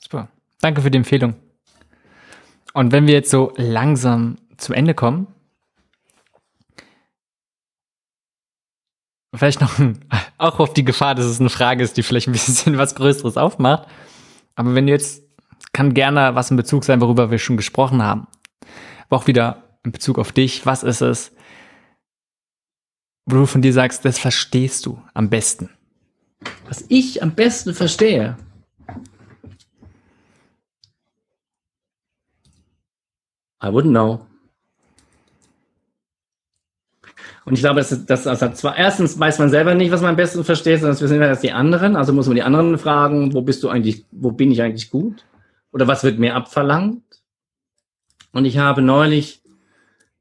Super. 0.00 0.28
Danke 0.60 0.82
für 0.82 0.90
die 0.90 0.98
Empfehlung. 0.98 1.34
Und 2.72 2.92
wenn 2.92 3.06
wir 3.06 3.14
jetzt 3.14 3.30
so 3.30 3.52
langsam 3.56 4.36
zum 4.56 4.74
Ende 4.74 4.94
kommen, 4.94 5.28
vielleicht 9.34 9.60
noch 9.60 9.78
auch 10.38 10.58
auf 10.58 10.74
die 10.74 10.84
Gefahr, 10.84 11.14
dass 11.14 11.26
es 11.26 11.40
eine 11.40 11.50
Frage 11.50 11.82
ist, 11.82 11.96
die 11.96 12.02
vielleicht 12.02 12.28
ein 12.28 12.32
bisschen 12.32 12.78
was 12.78 12.94
Größeres 12.94 13.36
aufmacht. 13.36 13.88
Aber 14.56 14.74
wenn 14.74 14.86
du 14.86 14.92
jetzt, 14.92 15.22
kann 15.72 15.94
gerne 15.94 16.34
was 16.34 16.50
in 16.50 16.56
Bezug 16.56 16.84
sein, 16.84 17.00
worüber 17.00 17.30
wir 17.30 17.38
schon 17.38 17.56
gesprochen 17.56 18.02
haben. 18.02 18.26
Aber 19.06 19.16
auch 19.16 19.26
wieder 19.26 19.64
in 19.84 19.92
Bezug 19.92 20.18
auf 20.18 20.32
dich, 20.32 20.66
was 20.66 20.82
ist 20.82 21.00
es, 21.00 21.33
wo 23.26 23.36
du 23.36 23.46
von 23.46 23.62
dir 23.62 23.72
sagst, 23.72 24.04
das 24.04 24.18
verstehst 24.18 24.86
du 24.86 25.00
am 25.14 25.30
besten? 25.30 25.70
Was 26.68 26.84
ich 26.88 27.22
am 27.22 27.34
besten 27.34 27.74
verstehe. 27.74 28.36
I 33.62 33.68
wouldn't 33.68 33.90
know. 33.90 34.26
Und 37.46 37.54
ich 37.54 37.60
glaube, 37.60 37.80
das 37.80 38.06
das, 38.06 38.26
also 38.26 38.50
zwar, 38.50 38.76
erstens 38.76 39.18
weiß 39.18 39.38
man 39.38 39.50
selber 39.50 39.74
nicht, 39.74 39.90
was 39.90 40.00
man 40.00 40.10
am 40.10 40.16
besten 40.16 40.44
versteht, 40.44 40.80
sondern 40.80 40.94
es 40.94 41.02
wissen 41.02 41.20
ja 41.20 41.26
erst 41.26 41.42
die 41.42 41.52
anderen. 41.52 41.96
Also 41.96 42.12
muss 42.12 42.26
man 42.26 42.36
die 42.36 42.42
anderen 42.42 42.78
fragen, 42.78 43.34
wo 43.34 43.42
bist 43.42 43.62
du 43.62 43.68
eigentlich, 43.68 44.04
wo 44.10 44.30
bin 44.30 44.50
ich 44.50 44.62
eigentlich 44.62 44.90
gut? 44.90 45.24
Oder 45.72 45.86
was 45.88 46.04
wird 46.04 46.18
mir 46.18 46.34
abverlangt? 46.34 47.02
Und 48.32 48.44
ich 48.44 48.58
habe 48.58 48.82
neulich 48.82 49.42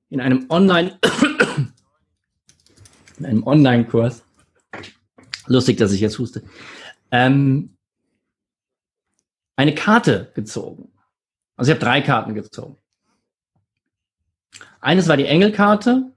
in 0.10 0.22
einem 0.22 0.46
Online, 0.50 1.00
in 3.18 3.26
einem 3.26 3.46
Online-Kurs, 3.46 4.24
lustig, 5.48 5.78
dass 5.78 5.92
ich 5.92 6.02
jetzt 6.02 6.20
huste, 6.20 6.44
ähm, 7.12 7.76
eine 9.56 9.76
Karte 9.76 10.32
gezogen. 10.34 10.92
Also 11.56 11.72
ich 11.72 11.78
habe 11.78 11.86
drei 11.86 12.02
Karten 12.02 12.34
gezogen. 12.34 12.78
Eines 14.82 15.08
war 15.08 15.18
die 15.18 15.26
Engelkarte, 15.26 16.12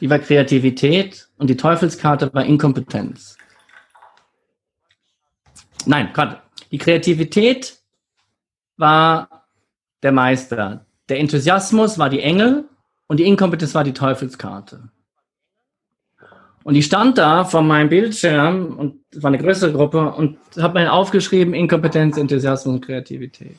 die 0.00 0.10
war 0.10 0.18
Kreativität 0.18 1.28
und 1.36 1.48
die 1.48 1.56
Teufelskarte 1.56 2.32
war 2.34 2.44
Inkompetenz. 2.44 3.36
Nein, 5.86 6.12
gerade 6.12 6.42
die 6.70 6.78
Kreativität 6.78 7.80
war 8.76 9.46
der 10.02 10.12
Meister. 10.12 10.86
Der 11.08 11.18
Enthusiasmus 11.18 11.98
war 11.98 12.10
die 12.10 12.20
Engel 12.20 12.68
und 13.08 13.18
die 13.18 13.24
Inkompetenz 13.24 13.74
war 13.74 13.84
die 13.84 13.92
Teufelskarte. 13.92 14.90
Und 16.64 16.74
ich 16.76 16.86
stand 16.86 17.18
da 17.18 17.44
vor 17.44 17.62
meinem 17.62 17.88
Bildschirm 17.88 18.76
und 18.76 19.00
war 19.16 19.28
eine 19.28 19.38
größere 19.38 19.72
Gruppe 19.72 20.12
und 20.12 20.38
habe 20.58 20.80
mir 20.80 20.92
aufgeschrieben 20.92 21.54
Inkompetenz, 21.54 22.16
Enthusiasmus 22.16 22.76
und 22.76 22.84
Kreativität. 22.84 23.58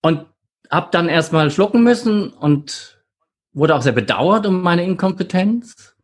Und 0.00 0.26
habe 0.70 0.88
dann 0.90 1.08
erstmal 1.08 1.50
schlucken 1.50 1.82
müssen 1.82 2.30
und 2.30 3.02
wurde 3.52 3.74
auch 3.74 3.82
sehr 3.82 3.92
bedauert 3.92 4.46
um 4.46 4.62
meine 4.62 4.84
Inkompetenz. 4.84 5.94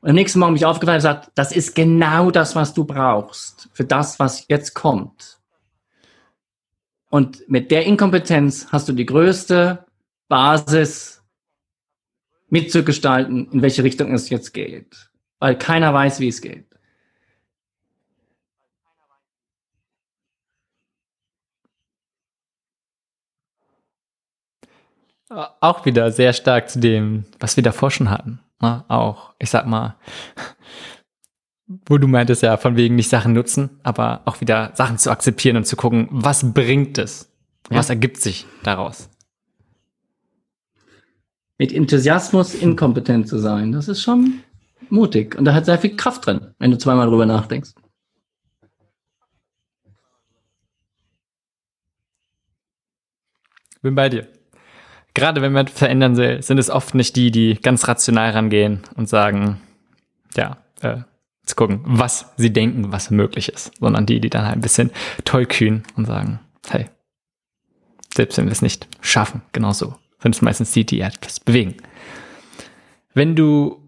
Und 0.00 0.10
am 0.10 0.14
nächsten 0.14 0.38
Morgen 0.38 0.54
mich 0.54 0.64
aufgefallen 0.64 0.96
und 0.96 1.02
gesagt, 1.02 1.30
das 1.34 1.52
ist 1.52 1.74
genau 1.74 2.30
das, 2.30 2.56
was 2.56 2.74
du 2.74 2.84
brauchst 2.84 3.68
für 3.72 3.84
das, 3.84 4.18
was 4.18 4.46
jetzt 4.48 4.74
kommt. 4.74 5.38
Und 7.10 7.48
mit 7.48 7.70
der 7.70 7.84
Inkompetenz 7.84 8.68
hast 8.72 8.88
du 8.88 8.92
die 8.92 9.06
größte 9.06 9.84
Basis 10.28 11.21
mitzugestalten, 12.52 13.50
in 13.50 13.62
welche 13.62 13.82
Richtung 13.82 14.12
es 14.12 14.28
jetzt 14.28 14.52
geht. 14.52 15.10
Weil 15.38 15.56
keiner 15.56 15.92
weiß, 15.94 16.20
wie 16.20 16.28
es 16.28 16.42
geht. 16.42 16.66
Auch 25.30 25.86
wieder 25.86 26.12
sehr 26.12 26.34
stark 26.34 26.68
zu 26.68 26.78
dem, 26.78 27.24
was 27.40 27.56
wir 27.56 27.62
davor 27.62 27.90
schon 27.90 28.10
hatten. 28.10 28.40
Ne? 28.60 28.84
Auch, 28.88 29.32
ich 29.38 29.48
sag 29.48 29.66
mal, 29.66 29.96
wo 31.86 31.96
du 31.96 32.06
meintest 32.06 32.42
ja 32.42 32.58
von 32.58 32.76
wegen 32.76 32.96
nicht 32.96 33.08
Sachen 33.08 33.32
nutzen, 33.32 33.80
aber 33.82 34.20
auch 34.26 34.42
wieder 34.42 34.72
Sachen 34.74 34.98
zu 34.98 35.10
akzeptieren 35.10 35.56
und 35.56 35.64
zu 35.64 35.76
gucken, 35.76 36.06
was 36.10 36.52
bringt 36.52 36.98
es? 36.98 37.32
Ja. 37.70 37.78
Was 37.78 37.88
ergibt 37.88 38.18
sich 38.18 38.44
daraus? 38.62 39.08
Mit 41.62 41.72
Enthusiasmus 41.72 42.54
inkompetent 42.54 43.28
zu 43.28 43.38
sein, 43.38 43.70
das 43.70 43.86
ist 43.86 44.02
schon 44.02 44.42
mutig 44.90 45.36
und 45.36 45.44
da 45.44 45.54
hat 45.54 45.66
sehr 45.66 45.78
viel 45.78 45.94
Kraft 45.94 46.26
drin, 46.26 46.40
wenn 46.58 46.72
du 46.72 46.76
zweimal 46.76 47.06
drüber 47.06 47.24
nachdenkst. 47.24 47.70
Bin 53.80 53.94
bei 53.94 54.08
dir 54.08 54.26
gerade 55.14 55.40
wenn 55.40 55.52
man 55.52 55.68
verändern 55.68 56.16
will, 56.16 56.42
sind 56.42 56.58
es 56.58 56.68
oft 56.68 56.96
nicht 56.96 57.14
die, 57.14 57.30
die 57.30 57.54
ganz 57.54 57.86
rational 57.86 58.30
rangehen 58.30 58.80
und 58.96 59.08
sagen, 59.08 59.60
ja, 60.36 60.56
äh, 60.80 61.02
zu 61.44 61.54
gucken, 61.54 61.80
was 61.84 62.32
sie 62.36 62.52
denken, 62.52 62.90
was 62.90 63.10
möglich 63.10 63.48
ist, 63.48 63.72
sondern 63.78 64.04
die, 64.04 64.20
die 64.20 64.30
dann 64.30 64.46
halt 64.46 64.56
ein 64.56 64.62
bisschen 64.62 64.90
tollkühn 65.24 65.84
und 65.96 66.06
sagen, 66.06 66.40
hey, 66.68 66.88
selbst 68.12 68.36
wenn 68.36 68.46
wir 68.46 68.52
es 68.52 68.62
nicht 68.62 68.88
schaffen, 69.00 69.42
genauso, 69.52 69.94
sind 70.22 70.34
es 70.34 70.42
meistens 70.42 70.72
die, 70.72 70.86
die 70.86 71.00
etwas 71.00 71.40
bewegen. 71.40 71.76
Wenn 73.14 73.36
du 73.36 73.82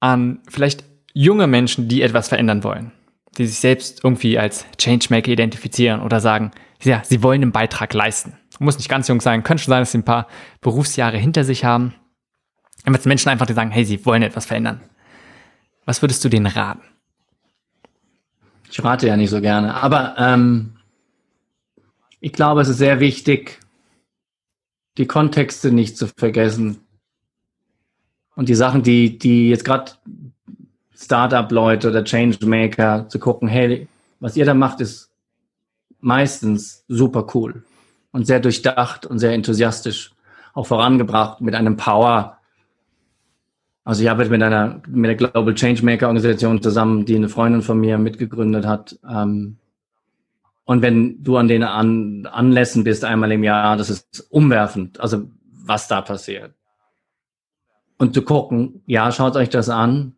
an 0.00 0.40
vielleicht 0.48 0.84
junge 1.14 1.46
Menschen, 1.46 1.88
die 1.88 2.02
etwas 2.02 2.28
verändern 2.28 2.64
wollen, 2.64 2.92
die 3.38 3.46
sich 3.46 3.58
selbst 3.58 4.04
irgendwie 4.04 4.38
als 4.38 4.66
Changemaker 4.78 5.30
identifizieren 5.30 6.00
oder 6.02 6.20
sagen, 6.20 6.50
ja, 6.82 7.02
sie 7.04 7.22
wollen 7.22 7.42
einen 7.42 7.52
Beitrag 7.52 7.94
leisten, 7.94 8.36
muss 8.58 8.76
nicht 8.76 8.88
ganz 8.88 9.08
jung 9.08 9.20
sein, 9.20 9.42
könnte 9.42 9.64
schon 9.64 9.70
sein, 9.70 9.82
dass 9.82 9.92
sie 9.92 9.98
ein 9.98 10.04
paar 10.04 10.26
Berufsjahre 10.60 11.16
hinter 11.16 11.44
sich 11.44 11.64
haben. 11.64 11.94
Aber 12.84 12.94
jetzt 12.94 13.06
Menschen 13.06 13.28
einfach, 13.30 13.46
die 13.46 13.54
sagen, 13.54 13.70
hey, 13.70 13.84
sie 13.84 14.04
wollen 14.04 14.22
etwas 14.22 14.46
verändern. 14.46 14.80
Was 15.84 16.02
würdest 16.02 16.24
du 16.24 16.28
denen 16.28 16.46
raten? 16.46 16.82
Ich 18.70 18.82
rate 18.84 19.06
ja 19.06 19.16
nicht 19.16 19.30
so 19.30 19.40
gerne, 19.40 19.74
aber 19.74 20.16
ähm, 20.18 20.76
ich 22.20 22.32
glaube, 22.32 22.60
es 22.60 22.68
ist 22.68 22.78
sehr 22.78 23.00
wichtig, 23.00 23.60
die 24.98 25.06
Kontexte 25.06 25.72
nicht 25.72 25.96
zu 25.96 26.06
vergessen. 26.06 26.78
Und 28.34 28.48
die 28.48 28.54
Sachen, 28.54 28.82
die, 28.82 29.18
die 29.18 29.48
jetzt 29.48 29.64
gerade 29.64 29.92
Startup-Leute 30.94 31.90
oder 31.90 32.04
Changemaker 32.04 33.08
zu 33.08 33.18
gucken, 33.18 33.48
hey, 33.48 33.88
was 34.20 34.36
ihr 34.36 34.44
da 34.44 34.54
macht, 34.54 34.80
ist 34.80 35.10
meistens 36.00 36.84
super 36.88 37.26
cool 37.34 37.64
und 38.12 38.26
sehr 38.26 38.40
durchdacht 38.40 39.06
und 39.06 39.18
sehr 39.18 39.32
enthusiastisch 39.32 40.12
auch 40.54 40.66
vorangebracht 40.66 41.40
mit 41.40 41.54
einem 41.54 41.76
Power. 41.76 42.38
Also 43.84 44.02
ich 44.02 44.10
arbeite 44.10 44.30
mit 44.30 44.42
einer 44.42 44.80
mit 44.88 45.08
der 45.08 45.16
Global 45.16 45.54
Changemaker 45.54 46.06
Organisation 46.06 46.62
zusammen, 46.62 47.04
die 47.04 47.16
eine 47.16 47.28
Freundin 47.28 47.62
von 47.62 47.78
mir 47.78 47.98
mitgegründet 47.98 48.66
hat. 48.66 48.98
Ähm, 49.08 49.58
und 50.66 50.82
wenn 50.82 51.22
du 51.22 51.36
an 51.36 51.46
den 51.46 51.62
an 51.62 52.26
Anlässen 52.26 52.82
bist 52.82 53.04
einmal 53.04 53.30
im 53.30 53.44
Jahr, 53.44 53.76
das 53.76 53.88
ist 53.88 54.26
umwerfend. 54.30 55.00
Also 55.00 55.30
was 55.64 55.86
da 55.86 56.00
passiert. 56.00 56.54
Und 57.98 58.14
zu 58.14 58.22
gucken, 58.22 58.82
ja, 58.84 59.10
schaut 59.12 59.36
euch 59.36 59.48
das 59.48 59.68
an, 59.68 60.16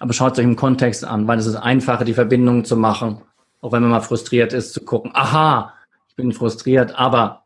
aber 0.00 0.12
schaut 0.12 0.38
euch 0.38 0.44
im 0.44 0.56
Kontext 0.56 1.04
an, 1.04 1.28
weil 1.28 1.38
es 1.38 1.46
ist 1.46 1.54
einfacher, 1.54 2.04
die 2.04 2.14
Verbindung 2.14 2.64
zu 2.64 2.76
machen, 2.76 3.22
auch 3.60 3.70
wenn 3.70 3.80
man 3.80 3.92
mal 3.92 4.00
frustriert 4.00 4.52
ist, 4.52 4.74
zu 4.74 4.84
gucken, 4.84 5.12
aha, 5.14 5.72
ich 6.08 6.16
bin 6.16 6.32
frustriert, 6.32 6.98
aber 6.98 7.44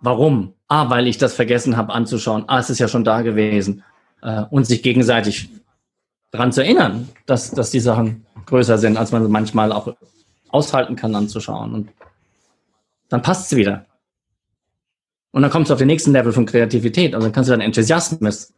warum? 0.00 0.54
Ah, 0.68 0.90
weil 0.90 1.08
ich 1.08 1.18
das 1.18 1.34
vergessen 1.34 1.76
habe 1.76 1.92
anzuschauen. 1.92 2.44
Ah, 2.46 2.60
es 2.60 2.70
ist 2.70 2.78
ja 2.78 2.88
schon 2.88 3.04
da 3.04 3.22
gewesen. 3.22 3.82
Äh, 4.22 4.44
und 4.48 4.64
sich 4.64 4.82
gegenseitig 4.82 5.50
daran 6.30 6.52
zu 6.52 6.62
erinnern, 6.62 7.08
dass, 7.26 7.50
dass 7.50 7.70
die 7.70 7.80
Sachen 7.80 8.26
größer 8.46 8.78
sind, 8.78 8.96
als 8.96 9.12
man 9.12 9.28
manchmal 9.30 9.72
auch 9.72 9.94
aushalten 10.54 10.96
kann 10.96 11.14
anzuschauen. 11.14 11.74
Und 11.74 11.90
dann 13.08 13.22
passt 13.22 13.52
es 13.52 13.58
wieder. 13.58 13.86
Und 15.32 15.42
dann 15.42 15.50
kommst 15.50 15.68
du 15.68 15.74
auf 15.74 15.78
den 15.78 15.88
nächsten 15.88 16.12
Level 16.12 16.32
von 16.32 16.46
Kreativität. 16.46 17.14
Also 17.14 17.26
dann 17.26 17.32
kannst 17.32 17.50
du 17.50 17.52
deinen 17.52 17.62
Enthusiasmus 17.62 18.54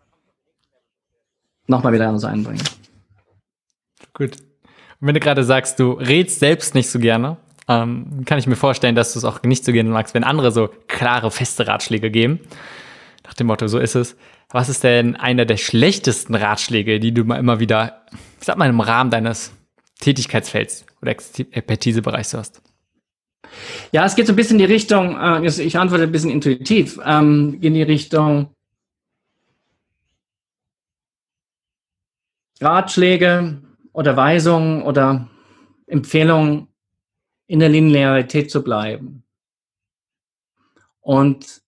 nochmal 1.66 1.94
wieder 1.94 2.10
uns 2.10 2.24
einbringen. 2.24 2.62
Gut. 4.12 4.36
Und 5.00 5.08
wenn 5.08 5.14
du 5.14 5.20
gerade 5.20 5.42
sagst, 5.42 5.80
du 5.80 5.92
redst 5.92 6.38
selbst 6.38 6.74
nicht 6.74 6.90
so 6.90 6.98
gerne, 6.98 7.38
ähm, 7.66 8.24
kann 8.26 8.38
ich 8.38 8.46
mir 8.46 8.56
vorstellen, 8.56 8.94
dass 8.94 9.14
du 9.14 9.18
es 9.18 9.24
auch 9.24 9.42
nicht 9.42 9.64
so 9.64 9.72
gerne 9.72 9.90
magst, 9.90 10.14
wenn 10.14 10.22
andere 10.22 10.52
so 10.52 10.68
klare, 10.86 11.30
feste 11.30 11.66
Ratschläge 11.66 12.10
geben. 12.10 12.40
Nach 13.24 13.34
dem 13.34 13.46
Motto, 13.46 13.66
so 13.68 13.78
ist 13.78 13.94
es. 13.94 14.16
Was 14.50 14.68
ist 14.68 14.84
denn 14.84 15.16
einer 15.16 15.46
der 15.46 15.56
schlechtesten 15.56 16.34
Ratschläge, 16.34 17.00
die 17.00 17.12
du 17.12 17.24
mal 17.24 17.38
immer 17.38 17.58
wieder, 17.58 18.02
ich 18.38 18.46
sag 18.46 18.56
mal, 18.58 18.68
im 18.68 18.80
Rahmen 18.80 19.10
deines 19.10 19.52
Tätigkeitsfelds 20.00 20.84
oder 21.06 21.10
Expertisebereichs 21.56 22.34
hast? 22.34 22.62
Ja, 23.92 24.04
es 24.04 24.16
geht 24.16 24.26
so 24.26 24.32
ein 24.32 24.36
bisschen 24.36 24.58
in 24.58 24.66
die 24.66 24.72
Richtung, 24.72 25.16
äh, 25.18 25.46
ich 25.46 25.78
antworte 25.78 26.04
ein 26.04 26.12
bisschen 26.12 26.30
intuitiv, 26.30 26.98
ähm, 27.04 27.58
in 27.60 27.74
die 27.74 27.82
Richtung 27.82 28.50
Ratschläge 32.60 33.62
oder 33.92 34.16
Weisungen 34.16 34.82
oder 34.82 35.28
Empfehlungen 35.86 36.68
in 37.46 37.60
der 37.60 37.68
Linearität 37.68 38.50
zu 38.50 38.64
bleiben. 38.64 39.22
Und 41.00 41.62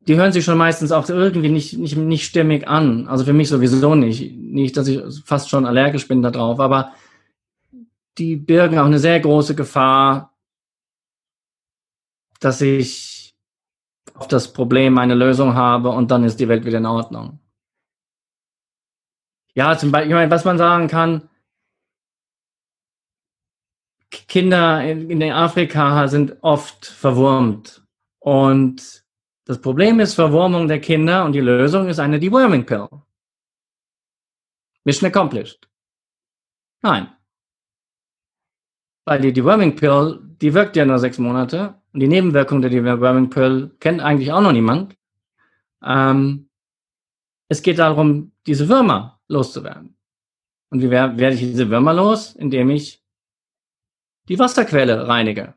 die 0.00 0.16
hören 0.16 0.32
sich 0.32 0.44
schon 0.44 0.58
meistens 0.58 0.92
auch 0.92 1.08
irgendwie 1.08 1.48
nicht, 1.48 1.78
nicht, 1.78 1.96
nicht 1.96 2.24
stimmig 2.24 2.66
an. 2.66 3.06
Also 3.06 3.24
für 3.24 3.32
mich 3.32 3.48
sowieso 3.48 3.94
nicht. 3.94 4.36
Nicht, 4.36 4.76
dass 4.76 4.88
ich 4.88 5.00
fast 5.24 5.50
schon 5.50 5.66
allergisch 5.66 6.08
bin 6.08 6.22
darauf, 6.22 6.58
aber 6.58 6.92
die 8.18 8.36
birgen 8.36 8.78
auch 8.78 8.86
eine 8.86 8.98
sehr 8.98 9.20
große 9.20 9.54
Gefahr, 9.54 10.36
dass 12.40 12.60
ich 12.60 13.36
auf 14.14 14.28
das 14.28 14.52
Problem 14.52 14.98
eine 14.98 15.14
Lösung 15.14 15.54
habe 15.54 15.90
und 15.90 16.10
dann 16.10 16.24
ist 16.24 16.40
die 16.40 16.48
Welt 16.48 16.64
wieder 16.64 16.78
in 16.78 16.86
Ordnung. 16.86 17.40
Ja, 19.54 19.76
zum 19.76 19.90
Beispiel, 19.90 20.10
ich 20.10 20.14
meine, 20.14 20.30
was 20.30 20.44
man 20.44 20.58
sagen 20.58 20.88
kann, 20.88 21.28
Kinder 24.10 24.82
in, 24.84 25.10
in 25.10 25.32
Afrika 25.32 26.08
sind 26.08 26.36
oft 26.42 26.86
verwurmt. 26.86 27.82
Und 28.18 29.04
das 29.44 29.60
Problem 29.60 30.00
ist 30.00 30.14
Verwurmung 30.14 30.68
der 30.68 30.80
Kinder 30.80 31.24
und 31.24 31.32
die 31.32 31.40
Lösung 31.40 31.88
ist 31.88 31.98
eine 31.98 32.18
Deworming 32.18 32.66
Pill. 32.66 32.88
Mission 34.84 35.08
accomplished. 35.08 35.68
Nein. 36.82 37.15
Weil 39.06 39.20
die 39.20 39.32
Deworming 39.32 39.76
Pill, 39.76 40.20
die 40.42 40.52
wirkt 40.52 40.76
ja 40.76 40.84
nur 40.84 40.98
sechs 40.98 41.18
Monate 41.18 41.74
und 41.92 42.00
die 42.00 42.08
Nebenwirkung 42.08 42.60
der 42.60 42.70
Deworming 42.70 43.30
Pill 43.30 43.74
kennt 43.80 44.02
eigentlich 44.02 44.32
auch 44.32 44.42
noch 44.42 44.52
niemand. 44.52 44.96
Ähm, 45.82 46.50
es 47.48 47.62
geht 47.62 47.78
darum, 47.78 48.32
diese 48.46 48.68
Würmer 48.68 49.20
loszuwerden. 49.28 49.96
Und 50.70 50.82
wie 50.82 50.90
werde 50.90 51.32
ich 51.32 51.40
diese 51.40 51.70
Würmer 51.70 51.94
los? 51.94 52.34
Indem 52.34 52.70
ich 52.70 53.02
die 54.28 54.38
Wasserquelle 54.38 55.06
reinige. 55.06 55.54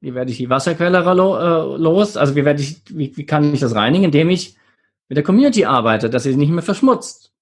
Wie 0.00 0.14
werde 0.14 0.32
ich 0.32 0.38
die 0.38 0.50
Wasserquelle 0.50 0.98
äh, 0.98 1.78
los? 1.80 2.16
Also 2.16 2.34
wie 2.34 2.44
werde 2.44 2.60
ich, 2.60 2.82
wie, 2.88 3.16
wie 3.16 3.24
kann 3.24 3.54
ich 3.54 3.60
das 3.60 3.76
reinigen? 3.76 4.04
Indem 4.04 4.30
ich 4.30 4.56
mit 5.08 5.16
der 5.16 5.24
Community 5.24 5.64
arbeite, 5.64 6.10
dass 6.10 6.24
sie 6.24 6.34
nicht 6.34 6.50
mehr 6.50 6.62
verschmutzt. 6.62 7.32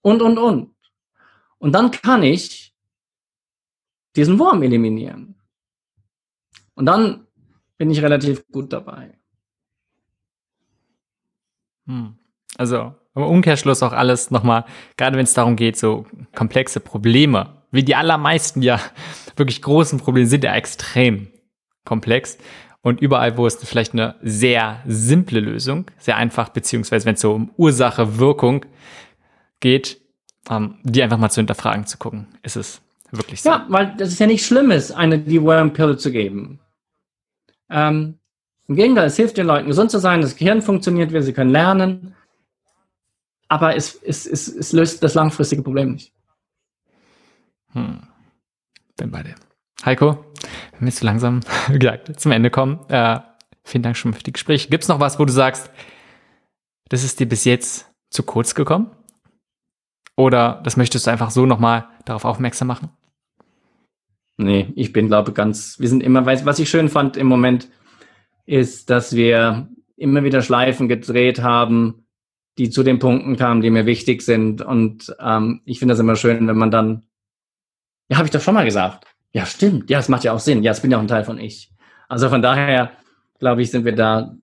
Und, 0.00 0.22
und, 0.22 0.38
und. 0.38 0.74
Und 1.58 1.72
dann 1.72 1.90
kann 1.90 2.22
ich 2.22 2.67
diesen 4.18 4.38
Wurm 4.38 4.62
eliminieren. 4.62 5.36
Und 6.74 6.86
dann 6.86 7.26
bin 7.78 7.90
ich 7.90 8.02
relativ 8.02 8.46
gut 8.48 8.72
dabei. 8.72 9.16
Hm. 11.86 12.18
Also 12.56 12.94
im 13.14 13.22
Umkehrschluss 13.22 13.82
auch 13.82 13.92
alles 13.92 14.30
nochmal, 14.30 14.64
gerade 14.96 15.16
wenn 15.16 15.24
es 15.24 15.34
darum 15.34 15.56
geht, 15.56 15.76
so 15.76 16.06
komplexe 16.34 16.80
Probleme, 16.80 17.62
wie 17.70 17.84
die 17.84 17.94
allermeisten 17.94 18.60
ja 18.62 18.80
wirklich 19.36 19.62
großen 19.62 19.98
Probleme 20.00 20.26
sind 20.26 20.44
ja 20.44 20.54
extrem 20.54 21.28
komplex. 21.84 22.38
Und 22.80 23.00
überall, 23.00 23.36
wo 23.36 23.46
es 23.46 23.56
vielleicht 23.56 23.92
eine 23.92 24.16
sehr 24.22 24.82
simple 24.86 25.40
Lösung, 25.40 25.90
sehr 25.98 26.16
einfach, 26.16 26.48
beziehungsweise 26.48 27.06
wenn 27.06 27.14
es 27.14 27.20
so 27.20 27.34
um 27.34 27.50
Ursache, 27.56 28.18
Wirkung 28.18 28.66
geht, 29.60 30.00
ähm, 30.50 30.78
die 30.82 31.02
einfach 31.02 31.18
mal 31.18 31.30
zu 31.30 31.40
hinterfragen, 31.40 31.86
zu 31.86 31.98
gucken, 31.98 32.28
ist 32.42 32.56
es 32.56 32.80
wirklich 33.10 33.42
so. 33.42 33.50
Ja, 33.50 33.66
weil 33.68 33.94
das 33.96 34.10
ist 34.10 34.18
ja 34.18 34.26
nicht 34.26 34.44
Schlimmes, 34.44 34.92
eine 34.92 35.18
Deworm-Pille 35.18 35.96
zu 35.96 36.10
geben. 36.10 36.60
Ähm, 37.70 38.18
Im 38.66 38.76
Gegenteil, 38.76 39.06
es 39.06 39.16
hilft 39.16 39.36
den 39.36 39.46
Leuten, 39.46 39.68
gesund 39.68 39.90
zu 39.90 39.98
sein, 39.98 40.20
das 40.20 40.36
Gehirn 40.36 40.62
funktioniert, 40.62 41.12
wir 41.12 41.22
sie 41.22 41.32
können 41.32 41.50
lernen, 41.50 42.14
aber 43.48 43.76
es, 43.76 43.94
es, 44.02 44.26
es, 44.26 44.48
es 44.48 44.72
löst 44.72 45.02
das 45.02 45.14
langfristige 45.14 45.62
Problem 45.62 45.92
nicht. 45.92 46.12
Hm. 47.72 48.00
Bin 48.96 49.10
bei 49.10 49.22
dir. 49.22 49.34
Heiko, 49.84 50.24
wenn 50.72 50.80
wir 50.80 50.88
jetzt 50.88 50.98
so 50.98 51.06
langsam 51.06 51.40
wie 51.68 51.78
gesagt, 51.78 52.20
zum 52.20 52.32
Ende 52.32 52.50
kommen, 52.50 52.80
äh, 52.88 53.20
vielen 53.64 53.82
Dank 53.82 53.96
schon 53.96 54.12
für 54.12 54.22
die 54.22 54.32
Gespräche. 54.32 54.68
Gibt 54.68 54.84
es 54.84 54.88
noch 54.88 55.00
was, 55.00 55.18
wo 55.18 55.24
du 55.24 55.32
sagst, 55.32 55.70
das 56.88 57.04
ist 57.04 57.20
dir 57.20 57.28
bis 57.28 57.44
jetzt 57.44 57.90
zu 58.10 58.22
kurz 58.22 58.54
gekommen? 58.54 58.90
Oder 60.16 60.60
das 60.64 60.76
möchtest 60.76 61.06
du 61.06 61.10
einfach 61.10 61.30
so 61.30 61.46
nochmal 61.46 61.88
darauf 62.04 62.24
aufmerksam 62.24 62.68
machen? 62.68 62.90
Nee, 64.38 64.72
ich 64.76 64.92
bin, 64.92 65.08
glaube 65.08 65.32
ganz, 65.32 65.80
wir 65.80 65.88
sind 65.88 66.02
immer, 66.02 66.24
was 66.24 66.58
ich 66.58 66.70
schön 66.70 66.88
fand 66.88 67.16
im 67.16 67.26
Moment, 67.26 67.68
ist, 68.46 68.88
dass 68.88 69.14
wir 69.14 69.68
immer 69.96 70.22
wieder 70.22 70.42
Schleifen 70.42 70.88
gedreht 70.88 71.42
haben, 71.42 72.06
die 72.56 72.70
zu 72.70 72.84
den 72.84 73.00
Punkten 73.00 73.36
kamen, 73.36 73.62
die 73.62 73.70
mir 73.70 73.84
wichtig 73.84 74.22
sind. 74.22 74.62
Und 74.62 75.14
ähm, 75.20 75.60
ich 75.64 75.80
finde 75.80 75.92
das 75.92 76.00
immer 76.00 76.14
schön, 76.14 76.46
wenn 76.46 76.56
man 76.56 76.70
dann, 76.70 77.02
ja, 78.08 78.16
habe 78.16 78.26
ich 78.26 78.30
doch 78.30 78.40
schon 78.40 78.54
mal 78.54 78.64
gesagt. 78.64 79.06
Ja, 79.32 79.44
stimmt. 79.44 79.90
Ja, 79.90 79.98
es 79.98 80.08
macht 80.08 80.22
ja 80.22 80.32
auch 80.32 80.38
Sinn. 80.38 80.62
Ja, 80.62 80.70
es 80.70 80.80
bin 80.80 80.90
ja 80.92 80.98
auch 80.98 81.02
ein 81.02 81.08
Teil 81.08 81.24
von 81.24 81.38
ich. 81.38 81.72
Also 82.08 82.28
von 82.28 82.40
daher, 82.40 82.92
glaube 83.40 83.62
ich, 83.62 83.70
sind 83.72 83.84
wir 83.84 83.94
da 83.94 84.36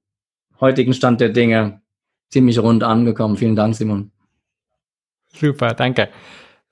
heutigen 0.60 0.94
Stand 0.94 1.22
der 1.22 1.30
Dinge 1.30 1.82
ziemlich 2.30 2.60
rund 2.60 2.84
angekommen. 2.84 3.38
Vielen 3.38 3.56
Dank, 3.56 3.76
Simon. 3.76 4.12
Super, 5.28 5.74
danke. 5.74 6.10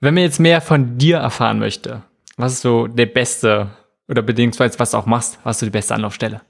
Wenn 0.00 0.14
man 0.14 0.22
jetzt 0.22 0.40
mehr 0.40 0.60
von 0.60 0.98
dir 0.98 1.16
erfahren 1.18 1.58
möchte, 1.58 2.02
was 2.36 2.54
ist 2.54 2.62
so 2.62 2.86
der 2.86 3.06
beste 3.06 3.70
oder 4.08 4.22
beziehungsweise 4.22 4.78
was 4.78 4.90
du 4.90 4.98
auch 4.98 5.06
machst, 5.06 5.38
was 5.44 5.60
so 5.60 5.66
die 5.66 5.70
beste 5.70 5.94
Anlaufstelle? 5.94 6.40